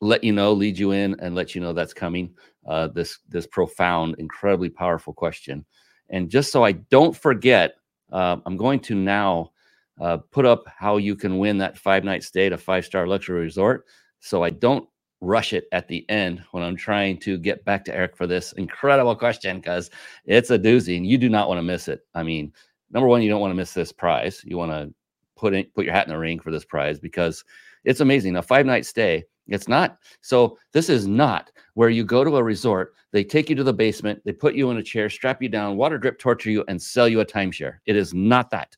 let 0.00 0.22
you 0.22 0.32
know, 0.32 0.52
lead 0.52 0.78
you 0.78 0.90
in, 0.90 1.18
and 1.20 1.34
let 1.34 1.54
you 1.54 1.60
know 1.60 1.72
that's 1.72 1.94
coming. 1.94 2.34
Uh, 2.66 2.88
this 2.88 3.18
this 3.28 3.46
profound, 3.46 4.16
incredibly 4.18 4.68
powerful 4.68 5.12
question. 5.12 5.64
And 6.10 6.28
just 6.28 6.52
so 6.52 6.64
I 6.64 6.72
don't 6.72 7.16
forget, 7.16 7.76
uh, 8.12 8.36
I'm 8.44 8.56
going 8.56 8.80
to 8.80 8.94
now 8.94 9.52
uh, 10.00 10.18
put 10.18 10.44
up 10.44 10.64
how 10.66 10.98
you 10.98 11.16
can 11.16 11.38
win 11.38 11.58
that 11.58 11.78
five 11.78 12.04
night 12.04 12.22
stay 12.22 12.46
at 12.46 12.52
a 12.52 12.58
five 12.58 12.84
star 12.84 13.06
luxury 13.06 13.40
resort 13.40 13.86
so 14.20 14.42
I 14.42 14.50
don't 14.50 14.88
rush 15.22 15.52
it 15.52 15.68
at 15.70 15.88
the 15.88 16.04
end 16.10 16.42
when 16.50 16.62
I'm 16.62 16.76
trying 16.76 17.16
to 17.20 17.38
get 17.38 17.64
back 17.64 17.84
to 17.84 17.94
Eric 17.94 18.16
for 18.16 18.26
this 18.26 18.52
incredible 18.54 19.14
question 19.14 19.58
because 19.58 19.88
it's 20.26 20.50
a 20.50 20.58
doozy 20.58 20.96
and 20.96 21.06
you 21.06 21.16
do 21.16 21.30
not 21.30 21.48
want 21.48 21.58
to 21.58 21.62
miss 21.62 21.86
it. 21.88 22.00
I 22.14 22.24
mean, 22.24 22.52
number 22.90 23.06
one, 23.06 23.22
you 23.22 23.30
don't 23.30 23.40
want 23.40 23.52
to 23.52 23.56
miss 23.56 23.72
this 23.72 23.92
prize. 23.92 24.42
You 24.44 24.58
want 24.58 24.72
to 24.72 24.92
put 25.36 25.54
in 25.54 25.64
put 25.74 25.84
your 25.84 25.94
hat 25.94 26.06
in 26.06 26.12
the 26.12 26.18
ring 26.18 26.40
for 26.40 26.50
this 26.50 26.64
prize 26.64 26.98
because 26.98 27.44
it's 27.84 28.00
amazing. 28.00 28.36
A 28.36 28.42
five 28.42 28.66
night 28.66 28.84
stay. 28.84 29.24
It's 29.46 29.68
not 29.68 29.98
so. 30.20 30.58
This 30.72 30.88
is 30.88 31.06
not 31.06 31.50
where 31.74 31.88
you 31.88 32.04
go 32.04 32.24
to 32.24 32.36
a 32.36 32.42
resort. 32.42 32.94
They 33.12 33.24
take 33.24 33.48
you 33.48 33.56
to 33.56 33.64
the 33.64 33.72
basement. 33.72 34.22
They 34.24 34.32
put 34.32 34.54
you 34.54 34.70
in 34.70 34.76
a 34.76 34.82
chair, 34.82 35.08
strap 35.08 35.40
you 35.40 35.48
down, 35.48 35.76
water 35.76 35.98
drip, 35.98 36.18
torture 36.18 36.50
you, 36.50 36.64
and 36.68 36.80
sell 36.80 37.08
you 37.08 37.20
a 37.20 37.26
timeshare. 37.26 37.78
It 37.86 37.96
is 37.96 38.12
not 38.12 38.50
that. 38.50 38.76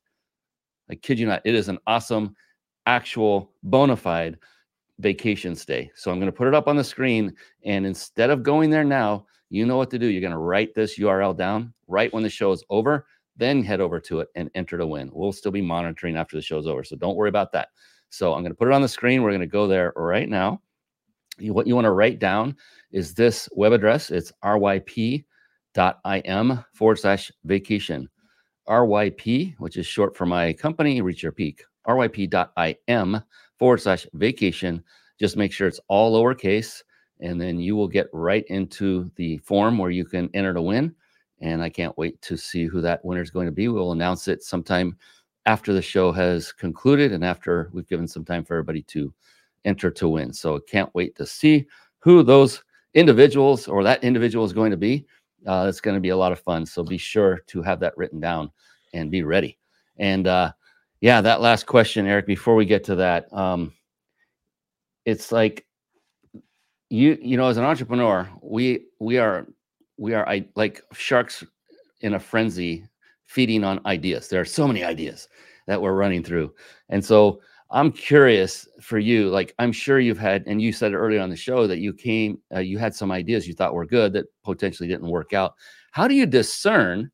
I 0.91 0.95
kid 0.95 1.19
you 1.19 1.27
not. 1.27 1.43
It 1.45 1.55
is 1.55 1.69
an 1.69 1.79
awesome, 1.87 2.35
actual, 2.87 3.53
bona 3.63 3.97
fide 3.97 4.39
vacation 4.99 5.55
stay. 5.57 5.91
So 5.95 6.11
I'm 6.11 6.19
going 6.19 6.31
to 6.31 6.37
put 6.37 6.49
it 6.49 6.55
up 6.55 6.69
on 6.69 6.77
the 6.77 6.85
screen. 6.85 7.35
And 7.65 7.85
instead 7.87 8.31
of 8.31 8.43
going 8.43 8.71
there 8.71 8.85
now, 8.85 9.27
you 9.51 9.67
know 9.67 9.77
what 9.77 9.91
to 9.91 9.99
do. 9.99 10.07
You're 10.07 10.21
going 10.21 10.33
to 10.33 10.39
write 10.39 10.75
this 10.75 10.99
URL 10.99 11.37
down 11.37 11.73
right 11.87 12.13
when 12.13 12.23
the 12.23 12.31
show 12.31 12.53
is 12.53 12.65
over. 12.71 13.07
then 13.37 13.63
head 13.65 13.81
over 13.81 13.99
to 14.01 14.21
it 14.21 14.29
and 14.37 14.51
enter 14.55 14.79
to 14.79 14.87
win. 14.87 15.11
We'll 15.13 15.33
still 15.33 15.53
be 15.53 15.63
monitoring 15.63 16.17
after 16.17 16.37
the 16.37 16.43
show's 16.43 16.67
over. 16.67 16.85
So 16.85 16.97
don't 16.97 17.17
worry 17.17 17.29
about 17.29 17.53
that. 17.53 17.69
So 18.11 18.33
I'm 18.33 18.43
going 18.43 18.53
to 18.53 18.57
put 18.57 18.69
it 18.69 18.75
on 18.75 18.83
the 18.83 18.89
screen. 18.89 19.23
We're 19.23 19.31
going 19.31 19.41
to 19.41 19.47
go 19.47 19.67
there 19.67 19.93
right 19.97 20.29
now. 20.29 20.61
What 21.41 21.67
you 21.67 21.75
want 21.75 21.87
to 21.87 21.91
write 21.91 22.21
down 22.21 22.57
is 22.93 23.13
this 23.15 23.49
web 23.53 23.73
address. 23.73 24.11
It's 24.11 24.33
ryp.im 24.45 25.25
forward 26.73 26.99
slash 26.99 27.33
vacation. 27.45 28.09
RYP, 28.69 29.57
which 29.59 29.77
is 29.77 29.87
short 29.87 30.17
for 30.17 30.27
my 30.27 30.53
company, 30.53 31.03
Reach 31.03 31.23
Your 31.23 31.33
Peak. 31.33 31.65
RYP.im 31.87 33.21
forward 33.59 33.81
slash 33.81 34.07
vacation. 34.15 34.83
Just 35.19 35.37
make 35.37 35.53
sure 35.53 35.69
it's 35.69 35.81
all 35.89 36.21
lowercase, 36.21 36.83
and 37.21 37.41
then 37.41 37.59
you 37.61 37.77
will 37.77 37.89
get 37.89 38.09
right 38.13 38.45
into 38.49 39.11
the 39.17 39.39
form 39.39 39.79
where 39.79 39.91
you 39.91 40.05
can 40.05 40.29
enter 40.35 40.53
to 40.55 40.63
win. 40.63 40.95
And 41.41 41.63
I 41.63 41.69
can't 41.69 41.97
wait 41.99 42.21
to 42.23 42.37
see 42.37 42.67
who 42.67 42.81
that 42.81 43.05
winner 43.05 43.23
is 43.23 43.31
going 43.31 43.47
to 43.47 43.53
be. 43.53 43.69
We'll 43.69 43.93
announce 43.93 44.29
it 44.29 44.43
sometime 44.43 44.97
after 45.47 45.73
the 45.73 45.83
show 45.83 46.11
has 46.13 46.53
concluded 46.53 47.13
and 47.13 47.25
after 47.25 47.71
we've 47.73 47.89
given 47.89 48.09
some 48.09 48.25
time 48.25 48.45
for 48.45 48.55
everybody 48.55 48.83
to 48.83 49.13
enter 49.65 49.91
to 49.91 50.09
win. 50.09 50.33
So 50.33 50.59
can't 50.61 50.95
wait 50.95 51.15
to 51.17 51.27
see 51.27 51.67
who 51.99 52.23
those 52.23 52.63
individuals 52.95 53.69
or 53.69 53.83
that 53.85 54.05
individual 54.05 54.45
is 54.45 54.53
going 54.53 54.71
to 54.71 54.77
be. 54.77 55.07
Uh, 55.47 55.67
it's 55.69 55.81
going 55.81 55.97
to 55.97 56.01
be 56.01 56.11
a 56.11 56.17
lot 56.17 56.33
of 56.33 56.41
fun. 56.41 56.65
So 56.65 56.83
be 56.83 56.99
sure 56.99 57.41
to 57.49 57.63
have 57.63 57.81
that 57.81 57.97
written 57.97 58.21
down 58.21 58.51
and 58.95 59.11
be 59.11 59.23
ready. 59.23 59.59
And 59.99 60.27
uh, 60.27 60.53
yeah, 61.05 61.21
that 61.21 61.43
last 61.43 61.67
question, 61.67 62.07
Eric, 62.07 62.27
before 62.27 62.55
we 62.55 62.65
get 62.65 62.83
to 62.85 62.95
that, 62.95 63.31
um, 63.31 63.75
it's 65.05 65.31
like 65.31 65.67
you 66.89 67.19
you 67.21 67.37
know 67.37 67.47
as 67.49 67.59
an 67.59 67.65
entrepreneur 67.65 68.27
we 68.41 68.87
we 69.01 69.19
are 69.19 69.47
we 69.99 70.15
are 70.15 70.27
I, 70.27 70.47
like 70.57 70.81
sharks 70.95 71.45
in 72.01 72.15
a 72.15 72.19
frenzy 72.19 72.87
feeding 73.27 73.65
on 73.65 73.85
ideas. 73.85 74.29
There 74.29 74.41
are 74.41 74.47
so 74.47 74.67
many 74.67 74.83
ideas 74.83 75.29
that 75.67 75.83
we're 75.83 75.93
running 75.93 76.25
through. 76.25 76.55
And 76.89 77.05
so 77.05 77.43
i'm 77.71 77.91
curious 77.91 78.69
for 78.81 78.99
you 78.99 79.31
like 79.31 79.55
i'm 79.59 79.73
sure 79.73 79.99
you've 79.99 80.19
had 80.19 80.45
and 80.47 80.61
you 80.61 80.71
said 80.71 80.93
earlier 80.93 81.21
on 81.21 81.31
the 81.31 81.37
show 81.37 81.67
that 81.67 81.79
you 81.79 81.95
came 81.95 82.39
uh, 82.55 82.61
you 82.61 82.77
had 82.77 82.95
some 82.95 83.11
ideas 83.11 83.49
you 83.49 83.55
thought 83.55 83.73
were 83.73 83.87
good 83.87 84.13
that 84.13 84.27
potentially 84.43 84.89
didn't 84.89 85.09
work 85.09 85.35
out. 85.35 85.53
How 85.93 86.09
do 86.09 86.15
you 86.15 86.25
discern 86.25 87.11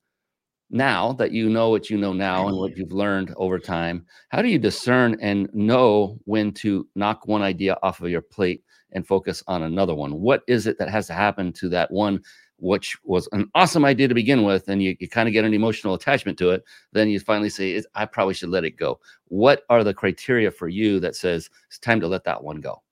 now 0.71 1.13
that 1.13 1.33
you 1.33 1.49
know 1.49 1.69
what 1.69 1.91
you 1.91 1.99
know 1.99 2.13
now 2.13 2.47
and 2.49 2.57
what 2.57 2.77
you've 2.77 2.93
learned 2.93 3.35
over 3.37 3.59
time 3.59 4.07
how 4.29 4.41
do 4.41 4.49
you 4.49 4.59
discern 4.59 5.17
and 5.21 5.53
know 5.53 6.19
when 6.25 6.53
to 6.53 6.87
knock 6.95 7.27
one 7.27 7.43
idea 7.43 7.77
off 7.83 8.01
of 8.01 8.09
your 8.09 8.23
plate 8.23 8.63
and 8.93 9.07
focus 9.07 9.43
on 9.47 9.63
another 9.63 9.95
one? 9.95 10.21
What 10.21 10.43
is 10.47 10.67
it 10.67 10.79
that 10.79 10.89
has 10.89 11.07
to 11.09 11.15
happen 11.15 11.53
to 11.55 11.69
that 11.71 11.91
one 11.91 12.23
which 12.63 12.95
was 13.05 13.27
an 13.33 13.51
awesome 13.55 13.87
idea 13.87 14.07
to 14.07 14.15
begin 14.15 14.43
with 14.43 14.69
and 14.69 14.83
you, 14.83 14.95
you 15.01 15.09
kind 15.09 15.27
of 15.27 15.33
get 15.33 15.47
an 15.47 15.55
emotional 15.55 15.95
attachment 15.95 16.37
to 16.37 16.51
it 16.51 16.63
then 16.93 17.09
you 17.09 17.19
finally 17.19 17.49
say 17.49 17.83
i 17.95 18.05
probably 18.05 18.35
should 18.35 18.51
let 18.51 18.65
it 18.65 18.77
go. 18.77 19.01
What 19.29 19.63
are 19.71 19.83
the 19.83 19.95
criteria 19.95 20.51
for 20.51 20.69
you 20.69 21.01
that 21.01 21.17
says 21.17 21.49
it's 21.69 21.79
time 21.79 22.01
to 22.01 22.07
let 22.07 22.25
that 22.25 22.43
one 22.43 22.61
go 22.61 22.83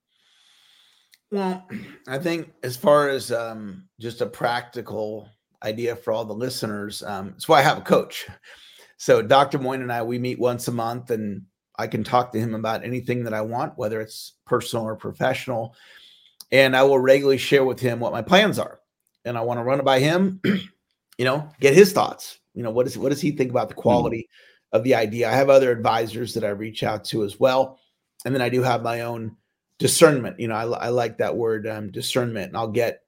well 1.30 1.68
i 2.08 2.18
think 2.18 2.50
as 2.62 2.78
far 2.78 3.10
as 3.10 3.30
um, 3.30 3.84
just 4.00 4.22
a 4.22 4.26
practical 4.26 5.28
idea 5.62 5.96
for 5.96 6.12
all 6.12 6.24
the 6.24 6.34
listeners. 6.34 7.02
Um, 7.02 7.30
that's 7.30 7.48
why 7.48 7.58
I 7.60 7.62
have 7.62 7.78
a 7.78 7.82
coach. 7.82 8.26
So 8.96 9.22
Dr. 9.22 9.58
Moine 9.58 9.82
and 9.82 9.92
I, 9.92 10.02
we 10.02 10.18
meet 10.18 10.38
once 10.38 10.68
a 10.68 10.72
month 10.72 11.10
and 11.10 11.42
I 11.78 11.86
can 11.86 12.02
talk 12.02 12.32
to 12.32 12.40
him 12.40 12.54
about 12.54 12.84
anything 12.84 13.24
that 13.24 13.34
I 13.34 13.40
want, 13.40 13.78
whether 13.78 14.00
it's 14.00 14.32
personal 14.44 14.84
or 14.84 14.96
professional. 14.96 15.74
And 16.50 16.76
I 16.76 16.82
will 16.82 16.98
regularly 16.98 17.38
share 17.38 17.64
with 17.64 17.78
him 17.78 18.00
what 18.00 18.12
my 18.12 18.22
plans 18.22 18.58
are. 18.58 18.80
And 19.24 19.38
I 19.38 19.42
want 19.42 19.60
to 19.60 19.64
run 19.64 19.78
it 19.78 19.84
by 19.84 20.00
him, 20.00 20.40
you 20.44 21.24
know, 21.24 21.48
get 21.60 21.74
his 21.74 21.92
thoughts. 21.92 22.38
You 22.54 22.64
know, 22.64 22.70
what 22.70 22.86
does 22.86 22.98
what 22.98 23.10
does 23.10 23.20
he 23.20 23.30
think 23.30 23.50
about 23.50 23.68
the 23.68 23.74
hmm. 23.74 23.82
quality 23.82 24.22
mm-hmm. 24.22 24.76
of 24.76 24.84
the 24.84 24.96
idea? 24.96 25.28
I 25.28 25.34
have 25.34 25.50
other 25.50 25.70
advisors 25.70 26.34
that 26.34 26.44
I 26.44 26.48
reach 26.48 26.82
out 26.82 27.04
to 27.06 27.22
as 27.22 27.38
well. 27.38 27.78
And 28.24 28.34
then 28.34 28.42
I 28.42 28.48
do 28.48 28.62
have 28.62 28.82
my 28.82 29.02
own 29.02 29.36
discernment. 29.78 30.40
You 30.40 30.48
know, 30.48 30.56
I, 30.56 30.64
I 30.64 30.88
like 30.88 31.18
that 31.18 31.36
word 31.36 31.68
um, 31.68 31.92
discernment. 31.92 32.48
And 32.48 32.56
I'll 32.56 32.68
get 32.68 33.02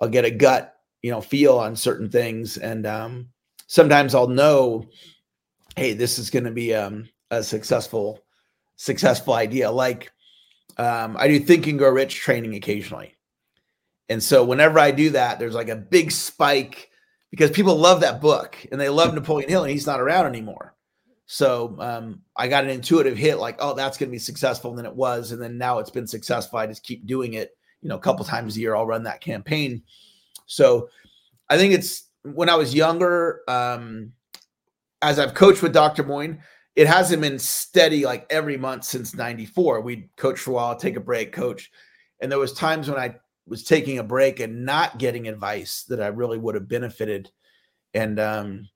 I'll 0.00 0.08
get 0.08 0.24
a 0.24 0.30
gut 0.30 0.75
you 1.06 1.12
know 1.12 1.20
feel 1.20 1.56
on 1.56 1.76
certain 1.76 2.10
things. 2.10 2.56
And 2.56 2.84
um, 2.84 3.28
sometimes 3.68 4.12
i'll 4.12 4.26
know 4.26 4.84
hey 5.76 5.92
this 5.92 6.18
is 6.18 6.30
going 6.30 6.44
to 6.44 6.50
be 6.50 6.74
um, 6.74 7.08
a 7.30 7.44
successful 7.44 8.18
successful 8.74 9.34
idea. 9.34 9.70
Like 9.70 10.10
um, 10.78 11.16
i 11.16 11.28
do 11.28 11.38
think 11.38 11.68
and 11.68 11.78
grow 11.78 11.90
rich 11.90 12.16
training 12.16 12.56
occasionally. 12.56 13.14
And 14.08 14.20
so 14.20 14.44
whenever 14.44 14.80
i 14.80 14.90
do 14.90 15.10
that 15.10 15.38
there's 15.38 15.54
like 15.54 15.68
a 15.68 15.76
big 15.76 16.10
spike 16.10 16.90
because 17.30 17.52
people 17.52 17.76
love 17.76 18.00
that 18.00 18.20
book 18.20 18.56
and 18.72 18.80
they 18.80 18.88
love 18.88 19.14
napoleon 19.14 19.48
hill 19.48 19.62
and 19.62 19.70
he's 19.70 19.86
not 19.86 20.00
around 20.00 20.26
anymore. 20.26 20.74
So 21.26 21.76
um, 21.78 22.22
i 22.34 22.48
got 22.48 22.64
an 22.64 22.70
intuitive 22.70 23.16
hit 23.16 23.38
like 23.38 23.58
oh 23.60 23.74
that's 23.74 23.96
going 23.96 24.08
to 24.08 24.12
be 24.12 24.18
successful 24.18 24.70
and 24.70 24.78
then 24.78 24.86
it 24.86 24.96
was 24.96 25.30
and 25.30 25.40
then 25.40 25.56
now 25.56 25.78
it's 25.78 25.90
been 25.90 26.08
successful. 26.08 26.58
I 26.58 26.66
just 26.66 26.82
keep 26.82 27.06
doing 27.06 27.34
it 27.34 27.56
you 27.80 27.88
know 27.88 27.96
a 27.96 28.00
couple 28.00 28.24
times 28.24 28.56
a 28.56 28.60
year 28.60 28.74
i'll 28.74 28.84
run 28.84 29.04
that 29.04 29.20
campaign 29.20 29.80
so 30.46 30.88
I 31.48 31.56
think 31.56 31.74
it's 31.74 32.04
when 32.22 32.48
I 32.48 32.56
was 32.56 32.74
younger, 32.74 33.42
um, 33.48 34.12
as 35.02 35.18
I've 35.18 35.34
coached 35.34 35.62
with 35.62 35.72
Dr. 35.72 36.02
Moine, 36.04 36.40
it 36.74 36.86
hasn't 36.86 37.22
been 37.22 37.38
steady 37.38 38.04
like 38.04 38.26
every 38.30 38.56
month 38.56 38.84
since 38.84 39.14
94. 39.14 39.80
We'd 39.80 40.08
coach 40.16 40.40
for 40.40 40.50
a 40.50 40.54
while, 40.54 40.76
take 40.76 40.96
a 40.96 41.00
break, 41.00 41.32
coach. 41.32 41.70
And 42.20 42.30
there 42.30 42.38
was 42.38 42.52
times 42.52 42.88
when 42.88 42.98
I 42.98 43.16
was 43.46 43.62
taking 43.62 43.98
a 43.98 44.04
break 44.04 44.40
and 44.40 44.64
not 44.64 44.98
getting 44.98 45.28
advice 45.28 45.84
that 45.84 46.02
I 46.02 46.08
really 46.08 46.38
would 46.38 46.54
have 46.54 46.68
benefited. 46.68 47.30
And 47.94 48.18
um, 48.18 48.68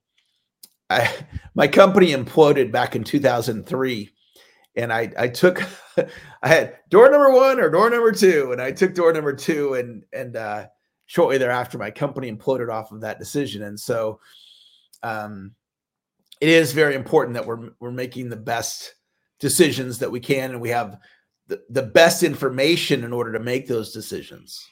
I, 0.88 1.12
my 1.54 1.66
company 1.66 2.08
imploded 2.08 2.70
back 2.70 2.94
in 2.94 3.04
2003 3.04 4.10
and 4.76 4.92
I, 4.92 5.12
I 5.18 5.28
took 5.28 5.62
I 6.42 6.48
had 6.48 6.78
door 6.88 7.10
number 7.10 7.30
one 7.30 7.60
or 7.60 7.70
door 7.70 7.90
number 7.90 8.12
two, 8.12 8.52
and 8.52 8.60
I 8.60 8.72
took 8.72 8.94
door 8.94 9.12
number 9.12 9.34
two, 9.34 9.74
and 9.74 10.04
and 10.12 10.36
uh, 10.36 10.66
shortly 11.10 11.38
thereafter, 11.38 11.76
my 11.76 11.90
company 11.90 12.30
imploded 12.30 12.72
off 12.72 12.92
of 12.92 13.00
that 13.00 13.18
decision. 13.18 13.64
And 13.64 13.78
so 13.78 14.20
um, 15.02 15.56
it 16.40 16.48
is 16.48 16.70
very 16.70 16.94
important 16.94 17.34
that 17.34 17.44
we're, 17.44 17.70
we're 17.80 17.90
making 17.90 18.28
the 18.28 18.36
best 18.36 18.94
decisions 19.40 19.98
that 19.98 20.12
we 20.12 20.20
can 20.20 20.52
and 20.52 20.60
we 20.60 20.68
have 20.68 21.00
the, 21.48 21.60
the 21.68 21.82
best 21.82 22.22
information 22.22 23.02
in 23.02 23.12
order 23.12 23.32
to 23.32 23.40
make 23.40 23.66
those 23.66 23.92
decisions. 23.92 24.64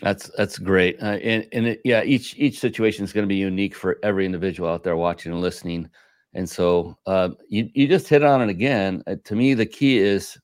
That's 0.00 0.32
that's 0.36 0.58
great, 0.58 1.00
uh, 1.00 1.18
and 1.22 1.46
and 1.52 1.66
it, 1.68 1.80
yeah, 1.84 2.02
each 2.02 2.34
each 2.36 2.58
situation 2.58 3.04
is 3.04 3.12
going 3.12 3.22
to 3.22 3.28
be 3.28 3.36
unique 3.36 3.76
for 3.76 4.00
every 4.02 4.26
individual 4.26 4.68
out 4.68 4.82
there 4.82 4.96
watching 4.96 5.30
and 5.30 5.40
listening, 5.40 5.88
and 6.34 6.50
so 6.50 6.98
uh, 7.06 7.28
you 7.48 7.70
you 7.72 7.86
just 7.86 8.08
hit 8.08 8.24
on 8.24 8.42
it 8.42 8.48
again. 8.48 9.04
Uh, 9.06 9.14
to 9.22 9.36
me, 9.36 9.54
the 9.54 9.66
key 9.66 9.98
is 9.98 10.36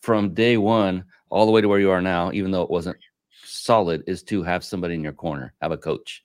from 0.00 0.34
day 0.34 0.56
one 0.56 1.04
all 1.28 1.46
the 1.46 1.52
way 1.52 1.60
to 1.60 1.68
where 1.68 1.78
you 1.78 1.92
are 1.92 2.02
now, 2.02 2.32
even 2.32 2.50
though 2.50 2.62
it 2.62 2.70
wasn't 2.70 2.96
solid 3.52 4.02
is 4.06 4.22
to 4.24 4.42
have 4.42 4.64
somebody 4.64 4.94
in 4.94 5.02
your 5.02 5.12
corner, 5.12 5.52
have 5.60 5.72
a 5.72 5.76
coach, 5.76 6.22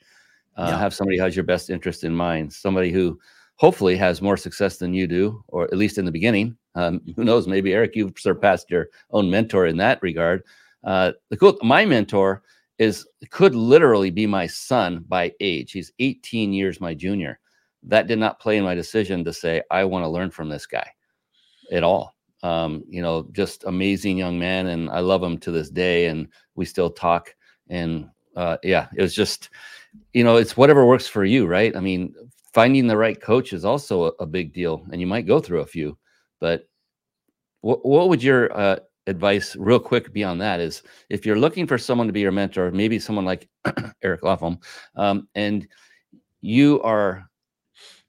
uh, 0.58 0.68
yeah. 0.70 0.80
have 0.80 0.94
somebody 0.94 1.18
who 1.18 1.24
has 1.24 1.36
your 1.36 1.46
best 1.46 1.70
interest 1.70 2.04
in 2.04 2.16
mind, 2.16 2.52
somebody 2.52 2.92
who 2.92 3.20
hopefully 3.56 3.98
has 3.98 4.22
more 4.22 4.38
success 4.38 4.78
than 4.78 4.94
you 4.94 5.08
do, 5.08 5.44
or 5.48 5.66
at 5.66 5.78
least 5.78 5.98
in 5.98 6.06
the 6.06 6.12
beginning. 6.12 6.58
Um, 6.76 7.02
who 7.16 7.24
knows? 7.24 7.48
Maybe 7.48 7.74
Eric, 7.74 7.96
you've 7.96 8.18
surpassed 8.18 8.70
your 8.70 8.88
own 9.12 9.30
mentor 9.30 9.68
in 9.68 9.78
that 9.78 10.02
regard. 10.02 10.44
Uh, 10.84 11.14
the 11.30 11.38
cool, 11.38 11.58
my 11.62 11.86
mentor 11.86 12.44
is 12.78 13.08
could 13.32 13.56
literally 13.56 14.12
be 14.12 14.28
my 14.28 14.48
son 14.48 15.04
by 15.08 15.32
age. 15.40 15.72
He's 15.72 15.92
18 16.00 16.54
years 16.54 16.80
my 16.80 16.94
junior. 16.94 17.40
That 17.84 18.08
did 18.08 18.20
not 18.20 18.40
play 18.40 18.58
in 18.58 18.64
my 18.64 18.76
decision 18.76 19.24
to 19.24 19.34
say 19.34 19.62
I 19.72 19.86
want 19.86 20.04
to 20.04 20.10
learn 20.10 20.30
from 20.30 20.50
this 20.50 20.66
guy 20.66 20.88
at 21.72 21.84
all 21.84 22.17
um, 22.44 22.84
you 22.88 23.02
know, 23.02 23.28
just 23.32 23.64
amazing 23.64 24.18
young 24.18 24.38
man, 24.38 24.68
and 24.68 24.90
I 24.90 25.00
love 25.00 25.24
him 25.24 25.38
to 25.40 25.52
this 25.52 25.70
day, 25.70 26.08
and 26.08 26.28
we 26.56 26.66
still 26.66 26.90
talk. 26.90 27.36
And 27.70 28.10
uh, 28.36 28.58
yeah, 28.64 28.88
it 28.96 29.02
was 29.02 29.16
just, 29.16 29.50
you 30.14 30.24
know, 30.24 30.38
it's 30.38 30.56
whatever 30.56 30.86
works 30.86 31.08
for 31.08 31.26
you, 31.26 31.48
right? 31.48 31.76
I 31.76 31.80
mean, 31.80 32.14
finding 32.54 32.88
the 32.88 32.98
right 32.98 33.20
coach 33.20 33.54
is 33.54 33.66
also 33.66 34.06
a, 34.06 34.12
a 34.20 34.26
big 34.26 34.54
deal, 34.54 34.86
and 34.92 35.02
you 35.02 35.08
might 35.08 35.28
go 35.28 35.40
through 35.40 35.62
a 35.62 35.66
few. 35.66 35.98
But 36.40 36.68
what 37.62 37.86
what 37.86 38.10
would 38.10 38.22
your 38.22 38.56
uh, 38.58 38.78
advice, 39.08 39.56
real 39.56 39.80
quick, 39.80 40.14
beyond 40.14 40.42
that 40.42 40.60
is 40.60 40.84
if 41.10 41.26
you're 41.26 41.40
looking 41.40 41.66
for 41.66 41.78
someone 41.78 42.08
to 42.08 42.14
be 42.14 42.20
your 42.20 42.32
mentor, 42.32 42.72
maybe 42.72 43.00
someone 43.00 43.26
like 43.26 43.50
Eric 44.04 44.22
Lofholm, 44.22 44.62
um, 44.96 45.28
and 45.36 45.68
you 46.42 46.82
are 46.84 47.30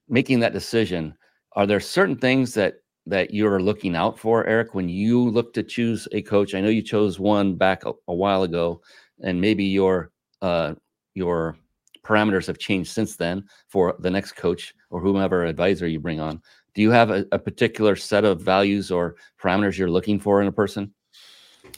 making 0.08 0.40
that 0.40 0.52
decision, 0.52 1.14
are 1.52 1.66
there 1.66 1.80
certain 1.80 2.16
things 2.16 2.54
that 2.54 2.76
that 3.08 3.32
you're 3.32 3.60
looking 3.60 3.96
out 3.96 4.18
for, 4.18 4.46
Eric, 4.46 4.74
when 4.74 4.88
you 4.88 5.28
look 5.30 5.52
to 5.54 5.62
choose 5.62 6.06
a 6.12 6.22
coach? 6.22 6.54
I 6.54 6.60
know 6.60 6.68
you 6.68 6.82
chose 6.82 7.18
one 7.18 7.54
back 7.54 7.84
a, 7.84 7.92
a 8.06 8.14
while 8.14 8.42
ago, 8.42 8.82
and 9.22 9.40
maybe 9.40 9.64
your 9.64 10.10
uh, 10.42 10.74
your 11.14 11.56
parameters 12.04 12.46
have 12.46 12.58
changed 12.58 12.90
since 12.90 13.16
then 13.16 13.44
for 13.68 13.96
the 13.98 14.10
next 14.10 14.32
coach 14.32 14.74
or 14.90 15.00
whomever 15.00 15.44
advisor 15.44 15.86
you 15.86 16.00
bring 16.00 16.20
on. 16.20 16.40
Do 16.74 16.82
you 16.82 16.90
have 16.90 17.10
a, 17.10 17.26
a 17.32 17.38
particular 17.38 17.96
set 17.96 18.24
of 18.24 18.40
values 18.40 18.90
or 18.90 19.16
parameters 19.40 19.76
you're 19.76 19.90
looking 19.90 20.20
for 20.20 20.40
in 20.40 20.48
a 20.48 20.52
person? 20.52 20.94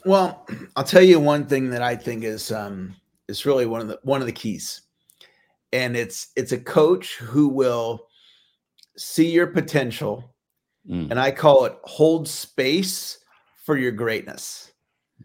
Well, 0.04 0.46
I'll 0.76 0.84
tell 0.84 1.02
you 1.02 1.18
one 1.18 1.46
thing 1.46 1.70
that 1.70 1.82
I 1.82 1.96
think 1.96 2.24
is 2.24 2.52
um, 2.52 2.94
is 3.28 3.46
really 3.46 3.66
one 3.66 3.80
of 3.80 3.88
the 3.88 3.98
one 4.02 4.20
of 4.20 4.26
the 4.26 4.32
keys, 4.32 4.82
and 5.72 5.96
it's 5.96 6.28
it's 6.36 6.52
a 6.52 6.58
coach 6.58 7.16
who 7.16 7.48
will 7.48 8.08
see 8.96 9.30
your 9.30 9.46
potential 9.46 10.34
mm. 10.90 11.10
and 11.10 11.18
i 11.18 11.30
call 11.30 11.64
it 11.64 11.76
hold 11.84 12.28
space 12.28 13.18
for 13.64 13.76
your 13.76 13.92
greatness 13.92 14.72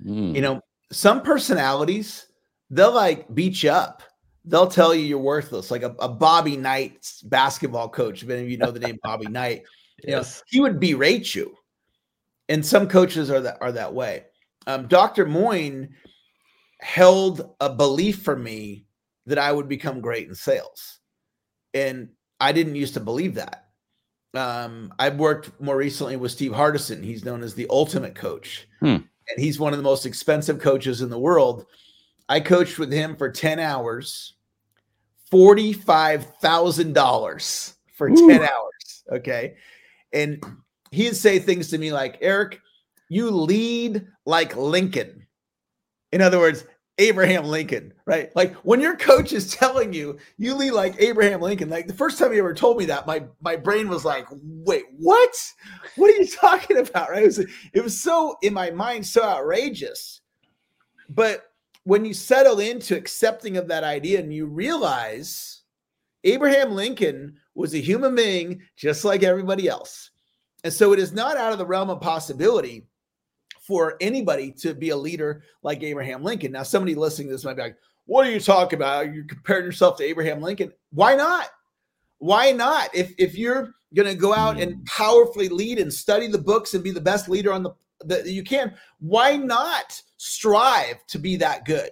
mm. 0.06 0.36
you 0.36 0.42
know 0.42 0.62
some 0.92 1.22
personalities 1.22 2.28
they'll 2.70 2.94
like 2.94 3.34
beat 3.34 3.64
you 3.64 3.72
up 3.72 4.04
they'll 4.46 4.68
tell 4.68 4.94
you 4.94 5.02
you're 5.02 5.18
worthless 5.18 5.72
like 5.72 5.84
a, 5.84 5.96
a 6.00 6.10
bobby 6.10 6.56
knight 6.56 7.12
basketball 7.26 7.90
coach 7.90 8.24
if 8.24 8.30
any 8.30 8.44
of 8.44 8.50
you 8.50 8.58
know 8.58 8.72
the 8.72 8.80
name 8.80 8.98
bobby 9.04 9.28
knight 9.28 9.64
you 10.04 10.12
yes. 10.12 10.38
know 10.38 10.44
he 10.48 10.60
would 10.60 10.80
berate 10.80 11.34
you 11.34 11.56
and 12.50 12.66
some 12.66 12.88
coaches 12.88 13.32
are 13.32 13.42
that 13.42 13.58
are 13.62 13.72
that 13.72 13.94
way 13.94 14.24
um, 14.68 14.88
dr 14.88 15.26
Moine 15.26 15.90
held 16.80 17.56
a 17.60 17.70
belief 17.70 18.22
for 18.22 18.36
me 18.36 18.86
that 19.26 19.40
I 19.40 19.52
would 19.52 19.68
become 19.68 20.02
great 20.02 20.28
in 20.28 20.36
sales. 20.36 21.00
And 21.74 22.10
I 22.40 22.52
didn't 22.52 22.76
used 22.76 22.94
to 22.94 23.00
believe 23.00 23.36
that. 23.36 23.65
Um, 24.38 24.94
I've 25.00 25.18
worked 25.18 25.60
more 25.62 25.78
recently 25.78 26.18
with 26.18 26.32
Steve 26.32 26.52
Hardison. 26.52 27.04
He's 27.04 27.26
known 27.26 27.44
as 27.44 27.54
the 27.54 27.68
ultimate 27.70 28.16
coach. 28.16 28.68
Hmm. 28.80 28.98
And 29.28 29.38
he's 29.38 29.60
one 29.60 29.74
of 29.74 29.78
the 29.78 29.84
most 29.84 30.06
expensive 30.06 30.60
coaches 30.60 31.02
in 31.02 31.10
the 31.10 31.20
world. 31.20 31.66
I 32.30 32.40
coached 32.40 32.80
with 32.80 32.92
him 32.92 33.16
for 33.16 33.32
10 33.32 33.60
hours, 33.60 34.34
$45,000 35.32 37.74
for 37.94 38.10
Ooh. 38.10 38.28
10 38.28 38.42
hours. 38.42 39.04
Okay. 39.12 39.56
And 40.14 40.44
he'd 40.92 41.16
say 41.16 41.40
things 41.40 41.70
to 41.70 41.78
me 41.78 41.94
like, 41.94 42.18
Eric, 42.22 42.60
you 43.10 43.30
lead 43.30 44.08
like 44.26 44.56
Lincoln. 44.56 45.28
In 46.12 46.22
other 46.22 46.40
words, 46.40 46.66
Abraham 46.98 47.46
Lincoln, 47.46 47.94
right? 48.06 48.34
Like 48.36 48.54
when 48.58 48.80
your 48.80 48.96
coach 48.96 49.34
is 49.34 49.54
telling 49.54 49.92
you 49.92 50.18
you 50.38 50.56
lead 50.56 50.72
like 50.72 50.96
Abraham 51.00 51.42
Lincoln, 51.42 51.70
like 51.70 51.88
the 51.88 51.94
first 51.94 52.18
time 52.18 52.32
he 52.32 52.40
ever 52.40 52.54
told 52.54 52.78
me 52.78 52.86
that, 52.86 53.06
my 53.06 53.24
my 53.42 53.56
brain 53.56 53.90
was 53.90 54.06
like, 54.06 54.28
"Wait, 54.32 54.86
what? 54.98 55.36
What 55.96 56.12
are 56.12 56.22
you 56.22 56.28
talking 56.28 56.78
about?" 56.78 57.10
Right? 57.10 57.24
It 57.24 57.26
was 57.26 57.40
it 57.40 57.84
was 57.84 58.00
so 58.02 58.38
in 58.42 58.54
my 58.54 58.72
mind 58.72 59.06
so 59.06 59.24
outrageous. 59.24 60.22
But 61.10 61.52
when 61.84 62.06
you 62.06 62.14
settle 62.14 62.60
into 62.60 62.96
accepting 62.96 63.58
of 63.58 63.68
that 63.68 63.84
idea 63.84 64.20
and 64.20 64.34
you 64.34 64.46
realize 64.48 65.64
Abraham 66.24 66.72
Lincoln 66.72 67.36
was 67.54 67.74
a 67.76 67.80
human 67.80 68.16
being 68.16 68.62
just 68.76 69.06
like 69.06 69.22
everybody 69.22 69.68
else. 69.68 70.12
And 70.64 70.74
so 70.74 70.94
it 70.94 71.00
is 71.00 71.14
not 71.14 71.38
out 71.38 71.52
of 71.52 71.60
the 71.60 71.66
realm 71.66 71.92
of 71.92 72.02
possibility 72.02 72.88
for 73.66 73.96
anybody 74.00 74.52
to 74.52 74.74
be 74.74 74.90
a 74.90 74.98
leader 74.98 75.44
like 75.64 75.82
Abraham 75.84 76.24
Lincoln. 76.24 76.52
Now, 76.52 76.64
somebody 76.64 76.96
listening 76.96 77.28
to 77.30 77.34
this 77.34 77.46
might 77.46 77.56
be 77.56 77.64
like, 77.64 77.78
what 78.06 78.28
are 78.28 78.32
you 78.32 78.40
talking 78.40 78.78
about? 78.78 79.14
You're 79.14 79.26
comparing 79.26 79.66
yourself 79.66 79.98
to 79.98 80.04
Abraham 80.04 80.42
Lincoln. 80.42 80.72
Why 80.92 81.16
not? 81.16 81.50
Why 82.20 82.52
not? 82.52 82.94
If 82.94 83.14
if 83.18 83.36
you're 83.36 83.74
going 83.96 84.08
to 84.08 84.16
go 84.16 84.34
out 84.34 84.60
and 84.60 84.76
mm. 84.76 84.86
powerfully 84.86 85.50
lead 85.50 85.80
and 85.80 85.92
study 85.92 86.28
the 86.28 86.38
books 86.38 86.74
and 86.74 86.84
be 86.84 86.92
the 86.92 87.02
best 87.02 87.30
leader 87.30 87.52
on 87.52 87.64
the 87.64 87.72
that 88.06 88.28
you 88.28 88.44
can, 88.44 88.74
why 89.00 89.38
not 89.38 90.02
strive 90.18 91.06
to 91.08 91.18
be 91.18 91.36
that 91.38 91.66
good? 91.66 91.92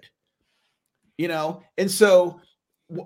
You 1.17 1.28
know, 1.28 1.63
and 1.78 1.89
so 1.89 2.39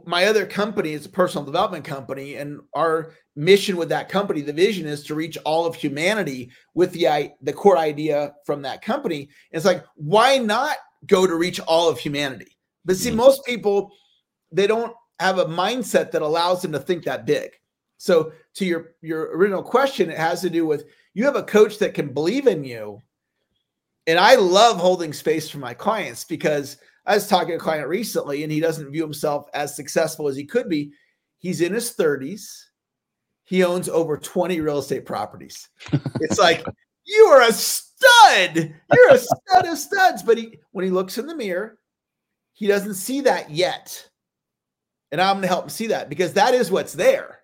my 0.05 0.25
other 0.25 0.45
company 0.45 0.93
is 0.93 1.05
a 1.05 1.09
personal 1.09 1.45
development 1.45 1.85
company, 1.85 2.35
and 2.35 2.59
our 2.73 3.13
mission 3.35 3.77
with 3.77 3.89
that 3.89 4.09
company, 4.09 4.41
the 4.41 4.53
vision 4.53 4.87
is 4.87 5.03
to 5.05 5.15
reach 5.15 5.37
all 5.45 5.65
of 5.65 5.75
humanity 5.75 6.51
with 6.73 6.91
the 6.91 7.31
the 7.41 7.53
core 7.53 7.77
idea 7.77 8.33
from 8.45 8.61
that 8.63 8.81
company. 8.81 9.21
And 9.21 9.57
it's 9.57 9.65
like, 9.65 9.85
why 9.95 10.37
not 10.37 10.77
go 11.05 11.27
to 11.27 11.35
reach 11.35 11.59
all 11.61 11.89
of 11.89 11.99
humanity? 11.99 12.57
But 12.85 12.97
see, 12.97 13.09
mm-hmm. 13.09 13.17
most 13.17 13.45
people 13.45 13.91
they 14.51 14.67
don't 14.67 14.95
have 15.19 15.39
a 15.39 15.45
mindset 15.45 16.11
that 16.11 16.21
allows 16.21 16.61
them 16.61 16.71
to 16.71 16.79
think 16.79 17.03
that 17.03 17.25
big. 17.25 17.51
So 17.97 18.31
to 18.55 18.65
your 18.65 18.93
your 19.01 19.35
original 19.35 19.63
question, 19.63 20.09
it 20.09 20.17
has 20.17 20.41
to 20.41 20.49
do 20.49 20.65
with 20.65 20.85
you 21.13 21.25
have 21.25 21.35
a 21.35 21.43
coach 21.43 21.79
that 21.79 21.93
can 21.93 22.13
believe 22.13 22.47
in 22.47 22.63
you. 22.63 23.01
And 24.05 24.17
I 24.19 24.35
love 24.35 24.77
holding 24.77 25.11
space 25.11 25.49
for 25.49 25.57
my 25.57 25.73
clients 25.73 26.23
because 26.23 26.77
I 27.07 27.15
was 27.15 27.27
talking 27.27 27.49
to 27.49 27.55
a 27.55 27.59
client 27.59 27.87
recently 27.87 28.43
and 28.43 28.51
he 28.51 28.59
doesn't 28.59 28.91
view 28.91 29.01
himself 29.01 29.47
as 29.53 29.75
successful 29.75 30.27
as 30.27 30.35
he 30.35 30.43
could 30.43 30.67
be. 30.67 30.91
He's 31.37 31.61
in 31.61 31.73
his 31.73 31.95
30s. 31.95 32.45
He 33.45 33.63
owns 33.63 33.87
over 33.87 34.17
20 34.17 34.59
real 34.59 34.79
estate 34.79 35.05
properties. 35.05 35.69
It's 36.19 36.37
like, 36.37 36.65
you 37.05 37.23
are 37.25 37.41
a 37.41 37.53
stud. 37.53 38.73
You're 38.91 39.11
a 39.11 39.17
stud 39.17 39.65
of 39.65 39.77
studs. 39.77 40.23
But 40.23 40.37
he, 40.37 40.59
when 40.71 40.83
he 40.83 40.91
looks 40.91 41.17
in 41.17 41.27
the 41.27 41.35
mirror, 41.35 41.77
he 42.53 42.67
doesn't 42.67 42.95
see 42.95 43.21
that 43.21 43.51
yet. 43.51 44.09
And 45.11 45.21
I'm 45.21 45.35
going 45.35 45.43
to 45.43 45.47
help 45.47 45.65
him 45.65 45.69
see 45.69 45.87
that 45.87 46.09
because 46.09 46.33
that 46.33 46.53
is 46.53 46.69
what's 46.69 46.93
there. 46.93 47.39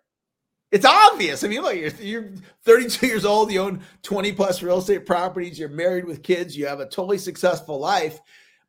It's 0.72 0.86
obvious. 0.86 1.44
I 1.44 1.48
mean, 1.48 1.62
look, 1.62 1.76
you're, 1.76 1.92
you're 2.02 2.32
32 2.66 3.06
years 3.08 3.26
old, 3.26 3.52
you 3.52 3.62
own 3.62 3.82
20 4.02 4.34
plus 4.34 4.62
real 4.62 4.80
estate 4.80 5.06
properties, 5.06 5.58
you're 5.58 5.70
married 5.70 6.04
with 6.04 6.24
kids, 6.24 6.58
you 6.58 6.66
have 6.66 6.80
a 6.80 6.86
totally 6.86 7.20
successful 7.20 7.80
life 7.80 8.20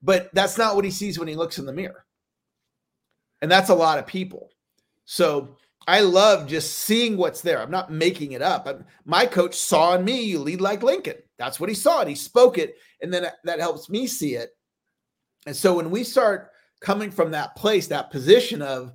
but 0.05 0.29
that's 0.35 0.59
not 0.59 0.77
what 0.77 0.85
he 0.85 0.91
sees 0.91 1.19
when 1.19 1.29
he 1.29 1.35
looks 1.35 1.59
in 1.59 1.65
the 1.65 1.73
mirror. 1.73 2.05
And 3.41 3.51
that's 3.51 3.71
a 3.71 3.75
lot 3.75 3.99
of 3.99 4.07
people. 4.07 4.51
So 5.07 5.57
I 5.89 6.01
love 6.01 6.47
just 6.47 6.79
seeing 6.79 7.17
what's 7.17 7.41
there. 7.41 7.61
I'm 7.61 7.71
not 7.71 7.91
making 7.91 8.33
it 8.33 8.43
up. 8.43 8.67
I'm, 8.67 8.85
my 9.07 9.25
coach 9.25 9.55
saw 9.55 9.95
in 9.97 10.05
me, 10.05 10.23
you 10.23 10.39
lead 10.39 10.61
like 10.61 10.83
Lincoln. 10.83 11.17
That's 11.39 11.59
what 11.59 11.71
he 11.71 11.75
saw. 11.75 12.01
And 12.01 12.09
he 12.09 12.15
spoke 12.15 12.59
it. 12.59 12.77
And 13.01 13.13
then 13.13 13.27
that 13.45 13.61
helps 13.61 13.89
me 13.89 14.07
see 14.07 14.35
it. 14.35 14.51
And 15.47 15.57
so 15.57 15.75
when 15.75 15.91
we 15.91 16.05
start 16.05 16.51
coming 16.81 17.11
from 17.11 17.31
that 17.31 17.57
place, 17.57 17.87
that 17.87 18.11
position 18.11 18.61
of 18.63 18.93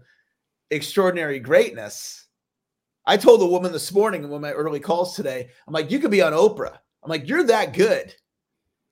extraordinary 0.72 1.40
greatness, 1.40 2.28
I 3.06 3.18
told 3.18 3.42
a 3.42 3.48
woman 3.48 3.72
this 3.72 3.92
morning 3.92 4.24
in 4.24 4.30
one 4.30 4.38
of 4.38 4.42
my 4.42 4.52
early 4.52 4.80
calls 4.80 5.16
today, 5.16 5.50
I'm 5.68 5.74
like, 5.74 5.90
you 5.90 6.00
could 6.00 6.12
be 6.12 6.22
on 6.22 6.34
Oprah. 6.34 6.78
I'm 7.04 7.10
like, 7.10 7.28
you're 7.28 7.44
that 7.46 7.74
good 7.74 8.14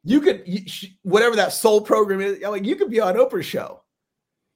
you 0.08 0.22
could 0.22 0.44
whatever 1.04 1.36
that 1.36 1.52
soul 1.52 1.82
program 1.82 2.22
is 2.22 2.42
like 2.42 2.66
you 2.66 2.76
could 2.76 2.90
be 2.90 3.02
on 3.02 3.16
oprah's 3.16 3.46
show 3.46 3.84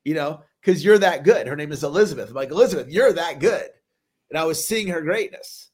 you 0.06 0.14
know 0.14 0.42
because 0.62 0.86
you're 0.86 1.00
that 1.00 1.24
good. 1.24 1.48
Her 1.48 1.56
name 1.56 1.72
is 1.72 1.84
elizabeth. 1.84 2.30
I'm 2.30 2.36
like 2.36 2.52
elizabeth 2.52 2.90
you're 2.90 3.14
that 3.14 3.40
good. 3.40 3.68
And 4.30 4.40
i 4.40 4.46
was 4.46 4.66
seeing 4.66 4.88
her 4.88 5.02
greatness. 5.02 5.70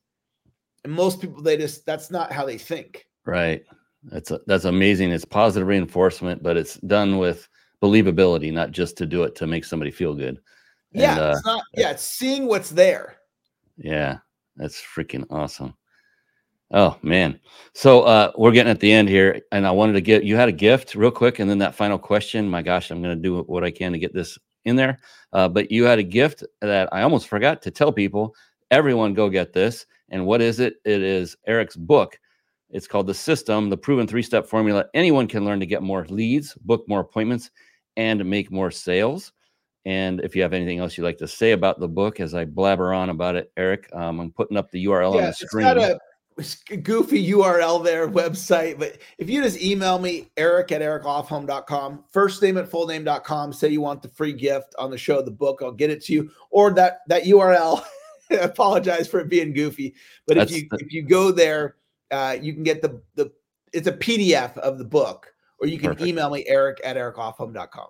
And 0.84 0.94
most 0.94 1.22
people 1.22 1.42
they 1.42 1.58
just 1.58 1.86
that's 1.86 2.10
not 2.10 2.32
how 2.32 2.46
they 2.46 2.58
think. 2.58 3.06
Right. 3.26 3.64
That's 4.04 4.32
a, 4.32 4.40
that's 4.48 4.66
amazing. 4.66 5.12
It's 5.12 5.26
positive 5.26 5.68
reinforcement 5.68 6.42
but 6.42 6.58
it's 6.58 6.76
done 6.78 7.18
with 7.18 7.48
believability 7.82 8.52
not 8.52 8.72
just 8.72 8.98
to 8.98 9.06
do 9.06 9.24
it 9.24 9.36
to 9.36 9.48
make 9.48 9.66
somebody 9.66 9.92
feel 9.92 10.16
good. 10.16 10.40
Yeah 10.92 11.12
and, 11.12 11.20
uh, 11.20 11.34
it's 11.36 11.46
not 11.46 11.64
yeah 11.76 11.92
it's 11.92 12.04
seeing 12.04 12.48
what's 12.48 12.70
there. 12.72 13.18
Yeah 13.78 14.18
that's 14.56 14.82
freaking 14.82 15.26
awesome 15.30 15.76
Oh 16.72 16.98
man. 17.02 17.40
So 17.74 18.02
uh 18.02 18.32
we're 18.38 18.52
getting 18.52 18.72
at 18.72 18.80
the 18.80 18.92
end 18.92 19.10
here 19.10 19.42
and 19.52 19.66
I 19.66 19.72
wanted 19.72 19.94
to 19.94 20.02
get 20.02 20.24
you 20.24 20.36
had 20.36 20.50
a 20.50 20.54
gift 20.54 20.96
real 20.96 21.12
quick 21.12 21.40
and 21.40 21.50
then 21.50 21.60
that 21.60 21.76
final 21.76 21.98
question. 21.98 22.50
My 22.50 22.62
gosh, 22.62 22.92
I'm 22.92 23.02
going 23.02 23.16
to 23.16 23.22
do 23.22 23.42
what 23.44 23.64
I 23.64 23.72
can 23.72 23.94
to 23.94 24.00
get 24.00 24.14
this 24.14 24.38
in 24.66 24.76
there. 24.76 25.00
Uh, 25.34 25.48
but 25.48 25.72
you 25.72 25.86
had 25.86 26.00
a 26.00 26.04
gift 26.04 26.44
that 26.62 26.90
I 26.94 27.02
almost 27.02 27.28
forgot 27.28 27.62
to 27.64 27.72
tell 27.72 27.92
people. 27.92 28.36
Everyone 28.70 29.14
go 29.14 29.30
get 29.30 29.54
this. 29.54 29.86
And 30.10 30.26
what 30.26 30.42
is 30.42 30.60
it? 30.60 30.76
It 30.86 31.02
is 31.02 31.36
Eric's 31.48 31.76
book. 31.76 32.20
It's 32.70 32.88
called 32.88 33.08
The 33.08 33.14
System, 33.14 33.70
the 33.70 33.78
proven 33.78 34.08
three-step 34.08 34.46
formula 34.46 34.86
anyone 34.94 35.28
can 35.28 35.46
learn 35.46 35.62
to 35.62 35.66
get 35.66 35.82
more 35.82 36.06
leads, 36.10 36.54
book 36.56 36.84
more 36.88 37.00
appointments 37.00 37.50
and 37.96 38.24
make 38.26 38.52
more 38.52 38.72
sales. 38.72 39.32
And 39.86 40.20
if 40.20 40.36
you 40.36 40.42
have 40.42 40.52
anything 40.52 40.80
else 40.80 40.98
you'd 40.98 41.06
like 41.06 41.18
to 41.20 41.30
say 41.30 41.54
about 41.54 41.80
the 41.80 41.88
book 41.88 42.20
as 42.20 42.34
I 42.34 42.44
blabber 42.44 42.94
on 42.94 43.10
about 43.10 43.38
it, 43.38 43.54
Eric, 43.56 43.90
um, 43.94 44.20
I'm 44.20 44.32
putting 44.32 44.58
up 44.58 44.70
the 44.70 44.86
URL 44.86 45.16
yeah, 45.16 45.22
on 45.22 45.26
the 45.28 45.34
screen 45.34 45.98
goofy 46.84 47.30
URL 47.32 47.84
there, 47.84 48.08
website. 48.08 48.78
But 48.80 49.00
if 49.18 49.30
you 49.30 49.42
just 49.42 49.62
email 49.62 50.00
me, 50.00 50.30
eric 50.38 50.72
at 50.72 50.82
ericlofholm.com, 50.82 52.04
first 52.12 52.42
name 52.42 52.58
at 52.58 52.70
full 52.70 52.88
name.com, 52.88 53.54
say 53.54 53.70
you 53.70 53.82
want 53.82 54.02
the 54.02 54.10
free 54.10 54.34
gift 54.34 54.76
on 54.78 54.92
the 54.92 54.98
show, 54.98 55.22
the 55.22 55.32
book, 55.32 55.62
I'll 55.64 55.72
get 55.72 55.90
it 55.90 56.04
to 56.06 56.14
you. 56.14 56.32
Or 56.50 56.72
that 56.74 57.00
that 57.08 57.24
URL. 57.24 57.84
I 58.30 58.36
apologize 58.42 59.08
for 59.08 59.20
it 59.22 59.30
being 59.30 59.54
goofy. 59.54 59.96
But 60.26 60.38
That's 60.38 60.52
if 60.52 60.64
you 60.64 60.68
the- 60.70 60.78
if 60.86 60.92
you 60.94 61.02
go 61.04 61.32
there, 61.32 61.76
uh, 62.12 62.38
you 62.42 62.54
can 62.54 62.64
get 62.64 62.82
the 62.82 63.02
the 63.16 63.32
it's 63.74 63.88
a 63.88 63.94
PDF 63.94 64.58
of 64.60 64.78
the 64.78 64.86
book, 64.86 65.34
or 65.60 65.68
you 65.68 65.78
can 65.78 65.90
Perfect. 65.92 66.08
email 66.08 66.30
me, 66.30 66.46
eric 66.48 66.80
at 66.84 66.96
ericlofholm.com. 66.98 67.88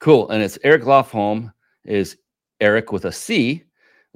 Cool. 0.00 0.30
And 0.30 0.42
it's 0.42 0.58
Eric 0.62 0.82
Lofholm 0.82 1.52
is 1.84 2.16
Eric 2.60 2.92
with 2.92 3.04
a 3.06 3.12
C 3.12 3.64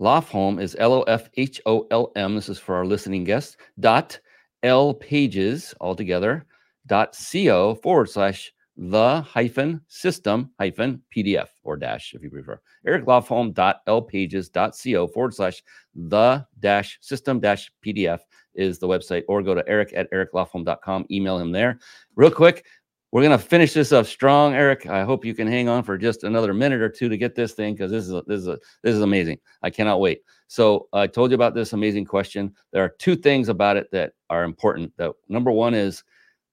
Lofholm 0.02 0.60
is 0.60 0.74
L 0.80 0.94
O 0.94 1.02
F 1.02 1.30
H 1.36 1.60
O 1.64 1.86
L 1.92 2.10
M. 2.16 2.34
This 2.34 2.48
is 2.48 2.58
for 2.58 2.74
our 2.74 2.84
listening 2.84 3.22
guests. 3.22 3.56
Dot 3.78 4.18
L 4.64 4.94
pages 4.94 5.74
altogether. 5.80 6.44
Dot 6.88 7.16
co 7.32 7.76
forward 7.76 8.10
slash 8.10 8.52
the 8.76 9.20
hyphen 9.20 9.80
system 9.86 10.50
hyphen 10.58 11.00
PDF 11.16 11.46
or 11.62 11.76
dash 11.76 12.14
if 12.14 12.22
you 12.24 12.30
prefer. 12.30 12.60
Eric 12.84 13.04
Lofholm 13.04 13.54
dot 13.54 13.82
L 13.86 14.02
pages 14.02 14.48
dot 14.48 14.74
co 14.76 15.06
forward 15.06 15.34
slash 15.34 15.62
the 15.94 16.44
dash 16.58 16.98
system 17.00 17.38
dash 17.38 17.70
PDF 17.86 18.18
is 18.54 18.80
the 18.80 18.88
website, 18.88 19.22
or 19.28 19.40
go 19.40 19.54
to 19.54 19.66
eric 19.68 19.92
at 19.94 20.10
ericlofholm.com. 20.10 21.06
Email 21.12 21.38
him 21.38 21.52
there. 21.52 21.78
Real 22.16 22.30
quick, 22.30 22.66
we're 23.12 23.22
gonna 23.22 23.38
finish 23.38 23.74
this 23.74 23.92
up 23.92 24.06
strong, 24.06 24.54
Eric. 24.54 24.86
I 24.86 25.04
hope 25.04 25.22
you 25.24 25.34
can 25.34 25.46
hang 25.46 25.68
on 25.68 25.82
for 25.82 25.98
just 25.98 26.24
another 26.24 26.54
minute 26.54 26.80
or 26.80 26.88
two 26.88 27.10
to 27.10 27.18
get 27.18 27.34
this 27.34 27.52
thing 27.52 27.74
because 27.74 27.90
this 27.90 28.04
is 28.04 28.12
a, 28.12 28.22
this 28.26 28.40
is 28.40 28.48
a, 28.48 28.58
this 28.82 28.94
is 28.94 29.02
amazing. 29.02 29.38
I 29.62 29.68
cannot 29.68 30.00
wait. 30.00 30.22
So 30.48 30.88
I 30.94 31.06
told 31.06 31.30
you 31.30 31.34
about 31.34 31.54
this 31.54 31.74
amazing 31.74 32.06
question. 32.06 32.54
There 32.72 32.82
are 32.82 32.94
two 32.98 33.14
things 33.14 33.50
about 33.50 33.76
it 33.76 33.90
that 33.92 34.14
are 34.30 34.44
important. 34.44 34.92
That 34.96 35.12
number 35.28 35.50
one 35.50 35.74
is 35.74 36.02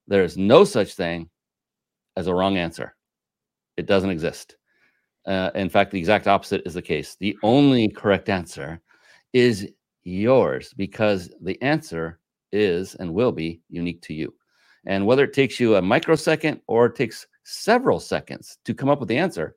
there 0.07 0.24
is 0.24 0.38
no 0.38 0.66
such 0.66 0.95
thing 0.95 1.30
as 2.18 2.28
a 2.28 2.36
wrong 2.36 2.57
answer. 2.57 2.93
It 3.78 3.86
doesn't 3.86 4.10
exist. 4.10 4.57
Uh, 5.26 5.51
in 5.55 5.70
fact, 5.70 5.91
the 5.91 5.99
exact 5.99 6.28
opposite 6.28 6.64
is 6.66 6.74
the 6.74 6.82
case. 6.82 7.16
The 7.22 7.38
only 7.41 7.88
correct 7.88 8.28
answer 8.28 8.82
is 9.32 9.72
yours 10.03 10.74
because 10.76 11.32
the 11.41 11.62
answer 11.62 12.20
is 12.51 12.95
and 12.95 13.14
will 13.14 13.32
be 13.32 13.62
unique 13.70 14.01
to 14.01 14.14
you. 14.14 14.34
And 14.89 15.05
whether 15.05 15.23
it 15.23 15.33
takes 15.33 15.59
you 15.59 15.75
a 15.75 15.81
microsecond 15.83 16.61
or 16.65 16.87
it 16.87 16.95
takes 16.95 17.27
several 17.43 17.99
seconds 17.99 18.57
to 18.65 18.73
come 18.73 18.89
up 18.89 18.99
with 18.99 19.07
the 19.07 19.17
answer, 19.17 19.55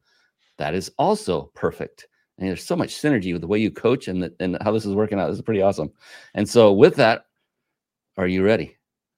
that 0.58 0.74
is 0.74 0.92
also 0.98 1.50
perfect. 1.54 2.06
And 2.36 2.46
there's 2.46 2.66
so 2.66 2.76
much 2.76 2.90
synergy 2.90 3.32
with 3.32 3.40
the 3.40 3.48
way 3.48 3.58
you 3.58 3.70
coach 3.70 4.08
and, 4.08 4.22
the, 4.22 4.34
and 4.40 4.58
how 4.60 4.72
this 4.72 4.84
is 4.84 4.94
working 4.94 5.18
out. 5.18 5.28
This 5.28 5.36
is 5.38 5.42
pretty 5.42 5.62
awesome. 5.62 5.90
And 6.34 6.46
so, 6.46 6.70
with 6.74 6.96
that, 6.96 7.24
are 8.18 8.26
you 8.26 8.44
ready? 8.44 8.76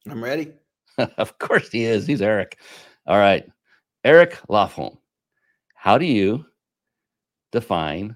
I'm 0.08 0.22
ready. 0.22 0.52
of 1.18 1.36
course, 1.38 1.68
he 1.72 1.84
is. 1.84 2.06
He's 2.06 2.22
Eric. 2.22 2.60
All 3.08 3.18
right. 3.18 3.44
Eric 4.04 4.38
Lofholm, 4.48 4.98
how 5.74 5.98
do 5.98 6.06
you 6.06 6.46
define 7.50 8.14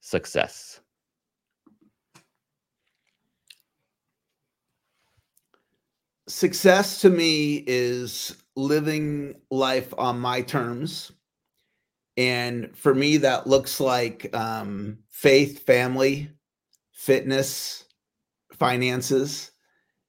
success? 0.00 0.80
Success 6.40 7.02
to 7.02 7.10
me 7.10 7.62
is 7.66 8.34
living 8.56 9.34
life 9.50 9.92
on 9.98 10.18
my 10.18 10.40
terms. 10.40 11.12
And 12.16 12.74
for 12.74 12.94
me 12.94 13.18
that 13.18 13.46
looks 13.46 13.78
like 13.78 14.34
um, 14.34 14.98
faith 15.10 15.66
family 15.66 16.30
fitness 16.92 17.84
finances. 18.54 19.50